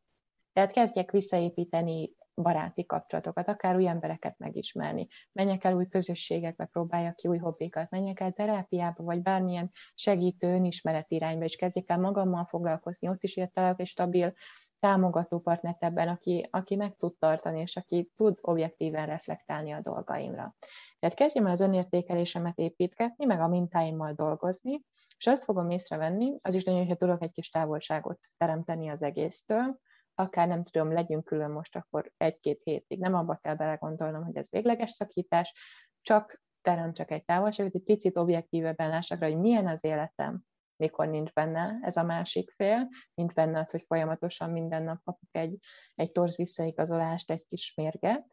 Tehát 0.52 0.72
kezdjek 0.72 1.10
visszaépíteni 1.10 2.14
baráti 2.42 2.86
kapcsolatokat, 2.86 3.48
akár 3.48 3.76
új 3.76 3.86
embereket 3.86 4.38
megismerni, 4.38 5.06
menjek 5.32 5.64
el 5.64 5.74
új 5.74 5.88
közösségekbe, 5.88 6.64
próbáljak 6.64 7.16
ki 7.16 7.28
új 7.28 7.38
hobbikat, 7.38 7.90
menjek 7.90 8.20
el 8.20 8.32
terápiába, 8.32 9.02
vagy 9.02 9.22
bármilyen 9.22 9.70
segítő 9.94 10.54
önismeret 10.54 11.10
irányba, 11.10 11.44
és 11.44 11.56
kezdjek 11.56 11.90
el 11.90 11.98
magammal 11.98 12.44
foglalkozni, 12.44 13.08
ott 13.08 13.22
is 13.22 13.38
találok 13.52 13.80
egy 13.80 13.86
stabil 13.86 14.34
támogató 14.80 15.40
partnert 15.40 15.82
ebben, 15.82 16.08
aki, 16.08 16.48
aki 16.50 16.76
meg 16.76 16.96
tud 16.96 17.16
tartani, 17.18 17.60
és 17.60 17.76
aki 17.76 18.10
tud 18.16 18.38
objektíven 18.40 19.06
reflektálni 19.06 19.72
a 19.72 19.80
dolgaimra. 19.80 20.54
Tehát 20.98 21.16
kezdjem 21.16 21.46
el 21.46 21.52
az 21.52 21.60
önértékelésemet 21.60 22.58
építgetni, 22.58 23.24
meg 23.24 23.40
a 23.40 23.48
mintáimmal 23.48 24.12
dolgozni, 24.12 24.82
és 25.18 25.26
azt 25.26 25.44
fogom 25.44 25.70
észrevenni, 25.70 26.34
az 26.42 26.54
is 26.54 26.64
nagyon, 26.64 26.80
hogyha 26.80 26.96
tudok 26.96 27.22
egy 27.22 27.32
kis 27.32 27.50
távolságot 27.50 28.18
teremteni 28.36 28.88
az 28.88 29.02
egésztől, 29.02 29.78
akár 30.20 30.48
nem 30.48 30.64
tudom, 30.64 30.92
legyünk 30.92 31.24
külön 31.24 31.50
most 31.50 31.76
akkor 31.76 32.12
egy-két 32.16 32.60
hétig. 32.64 32.98
Nem 32.98 33.14
abba 33.14 33.36
kell 33.36 33.54
belegondolnom, 33.54 34.24
hogy 34.24 34.36
ez 34.36 34.50
végleges 34.50 34.90
szakítás, 34.90 35.54
csak 36.00 36.42
teremtsek 36.60 37.10
egy 37.10 37.24
távolságot, 37.24 37.74
egy 37.74 37.82
picit 37.82 38.16
objektívebben 38.16 38.88
lássak 38.88 39.20
rá, 39.20 39.28
hogy 39.28 39.38
milyen 39.38 39.66
az 39.66 39.84
életem, 39.84 40.42
mikor 40.76 41.08
nincs 41.08 41.32
benne 41.32 41.78
ez 41.82 41.96
a 41.96 42.02
másik 42.02 42.50
fél, 42.50 42.88
nincs 43.14 43.32
benne 43.32 43.58
az, 43.58 43.70
hogy 43.70 43.82
folyamatosan 43.82 44.50
minden 44.50 44.82
nap 44.82 45.02
kapok 45.04 45.28
egy, 45.30 45.58
egy 45.94 46.12
torz 46.12 46.36
visszaigazolást, 46.36 47.30
egy 47.30 47.46
kis 47.46 47.74
mérget, 47.76 48.26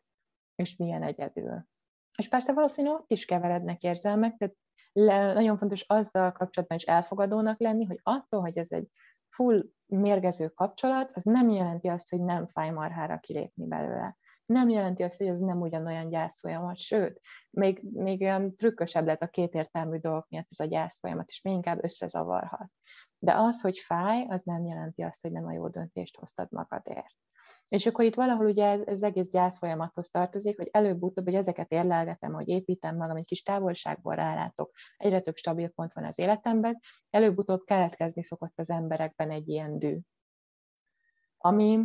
és 0.56 0.76
milyen 0.76 1.04
egyedül. 1.04 1.66
És 2.18 2.28
persze 2.28 2.54
valószínű 2.54 2.90
ott 2.90 3.12
is 3.12 3.26
keverednek 3.26 3.82
érzelmek, 3.82 4.38
tehát 4.38 4.56
le, 4.92 5.34
nagyon 5.34 5.58
fontos 5.58 5.82
azzal 5.82 6.32
kapcsolatban 6.32 6.78
is 6.78 6.84
elfogadónak 6.84 7.60
lenni, 7.60 7.86
hogy 7.86 8.00
attól, 8.04 8.42
hogy 8.42 8.58
ez 8.58 8.72
egy 8.72 8.88
full 9.38 9.64
mérgező 9.86 10.48
kapcsolat, 10.48 11.12
az 11.14 11.24
nem 11.24 11.50
jelenti 11.50 11.88
azt, 11.88 12.10
hogy 12.10 12.22
nem 12.22 12.48
fáj 12.48 12.70
marhára 12.70 13.20
kilépni 13.20 13.68
belőle. 13.68 14.18
Nem 14.46 14.70
jelenti 14.70 15.04
azt, 15.04 15.18
hogy 15.18 15.28
ez 15.28 15.40
nem 15.40 15.62
ugyanolyan 15.62 16.10
gyászfolyamat, 16.10 16.78
sőt, 16.78 17.20
még, 17.50 17.82
még 17.92 18.22
olyan 18.22 18.56
trükkösebb 18.56 19.06
lett 19.06 19.22
a 19.22 19.28
kétértelmű 19.28 19.98
dolgok 19.98 20.30
miatt 20.30 20.48
ez 20.50 20.60
a 20.60 20.70
gyászfolyamat, 20.70 21.30
és 21.30 21.42
még 21.42 21.54
inkább 21.54 21.84
összezavarhat. 21.84 22.70
De 23.20 23.34
az, 23.36 23.62
hogy 23.62 23.78
fáj, 23.78 24.26
az 24.30 24.42
nem 24.44 24.66
jelenti 24.66 25.02
azt, 25.02 25.22
hogy 25.22 25.32
nem 25.32 25.46
a 25.46 25.54
jó 25.54 25.68
döntést 25.68 26.18
hoztad 26.18 26.48
magadért. 26.52 27.16
És 27.68 27.86
akkor 27.86 28.06
itt 28.06 28.16
valahol 28.16 28.46
ugye 28.46 28.66
ez, 28.66 28.82
ez 28.86 29.04
egész 29.04 29.30
gyász 29.30 29.58
folyamathoz 29.58 30.10
tartozik, 30.10 30.58
hogy 30.58 30.70
előbb-utóbb, 30.72 31.26
hogy 31.26 31.36
ezeket 31.36 31.72
érlelgetem, 31.72 32.34
hogy 32.34 32.48
építem 32.48 32.96
magam, 32.96 33.18
egy 33.18 33.26
kis 33.26 33.42
távolságból 33.42 34.16
rálátok, 34.16 34.72
egyre 34.98 35.20
több 35.20 35.36
stabil 35.36 35.70
pont 35.70 35.94
van 35.94 36.06
az 36.06 36.20
életemben, 36.20 36.80
előbb-utóbb 37.10 37.64
keletkezni 37.64 38.24
szokott 38.24 38.60
az 38.60 38.70
emberekben 38.70 39.32
egy 39.32 39.48
ilyen 39.48 39.80
dű. 39.80 39.98
Ami, 41.38 41.80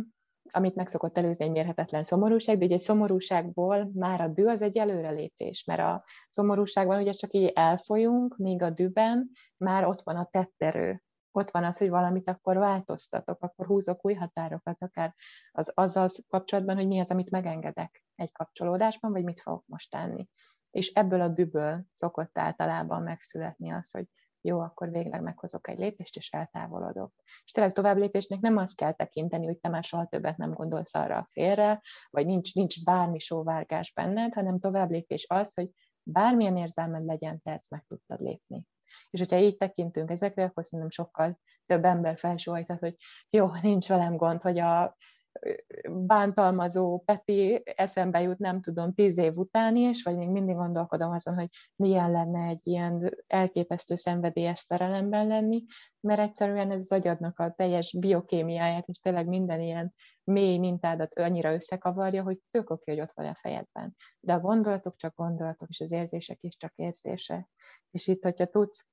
amit 0.51 0.75
meg 0.75 0.87
szokott 0.87 1.17
előzni 1.17 1.45
egy 1.45 1.51
mérhetetlen 1.51 2.03
szomorúság, 2.03 2.57
de 2.57 2.65
ugye 2.65 2.73
egy 2.73 2.81
szomorúságból 2.81 3.91
már 3.93 4.21
a 4.21 4.27
dű 4.27 4.45
az 4.45 4.61
egy 4.61 4.77
előrelépés, 4.77 5.63
mert 5.63 5.81
a 5.81 6.03
szomorúságban 6.29 7.01
ugye 7.01 7.11
csak 7.11 7.33
így 7.33 7.51
elfolyunk, 7.55 8.37
míg 8.37 8.61
a 8.61 8.69
dűben 8.69 9.29
már 9.57 9.85
ott 9.85 10.01
van 10.01 10.15
a 10.15 10.25
tetterő, 10.31 11.03
ott 11.35 11.51
van 11.51 11.63
az, 11.63 11.77
hogy 11.77 11.89
valamit 11.89 12.29
akkor 12.29 12.57
változtatok, 12.57 13.41
akkor 13.41 13.65
húzok 13.65 14.05
új 14.05 14.13
határokat, 14.13 14.81
akár 14.81 15.15
az, 15.51 15.71
azzal 15.75 16.07
kapcsolatban, 16.27 16.75
hogy 16.75 16.87
mi 16.87 16.99
az, 16.99 17.11
amit 17.11 17.29
megengedek 17.29 18.03
egy 18.15 18.31
kapcsolódásban, 18.31 19.11
vagy 19.11 19.23
mit 19.23 19.41
fogok 19.41 19.63
most 19.65 19.89
tenni. 19.91 20.27
És 20.71 20.87
ebből 20.87 21.21
a 21.21 21.27
düböl 21.27 21.85
szokott 21.91 22.37
általában 22.37 23.01
megszületni 23.01 23.71
az, 23.71 23.91
hogy 23.91 24.05
jó, 24.45 24.59
akkor 24.59 24.89
végleg 24.89 25.21
meghozok 25.21 25.67
egy 25.67 25.77
lépést, 25.77 26.15
és 26.15 26.29
eltávolodok. 26.31 27.13
És 27.43 27.51
tényleg 27.51 27.73
tovább 27.73 27.97
lépésnek 27.97 28.39
nem 28.39 28.57
azt 28.57 28.75
kell 28.75 28.91
tekinteni, 28.93 29.45
hogy 29.45 29.57
te 29.57 29.69
már 29.69 29.83
soha 29.83 30.05
többet 30.05 30.37
nem 30.37 30.53
gondolsz 30.53 30.95
arra 30.95 31.17
a 31.17 31.27
félre, 31.29 31.81
vagy 32.09 32.25
nincs, 32.25 32.55
nincs 32.55 32.83
bármi 32.83 33.19
sóvárgás 33.19 33.93
benned, 33.93 34.33
hanem 34.33 34.59
tovább 34.59 34.89
lépés 34.89 35.25
az, 35.29 35.53
hogy 35.53 35.69
bármilyen 36.03 36.57
érzelmed 36.57 37.05
legyen, 37.05 37.41
te 37.41 37.51
ezt 37.51 37.69
meg 37.69 37.85
tudtad 37.87 38.19
lépni. 38.19 38.65
És 39.09 39.19
hogyha 39.19 39.37
így 39.37 39.57
tekintünk 39.57 40.09
ezekre, 40.09 40.43
akkor 40.43 40.65
szerintem 40.65 40.89
sokkal 40.89 41.39
több 41.65 41.85
ember 41.85 42.17
felsóhajtat, 42.17 42.79
hogy 42.79 42.95
jó, 43.29 43.49
nincs 43.61 43.87
velem 43.87 44.15
gond, 44.15 44.41
hogy 44.41 44.59
a 44.59 44.97
bántalmazó 45.89 46.99
Peti 47.05 47.61
eszembe 47.75 48.21
jut, 48.21 48.37
nem 48.37 48.61
tudom, 48.61 48.93
tíz 48.93 49.17
év 49.17 49.37
után 49.37 49.75
is, 49.75 50.03
vagy 50.03 50.17
még 50.17 50.29
mindig 50.29 50.55
gondolkodom 50.55 51.11
azon, 51.11 51.33
hogy 51.33 51.49
milyen 51.75 52.11
lenne 52.11 52.47
egy 52.47 52.67
ilyen 52.67 53.15
elképesztő 53.27 53.95
szenvedélyes 53.95 54.59
szerelemben 54.59 55.27
lenni, 55.27 55.63
mert 55.99 56.19
egyszerűen 56.19 56.71
ez 56.71 56.79
az 56.79 56.91
agyadnak 56.91 57.39
a 57.39 57.53
teljes 57.57 57.97
biokémiáját, 57.99 58.87
és 58.87 58.99
tényleg 58.99 59.27
minden 59.27 59.61
ilyen 59.61 59.93
mély 60.23 60.57
mintádat 60.57 61.19
annyira 61.19 61.53
összekavarja, 61.53 62.23
hogy 62.23 62.39
tök 62.51 62.69
oké, 62.69 62.91
hogy 62.91 63.01
ott 63.01 63.11
van 63.11 63.25
a 63.25 63.35
fejedben. 63.35 63.95
De 64.19 64.33
a 64.33 64.39
gondolatok 64.39 64.95
csak 64.95 65.15
gondolatok, 65.15 65.69
és 65.69 65.81
az 65.81 65.91
érzések 65.91 66.37
is 66.41 66.55
csak 66.55 66.73
érzése. 66.75 67.47
És 67.91 68.07
itt, 68.07 68.23
hogyha 68.23 68.45
tudsz, 68.45 68.87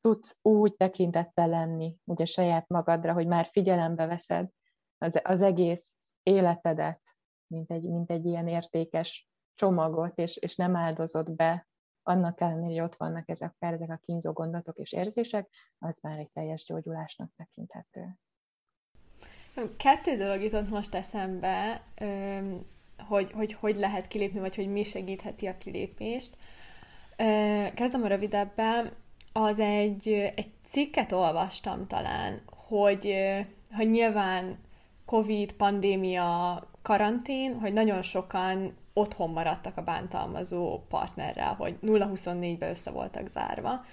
tudsz 0.00 0.38
úgy 0.42 0.74
tekintettel 0.74 1.48
lenni, 1.48 1.96
ugye 2.04 2.24
saját 2.24 2.68
magadra, 2.68 3.12
hogy 3.12 3.26
már 3.26 3.44
figyelembe 3.44 4.06
veszed 4.06 4.48
az, 4.98 5.20
az 5.22 5.42
egész 5.42 5.94
életedet, 6.22 7.00
mint 7.46 7.70
egy, 7.70 7.90
mint 7.90 8.10
egy 8.10 8.24
ilyen 8.24 8.48
értékes 8.48 9.28
csomagot, 9.54 10.18
és, 10.18 10.36
és 10.36 10.56
nem 10.56 10.76
áldozod 10.76 11.30
be 11.30 11.66
annak 12.02 12.40
ellenére, 12.40 12.80
hogy 12.80 12.90
ott 12.90 12.96
vannak 12.96 13.28
ezek, 13.28 13.54
ezek 13.58 13.90
a 13.90 13.96
kínzó 13.96 14.32
gondolatok 14.32 14.78
és 14.78 14.92
érzések, 14.92 15.48
az 15.78 15.98
már 15.98 16.18
egy 16.18 16.30
teljes 16.30 16.64
gyógyulásnak 16.64 17.30
tekinthető. 17.36 18.18
Kettő 19.76 20.16
dolog 20.16 20.42
jutott 20.42 20.68
most 20.70 20.94
eszembe, 20.94 21.82
hogy, 22.98 23.30
hogy 23.32 23.52
hogy 23.52 23.76
lehet 23.76 24.08
kilépni, 24.08 24.40
vagy 24.40 24.54
hogy 24.54 24.68
mi 24.72 24.82
segítheti 24.82 25.46
a 25.46 25.58
kilépést. 25.58 26.30
Kezdem 27.74 28.02
a 28.02 28.06
rövidebben. 28.06 28.92
Az 29.32 29.60
egy, 29.60 30.08
egy 30.36 30.48
cikket 30.64 31.12
olvastam 31.12 31.86
talán, 31.86 32.42
hogy, 32.68 33.14
hogy 33.76 33.90
nyilván 33.90 34.58
Covid, 35.04 35.52
pandémia, 35.52 36.62
karantén, 36.82 37.58
hogy 37.58 37.72
nagyon 37.72 38.02
sokan 38.02 38.76
otthon 38.92 39.30
maradtak 39.30 39.76
a 39.76 39.82
bántalmazó 39.82 40.80
partnerrel, 40.88 41.54
hogy 41.54 41.76
0-24-be 41.82 42.68
össze 42.70 42.90
voltak 42.90 43.28
zárva. 43.28 43.84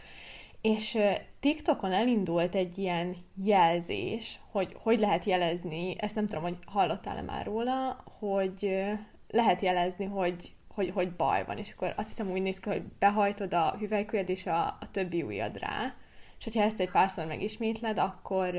És 0.62 0.98
TikTokon 1.40 1.92
elindult 1.92 2.56
egy 2.56 2.78
ilyen 2.78 3.16
jelzés, 3.36 4.40
hogy 4.52 4.76
hogy 4.82 5.00
lehet 5.00 5.24
jelezni, 5.24 5.96
ezt 5.98 6.16
nem 6.16 6.28
tudom, 6.28 6.44
hogy 6.44 6.58
hallottál-e 6.66 7.22
már 7.22 7.46
róla, 7.46 8.04
hogy 8.20 8.84
lehet 9.30 9.62
jelezni, 9.62 10.06
hogy, 10.06 10.54
hogy, 10.68 10.90
hogy 10.90 11.12
baj 11.12 11.46
van, 11.46 11.58
és 11.58 11.72
akkor 11.72 11.94
azt 11.98 12.08
hiszem 12.08 12.32
úgy 12.32 12.42
néz 12.42 12.60
ki, 12.60 12.70
hogy 12.70 12.84
behajtod 13.00 13.54
a 13.54 13.76
hüvelykujjad 13.80 14.30
és 14.30 14.46
a, 14.46 14.66
a 14.66 14.92
többi 14.92 15.22
ujjad 15.22 15.58
rá, 15.58 15.94
és 16.38 16.44
hogyha 16.44 16.62
ezt 16.62 16.80
egy 16.80 16.92
párszor 16.92 17.26
megismétled, 17.26 17.98
akkor 17.98 18.56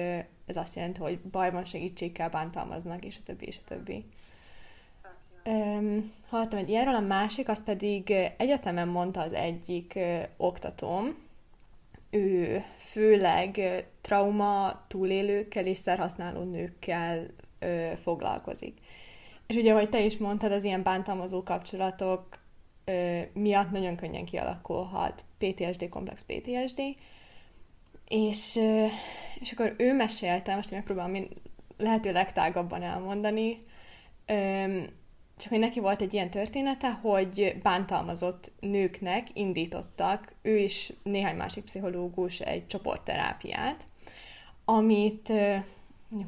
ez 0.46 0.56
azt 0.56 0.76
jelenti, 0.76 1.00
hogy 1.00 1.20
baj 1.20 1.50
van, 1.50 1.64
segítségkel 1.64 2.28
bántalmaznak, 2.28 3.04
és 3.04 3.16
a 3.16 3.22
többi, 3.24 3.46
és 3.46 3.56
a 3.56 3.64
többi. 3.64 4.04
Um, 5.44 6.12
hallottam 6.28 6.58
egy 6.58 6.68
ilyenről, 6.68 6.94
a 6.94 7.00
másik, 7.00 7.48
az 7.48 7.64
pedig 7.64 8.10
egyetemen 8.36 8.88
mondta 8.88 9.20
az 9.20 9.32
egyik 9.32 9.92
uh, 9.96 10.22
oktatóm, 10.36 11.28
ő 12.10 12.64
főleg 12.76 13.60
trauma 14.00 14.84
túlélőkkel 14.88 15.66
és 15.66 15.76
szerhasználó 15.76 16.42
nőkkel 16.42 17.26
ö, 17.58 17.90
foglalkozik. 17.96 18.78
És 19.46 19.56
ugye, 19.56 19.72
ahogy 19.72 19.88
te 19.88 20.00
is 20.04 20.18
mondtad, 20.18 20.52
az 20.52 20.64
ilyen 20.64 20.82
bántalmazó 20.82 21.42
kapcsolatok 21.42 22.28
ö, 22.84 23.20
miatt 23.32 23.70
nagyon 23.70 23.96
könnyen 23.96 24.24
kialakulhat 24.24 25.24
PTSD, 25.38 25.88
komplex 25.88 26.24
PTSD, 26.24 26.80
és, 28.08 28.56
ö, 28.56 28.86
és 29.40 29.52
akkor 29.52 29.74
ő 29.78 29.94
mesélte, 29.94 30.54
most 30.54 30.70
én 30.70 30.78
megpróbálom 30.78 31.28
lehető 31.76 32.12
legtágabban 32.12 32.82
elmondani, 32.82 33.58
ö, 34.26 34.82
csak 35.40 35.50
hogy 35.50 35.58
neki 35.58 35.80
volt 35.80 36.00
egy 36.00 36.14
ilyen 36.14 36.30
története, 36.30 36.90
hogy 36.90 37.56
bántalmazott 37.62 38.52
nőknek 38.60 39.26
indítottak, 39.32 40.34
ő 40.42 40.56
is 40.56 40.92
néhány 41.02 41.36
másik 41.36 41.64
pszichológus 41.64 42.40
egy 42.40 42.66
csoportterápiát, 42.66 43.84
amit, 44.64 45.32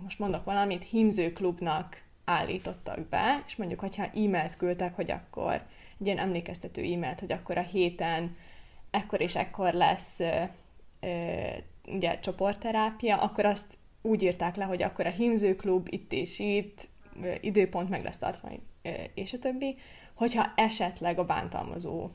most 0.03 0.19
mondok 0.19 0.45
valamit, 0.45 0.85
hímzőklubnak 0.85 2.03
állítottak 2.25 3.09
be, 3.09 3.43
és 3.47 3.57
mondjuk, 3.57 3.81
hogyha 3.81 4.05
e-mailt 4.05 4.57
küldtek, 4.57 4.95
hogy 4.95 5.11
akkor 5.11 5.53
egy 6.01 6.07
ilyen 6.07 6.19
emlékeztető 6.19 6.83
e-mailt, 6.83 7.21
hogy 7.21 7.33
akkor 7.33 7.59
a 7.59 7.63
héten 7.63 8.37
ekkor 8.91 9.21
és 9.21 9.37
ekkor 9.37 9.73
lesz 9.73 10.21
ugye 11.87 12.19
csoportterápia, 12.19 13.17
akkor 13.17 13.45
azt 13.45 13.79
úgy 14.03 14.23
írták 14.23 14.57
le, 14.57 14.65
hogy 14.65 14.83
akkor 14.83 15.07
a 15.07 15.11
hímzőklub 15.11 15.87
itt 15.91 16.13
és 16.13 16.39
itt, 16.39 16.89
időpont 17.41 17.89
meg 17.89 18.05
lesz 18.05 18.17
tartva, 18.17 18.49
és 19.14 19.33
a 19.33 19.39
többi, 19.39 19.76
hogyha 20.14 20.53
esetleg 20.57 21.18
a 21.18 21.24
bántalmazó 21.24 22.11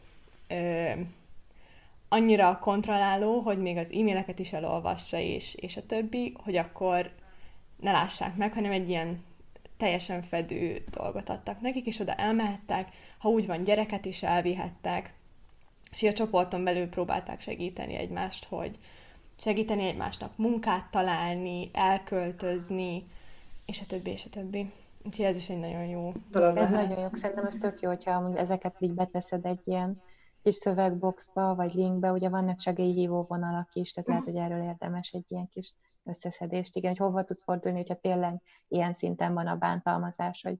annyira 2.09 2.57
kontrolláló, 2.59 3.39
hogy 3.39 3.61
még 3.61 3.77
az 3.77 3.91
e-maileket 3.91 4.39
is 4.39 4.53
elolvassa, 4.53 5.17
és, 5.17 5.55
és 5.55 5.77
a 5.77 5.85
többi, 5.85 6.33
hogy 6.43 6.55
akkor 6.55 7.11
ne 7.79 7.91
lássák 7.91 8.35
meg, 8.35 8.53
hanem 8.53 8.71
egy 8.71 8.89
ilyen 8.89 9.23
teljesen 9.77 10.21
fedő 10.21 10.83
dolgot 10.89 11.29
adtak 11.29 11.61
nekik, 11.61 11.85
és 11.85 11.99
oda 11.99 12.13
elmehettek, 12.13 12.89
ha 13.17 13.29
úgy 13.29 13.45
van, 13.45 13.63
gyereket 13.63 14.05
is 14.05 14.23
elvihettek, 14.23 15.13
és 15.91 16.03
a 16.03 16.13
csoporton 16.13 16.63
belül 16.63 16.87
próbálták 16.87 17.41
segíteni 17.41 17.95
egymást, 17.95 18.45
hogy 18.45 18.77
segíteni 19.37 19.85
egymásnak 19.87 20.37
munkát 20.37 20.91
találni, 20.91 21.69
elköltözni, 21.73 23.03
és 23.65 23.81
a 23.81 23.85
többi, 23.85 24.09
és 24.09 24.25
a 24.25 24.29
többi. 24.29 24.71
Úgyhogy 25.07 25.25
ez 25.25 25.35
is 25.35 25.49
egy 25.49 25.59
nagyon 25.59 25.85
jó 25.85 26.11
dolog. 26.29 26.57
Ez 26.57 26.69
nagyon 26.69 26.99
jó. 26.99 27.07
Szerintem 27.13 27.45
ez 27.45 27.55
tök 27.55 27.79
jó, 27.79 27.89
hogyha 27.89 28.37
ezeket 28.37 28.75
így 28.79 28.93
beteszed 28.93 29.45
egy 29.45 29.61
ilyen 29.63 30.01
kis 30.41 30.55
szövegboxba, 30.55 31.55
vagy 31.55 31.73
linkbe, 31.73 32.11
ugye 32.11 32.29
vannak 32.29 32.59
segélyhívó 32.59 33.25
vonalak 33.27 33.69
is, 33.73 33.91
tehát 33.91 34.09
lehet, 34.09 34.23
hogy 34.23 34.35
erről 34.35 34.63
érdemes 34.63 35.11
egy 35.11 35.25
ilyen 35.27 35.47
kis 35.47 35.75
összeszedést, 36.03 36.75
igen, 36.75 36.89
hogy 36.89 36.99
hova 36.99 37.23
tudsz 37.23 37.43
fordulni, 37.43 37.77
hogyha 37.77 37.99
tényleg 37.99 38.41
ilyen 38.67 38.93
szinten 38.93 39.33
van 39.33 39.47
a 39.47 39.55
bántalmazás, 39.55 40.41
hogy, 40.41 40.59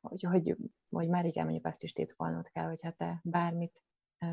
hogy, 0.00 0.22
hogy, 0.22 0.56
hogy 0.90 1.08
már 1.08 1.24
igen, 1.24 1.44
mondjuk 1.44 1.66
azt 1.66 1.82
is 1.82 1.92
titkolnod 1.92 2.48
kell, 2.48 2.66
hogyha 2.66 2.90
te 2.90 3.20
bármit 3.22 3.82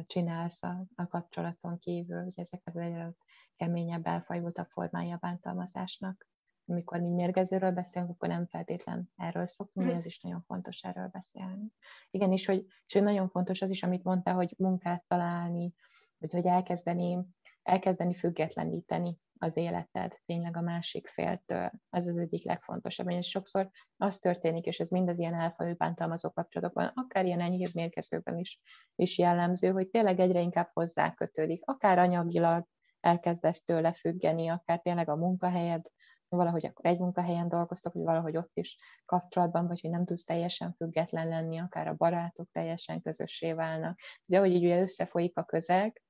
csinálsz 0.05 0.63
a, 0.63 0.85
a 0.95 1.07
kapcsolaton 1.07 1.79
kívül, 1.79 2.23
hogy 2.23 2.33
ezek 2.35 2.61
az 2.63 2.75
egyre 2.75 3.13
keményebb, 3.55 4.05
elfajultabb 4.05 4.69
formája 4.69 5.15
a 5.15 5.19
bántalmazásnak. 5.21 6.27
Amikor 6.67 6.99
mi 6.99 7.13
mérgezőről 7.13 7.71
beszélünk, 7.71 8.11
akkor 8.11 8.29
nem 8.29 8.47
feltétlen 8.47 9.09
erről 9.15 9.47
szoktunk, 9.47 9.87
de 9.87 9.95
ez 9.95 10.05
is 10.05 10.19
nagyon 10.19 10.41
fontos 10.41 10.81
erről 10.81 11.07
beszélni. 11.07 11.71
Igen, 12.09 12.31
és 12.31 12.45
hogy, 12.45 12.65
és 12.85 12.93
hogy 12.93 13.03
nagyon 13.03 13.29
fontos 13.29 13.61
az 13.61 13.69
is, 13.69 13.83
amit 13.83 14.03
mondta, 14.03 14.33
hogy 14.33 14.53
munkát 14.57 15.03
találni, 15.07 15.73
hogy, 16.19 16.31
hogy 16.31 16.45
elkezdeni, 16.45 17.25
elkezdeni 17.63 18.13
függetleníteni 18.13 19.19
az 19.39 19.57
életed 19.57 20.13
tényleg 20.25 20.57
a 20.57 20.61
másik 20.61 21.07
féltől. 21.07 21.71
Ez 21.89 22.07
az 22.07 22.17
egyik 22.17 22.45
legfontosabb. 22.45 23.09
És 23.09 23.27
sokszor 23.27 23.69
az 23.97 24.17
történik, 24.17 24.65
és 24.65 24.79
ez 24.79 24.89
mind 24.89 25.09
az 25.09 25.19
ilyen 25.19 25.33
elfajult 25.33 25.77
bántalmazó 25.77 26.29
kapcsolatokban, 26.29 26.91
akár 26.95 27.25
ilyen 27.25 27.41
enyhébb 27.41 27.73
mérgezőben 27.73 28.37
is, 28.37 28.59
is 28.95 29.17
jellemző, 29.17 29.71
hogy 29.71 29.89
tényleg 29.89 30.19
egyre 30.19 30.41
inkább 30.41 30.69
hozzá 30.73 31.13
kötődik, 31.13 31.61
akár 31.65 31.99
anyagilag 31.99 32.67
elkezdesz 32.99 33.63
tőle 33.63 33.93
függeni, 33.93 34.47
akár 34.47 34.79
tényleg 34.79 35.09
a 35.09 35.15
munkahelyed, 35.15 35.85
valahogy 36.29 36.65
akkor 36.65 36.85
egy 36.85 36.99
munkahelyen 36.99 37.49
dolgoztok, 37.49 37.93
hogy 37.93 38.03
valahogy 38.03 38.37
ott 38.37 38.57
is 38.57 38.77
kapcsolatban 39.05 39.67
vagy, 39.67 39.81
hogy 39.81 39.89
nem 39.89 40.05
tudsz 40.05 40.23
teljesen 40.23 40.73
független 40.73 41.27
lenni, 41.27 41.57
akár 41.59 41.87
a 41.87 41.95
barátok 41.95 42.51
teljesen 42.51 43.01
közössé 43.01 43.53
válnak. 43.53 43.99
De 44.25 44.37
ahogy 44.37 44.51
így 44.51 44.63
ugye 44.63 44.81
összefolyik 44.81 45.37
a 45.37 45.43
közeg, 45.43 46.01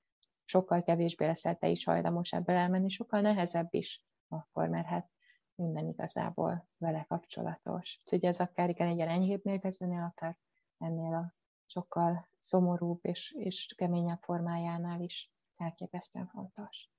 sokkal 0.44 0.84
kevésbé 0.84 1.26
leszel 1.26 1.56
te 1.56 1.68
is 1.68 1.86
hajlamos 1.86 2.32
ebből 2.32 2.56
elmenni, 2.56 2.90
sokkal 2.90 3.22
nehezebb 3.22 3.68
is 3.70 4.04
akkor, 4.28 4.70
mert 4.70 4.88
hát 4.88 5.10
minden 5.56 5.88
igazából 5.88 6.68
vele 6.78 7.06
kapcsolatos. 7.08 8.02
Úgyhogy 8.04 8.26
ez 8.26 8.40
akár 8.40 8.70
igen 8.70 8.88
egy 8.88 8.96
ilyen 8.96 9.10
enyhébb 9.10 9.44
mérgezőnél, 9.44 10.04
akár 10.04 10.38
ennél 10.78 11.14
a 11.14 11.34
sokkal 11.66 12.28
szomorúbb 12.40 13.00
és, 13.02 13.36
és 13.38 13.74
keményebb 13.78 14.22
formájánál 14.22 15.02
is 15.02 15.32
elképesztően 15.58 16.28
fontos. 16.28 16.90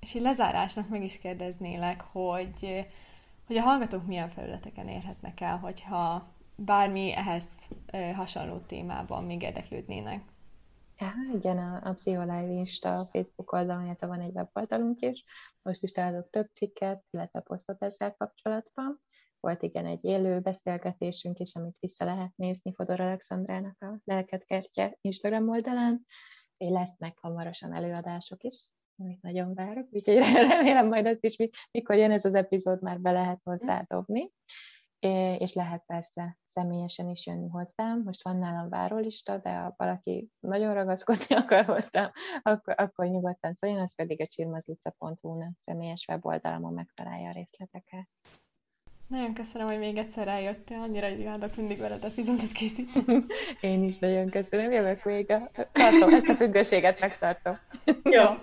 És 0.00 0.14
így 0.14 0.22
lezárásnak 0.22 0.88
meg 0.88 1.04
is 1.04 1.18
kérdeznélek, 1.18 2.00
hogy, 2.00 2.86
hogy 3.46 3.56
a 3.56 3.62
hallgatók 3.62 4.06
milyen 4.06 4.28
felületeken 4.28 4.88
érhetnek 4.88 5.40
el, 5.40 5.58
hogyha 5.58 6.28
bármi 6.56 7.12
ehhez 7.12 7.68
hasonló 8.14 8.58
témában 8.58 9.24
még 9.24 9.42
érdeklődnének. 9.42 10.24
Ja, 10.98 11.12
igen, 11.34 11.58
a, 11.58 11.80
a 11.88 11.92
Pszicholive 11.92 12.52
Insta 12.52 13.08
Facebook 13.12 13.52
oldalon, 13.52 13.96
van 14.00 14.20
egy 14.20 14.34
weboldalunk 14.34 15.00
is. 15.00 15.24
Most 15.62 15.82
is 15.82 15.92
találok 15.92 16.30
több 16.30 16.48
cikket, 16.52 17.04
illetve 17.10 17.40
posztot 17.40 17.82
ezzel 17.82 18.14
kapcsolatban. 18.14 19.00
Volt 19.40 19.62
igen 19.62 19.86
egy 19.86 20.04
élő 20.04 20.40
beszélgetésünk 20.40 21.38
is, 21.38 21.54
amit 21.54 21.76
vissza 21.80 22.04
lehet 22.04 22.36
nézni 22.36 22.72
Fodor 22.74 23.00
Alexandrának 23.00 23.76
a 23.82 24.00
Lelkedkertje 24.04 24.98
Instagram 25.00 25.48
oldalán. 25.48 26.06
És 26.56 26.68
lesznek 26.68 27.18
hamarosan 27.18 27.74
előadások 27.74 28.42
is, 28.42 28.70
amit 28.98 29.22
nagyon 29.22 29.54
várok, 29.54 29.88
úgyhogy 29.90 30.16
remélem 30.50 30.86
majd 30.86 31.06
azt 31.06 31.24
is, 31.24 31.36
mikor 31.70 31.96
jön 31.96 32.10
ez 32.10 32.24
az 32.24 32.34
epizód, 32.34 32.82
már 32.82 33.00
be 33.00 33.10
lehet 33.10 33.40
hozzádobni 33.42 34.32
és 35.38 35.52
lehet 35.52 35.82
persze 35.86 36.38
személyesen 36.44 37.08
is 37.08 37.26
jönni 37.26 37.48
hozzám. 37.48 38.02
Most 38.04 38.22
van 38.22 38.36
nálam 38.36 38.68
várólista, 38.68 39.38
de 39.38 39.54
ha 39.56 39.74
valaki 39.76 40.30
nagyon 40.38 40.74
ragaszkodni 40.74 41.34
akar 41.44 41.64
hozzám, 41.64 42.10
akkor, 42.42 42.74
akkor 42.76 43.06
nyugodtan 43.06 43.54
szóljon, 43.54 43.80
az 43.80 43.94
pedig 43.94 44.20
a 44.20 44.26
csirmazlica.hu 44.26 45.42
személyes 45.56 46.06
weboldalamon 46.08 46.72
megtalálja 46.72 47.28
a 47.28 47.32
részleteket. 47.32 48.08
Nagyon 49.08 49.34
köszönöm, 49.34 49.66
hogy 49.66 49.78
még 49.78 49.98
egyszer 49.98 50.28
eljöttél, 50.28 50.78
annyira 50.78 51.08
imádok 51.08 51.56
mindig 51.56 51.78
veled 51.78 52.04
epizódot 52.04 52.52
készíteni. 52.52 53.24
Én 53.60 53.84
is 53.84 53.98
nagyon 53.98 54.30
köszönöm, 54.30 54.72
jövök 54.72 55.04
még. 55.04 55.30
A... 55.30 55.50
Tartom, 55.72 56.14
ezt 56.14 56.28
a 56.28 56.34
függőséget 56.34 57.00
megtartom. 57.00 57.58
Jó. 58.16 58.24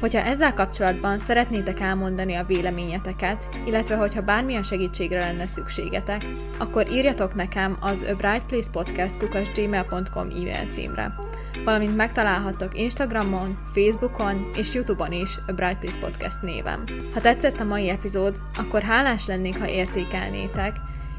Hogyha 0.00 0.20
ezzel 0.20 0.52
kapcsolatban 0.52 1.18
szeretnétek 1.18 1.80
elmondani 1.80 2.34
a 2.34 2.44
véleményeteket, 2.44 3.48
illetve 3.64 3.96
hogyha 3.96 4.22
bármilyen 4.22 4.62
segítségre 4.62 5.18
lenne 5.18 5.46
szükségetek, 5.46 6.22
akkor 6.58 6.90
írjatok 6.90 7.34
nekem 7.34 7.76
az 7.80 8.02
A 8.02 8.14
Bright 8.14 8.46
Place 8.46 8.70
Podcast 8.70 9.54
gmail.com 9.54 10.28
e-mail 10.28 10.66
címre. 10.70 11.27
Valamint 11.68 11.96
megtalálhattok 11.96 12.78
Instagramon, 12.78 13.58
Facebookon 13.72 14.50
és 14.54 14.74
Youtube-on 14.74 15.12
is 15.12 15.38
A 15.46 15.52
Bright 15.52 15.78
Place 15.78 15.98
Podcast 15.98 16.42
néven. 16.42 17.08
Ha 17.12 17.20
tetszett 17.20 17.60
a 17.60 17.64
mai 17.64 17.88
epizód, 17.88 18.42
akkor 18.54 18.82
hálás 18.82 19.26
lennék, 19.26 19.58
ha 19.58 19.68
értékelnétek, 19.68 20.76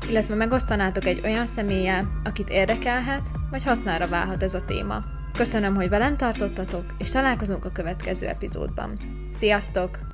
illetve 0.08 0.36
megosztanátok 0.36 1.06
egy 1.06 1.22
olyan 1.24 1.46
személlyel, 1.46 2.22
akit 2.24 2.50
érdekelhet, 2.50 3.26
vagy 3.52 3.64
hasznára 3.64 4.08
válhat 4.08 4.44
ez 4.44 4.54
a 4.54 4.66
téma. 4.66 5.04
Köszönöm, 5.34 5.76
hogy 5.76 5.90
velem 5.90 6.16
tartottatok, 6.16 6.84
és 6.98 7.10
találkozunk 7.10 7.66
a 7.66 7.72
következő 7.72 8.28
epizódban. 8.28 9.00
Sziasztok! 9.38 10.09